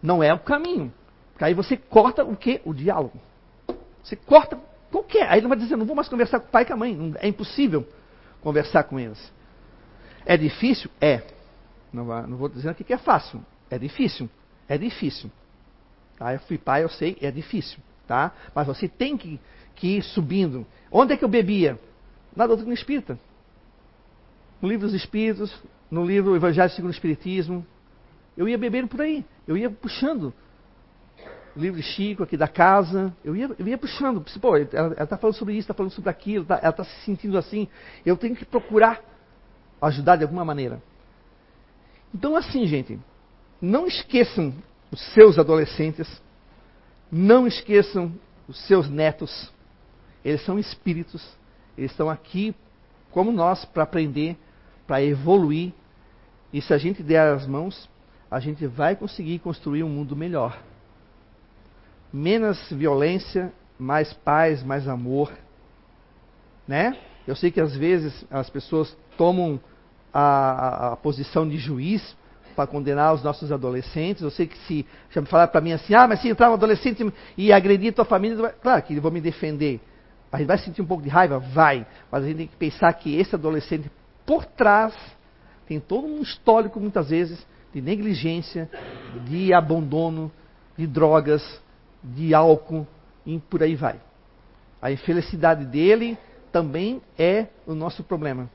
Não 0.03 0.23
é 0.23 0.33
o 0.33 0.39
caminho. 0.39 0.93
Porque 1.33 1.45
aí 1.45 1.55
você 1.55 1.77
corta 1.77 2.25
o 2.25 2.35
que? 2.35 2.63
O 2.65 2.73
diálogo. 2.73 3.21
Você 4.03 4.17
corta 4.17 4.59
qualquer. 4.91 5.29
Aí 5.29 5.41
ele 5.41 5.49
vai 5.49 5.57
dizer, 5.57 5.77
não 5.77 5.87
vou 5.87 5.97
mais 5.97 6.09
conversar 6.09 6.41
com 6.41 6.47
o 6.47 6.51
pai 6.51 6.63
e 6.63 6.67
com 6.67 6.73
a 6.75 6.77
mãe. 6.77 7.15
É 7.21 7.29
impossível 7.29 7.87
conversar 8.41 8.85
com 8.85 8.99
eles. 8.99 9.33
É 10.25 10.37
difícil? 10.37 10.91
É. 11.01 11.23
Não, 11.93 12.05
não 12.27 12.37
vou 12.37 12.49
dizer 12.49 12.69
aqui 12.69 12.85
que 12.85 12.93
é 12.93 12.99
fácil. 12.99 13.45
É 13.71 13.79
difícil. 13.79 14.29
É 14.69 14.77
difícil. 14.77 15.31
Tá? 16.19 16.35
Eu 16.35 16.41
fui 16.41 16.59
pai, 16.59 16.85
eu 16.85 16.89
sei, 16.89 17.17
é 17.21 17.31
difícil. 17.31 17.79
Tá? 18.07 18.33
Mas 18.55 18.67
você 18.67 18.89
tem 18.89 19.17
que, 19.17 19.41
que 19.75 19.99
ir 19.99 20.03
subindo. 20.03 20.67
Onde 20.91 21.15
é 21.15 21.17
que 21.17 21.25
eu 21.25 21.29
bebia? 21.29 21.79
Na 22.35 22.47
doutrina 22.47 22.75
espírita. 22.75 23.19
No 24.61 24.69
livro 24.69 24.87
dos 24.87 24.95
Espíritos, 24.95 25.55
no 25.91 26.05
livro 26.05 26.35
Evangelho 26.35 26.71
segundo 26.71 26.91
o 26.91 26.95
Espiritismo. 26.95 27.65
Eu 28.37 28.49
ia 28.49 28.59
bebendo 28.59 28.89
por 28.89 29.01
aí. 29.01 29.25
Eu 29.47 29.57
ia 29.57 29.71
puxando. 29.71 30.35
O 31.59 31.61
livro 31.61 31.81
de 31.81 31.83
Chico 31.83 32.23
aqui 32.23 32.37
da 32.37 32.47
casa. 32.47 33.13
Eu 33.25 33.35
ia, 33.35 33.51
eu 33.59 33.67
ia 33.67 33.77
puxando. 33.77 34.25
Pô, 34.41 34.57
ela 34.57 35.03
está 35.03 35.19
falando 35.19 35.35
sobre 35.35 35.55
isso, 35.55 35.63
está 35.63 35.75
falando 35.75 35.91
sobre 35.91 36.09
aquilo, 36.09 36.45
tá, 36.45 36.61
ela 36.63 36.71
está 36.71 36.85
se 36.85 37.05
sentindo 37.05 37.37
assim. 37.37 37.67
Eu 38.07 38.17
tenho 38.17 38.37
que 38.37 38.45
procurar 38.45 39.01
ajudar 39.83 40.15
de 40.15 40.23
alguma 40.23 40.45
maneira. 40.45 40.81
Então, 42.15 42.37
assim, 42.37 42.65
gente, 42.65 42.97
não 43.61 43.89
esqueçam 43.89 44.55
os 44.93 45.01
seus 45.13 45.37
adolescentes, 45.37 46.23
não 47.11 47.45
esqueçam 47.45 48.15
os 48.47 48.57
seus 48.69 48.89
netos. 48.89 49.53
Eles 50.25 50.45
são 50.45 50.61
espíritos, 50.61 51.29
eles 51.77 51.91
estão 51.91 52.09
aqui 52.09 52.55
como 53.11 53.33
nós 53.33 53.65
para 53.65 53.83
aprender, 53.83 54.37
para 54.87 55.03
evoluir. 55.03 55.73
E 56.53 56.63
se 56.63 56.73
a 56.73 56.79
gente 56.79 57.03
der 57.03 57.35
as 57.35 57.49
mãos, 57.49 57.91
a 58.31 58.39
gente 58.39 58.65
vai 58.65 58.95
conseguir 58.95 59.41
construir 59.41 59.83
um 59.83 59.89
mundo 59.89 60.15
melhor. 60.15 60.68
Menos 62.13 62.59
violência, 62.71 63.53
mais 63.79 64.13
paz, 64.13 64.63
mais 64.63 64.89
amor. 64.89 65.33
Né? 66.67 66.97
Eu 67.27 67.37
sei 67.37 67.51
que 67.51 67.61
às 67.61 67.77
vezes 67.77 68.25
as 68.31 68.49
pessoas 68.49 68.97
tomam 69.17 69.61
a, 70.13 70.93
a, 70.93 70.97
posição 70.97 71.49
de 71.49 71.59
juiz 71.59 72.17
para 72.57 72.67
condenar 72.67 73.15
os 73.15 73.23
nossos 73.23 73.53
adolescentes. 73.53 74.23
Eu 74.23 74.31
sei 74.31 74.47
que 74.47 74.57
se, 74.67 74.87
se 75.11 75.23
falar 75.27 75.49
para 75.49 75.61
mim 75.61 75.73
assim, 75.73 75.95
ah, 75.95 76.09
mas 76.09 76.21
se 76.21 76.29
entrar 76.29 76.51
um 76.51 76.55
adolescente 76.55 77.07
e 77.37 77.53
agredir 77.53 77.93
tua 77.93 78.05
família, 78.05 78.55
claro 78.63 78.83
que 78.83 78.95
eu 78.95 79.03
vou 79.03 79.11
me 79.11 79.21
defender. 79.21 79.81
A 80.31 80.39
gente 80.39 80.47
vai 80.47 80.59
sentir 80.59 80.83
um 80.83 80.87
pouco 80.87 81.03
de 81.03 81.09
raiva? 81.09 81.39
Vai. 81.39 81.87
Mas 82.11 82.25
a 82.25 82.27
gente 82.27 82.37
tem 82.37 82.47
que 82.47 82.57
pensar 82.57 82.93
que 82.95 83.17
esse 83.17 83.35
adolescente, 83.35 83.91
por 84.27 84.45
trás, 84.45 84.95
tem 85.67 85.79
todo 85.81 86.07
um 86.07 86.23
histórico, 86.23 86.81
muitas 86.81 87.11
vezes, 87.11 87.47
de 87.73 87.81
negligência, 87.81 88.71
de 89.27 89.53
abandono, 89.53 90.31
de 90.77 90.87
drogas, 90.87 91.43
de 92.03 92.35
álcool, 92.35 92.87
e 93.25 93.39
por 93.39 93.63
aí 93.63 93.75
vai. 93.75 94.01
A 94.81 94.91
infelicidade 94.91 95.65
dele 95.65 96.17
também 96.53 97.03
é 97.19 97.47
o 97.67 97.75
nosso 97.75 98.03
problema. 98.03 98.49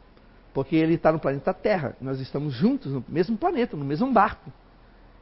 Porque 0.54 0.76
ele 0.76 0.96
está 0.96 1.12
no 1.12 1.20
planeta 1.20 1.54
Terra. 1.54 1.96
Nós 2.00 2.20
estamos 2.20 2.54
juntos 2.54 2.92
no 2.92 3.04
mesmo 3.08 3.38
planeta, 3.38 3.76
no 3.76 3.86
mesmo 3.86 4.12
barco. 4.12 4.52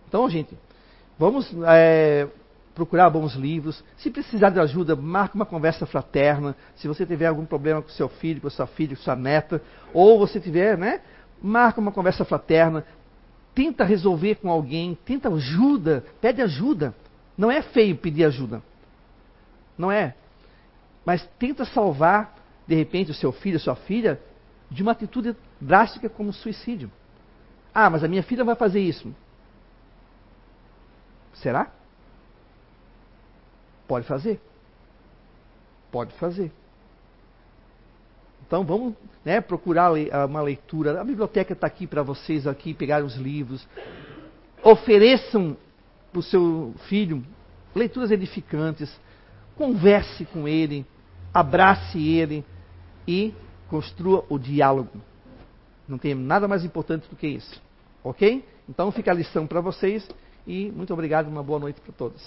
Então, 0.07 0.30
gente, 0.30 0.57
vamos 1.17 1.53
é, 1.67 2.28
procurar 2.76 3.09
bons 3.09 3.34
livros. 3.36 3.84
Se 3.97 4.09
precisar 4.09 4.49
de 4.49 4.59
ajuda, 4.59 4.95
marque 4.95 5.36
uma 5.36 5.45
conversa 5.45 5.86
fraterna. 5.86 6.55
Se 6.76 6.88
você 6.88 7.05
tiver 7.05 7.28
algum 7.28 7.45
problema 7.45 7.82
com 7.82 7.89
seu 7.89 8.09
filho, 8.09 8.41
com 8.41 8.49
sua 8.49 8.67
filha, 8.67 8.95
com 8.95 9.01
sua 9.01 9.15
neta, 9.15 9.61
ou 9.93 10.19
você 10.19 10.39
tiver, 10.39 10.78
né? 10.78 11.01
Marca 11.41 11.80
uma 11.80 11.91
conversa 11.91 12.26
fraterna. 12.26 12.86
Tenta 13.55 13.84
resolver 13.84 14.36
com 14.36 14.49
alguém, 14.49 14.97
tenta 15.05 15.30
ajuda, 15.30 16.03
pede 16.22 16.41
ajuda. 16.41 16.93
Não 17.42 17.50
é 17.50 17.64
feio 17.64 17.98
pedir 17.98 18.24
ajuda. 18.26 18.62
Não 19.76 19.92
é. 19.92 20.14
Mas 21.04 21.28
tenta 21.39 21.66
salvar, 21.66 22.38
de 22.68 22.76
repente, 22.76 23.10
o 23.10 23.16
seu 23.16 23.32
filho, 23.32 23.58
a 23.58 23.60
sua 23.60 23.76
filha, 23.76 24.22
de 24.70 24.84
uma 24.84 24.92
atitude 24.92 25.36
drástica 25.60 26.08
como 26.08 26.32
suicídio. 26.32 26.92
Ah, 27.74 27.89
mas 27.89 28.04
a 28.04 28.08
minha 28.08 28.22
filha 28.22 28.44
vai 28.44 28.54
fazer 28.54 28.80
isso. 28.80 29.12
Será? 31.34 31.72
Pode 33.88 34.06
fazer. 34.06 34.39
Pode 35.92 36.14
fazer. 36.20 36.52
Então 38.46 38.64
vamos 38.64 38.94
né, 39.26 39.42
procurar 39.42 39.92
uma 40.30 40.44
leitura. 40.44 41.02
A 41.02 41.04
biblioteca 41.04 41.54
está 41.54 41.66
aqui 41.66 41.88
para 41.88 42.04
vocês 42.04 42.46
aqui 42.46 42.72
pegar 42.72 43.04
os 43.04 43.16
livros. 43.16 43.68
Ofereçam 44.62 45.58
para 46.12 46.20
o 46.20 46.24
seu 46.24 46.74
filho 46.88 47.24
leituras 47.76 48.12
edificantes. 48.12 48.91
Converse 49.55 50.26
com 50.26 50.47
ele, 50.47 50.86
abrace 51.34 51.99
ele 51.99 52.43
e 53.07 53.34
construa 53.70 54.26
o 54.30 54.38
diálogo. 54.38 54.99
Não 55.88 55.97
tem 55.97 56.16
nada 56.16 56.47
mais 56.47 56.64
importante 56.64 57.09
do 57.09 57.16
que 57.16 57.28
isso. 57.28 57.62
Ok? 58.03 58.43
Então 58.68 58.91
fica 58.91 59.12
a 59.12 59.14
lição 59.14 59.45
para 59.45 59.62
vocês 59.62 60.07
e 60.47 60.72
muito 60.72 60.93
obrigado, 60.93 61.28
uma 61.28 61.43
boa 61.43 61.59
noite 61.59 61.80
para 61.82 61.93
todos. 61.93 62.22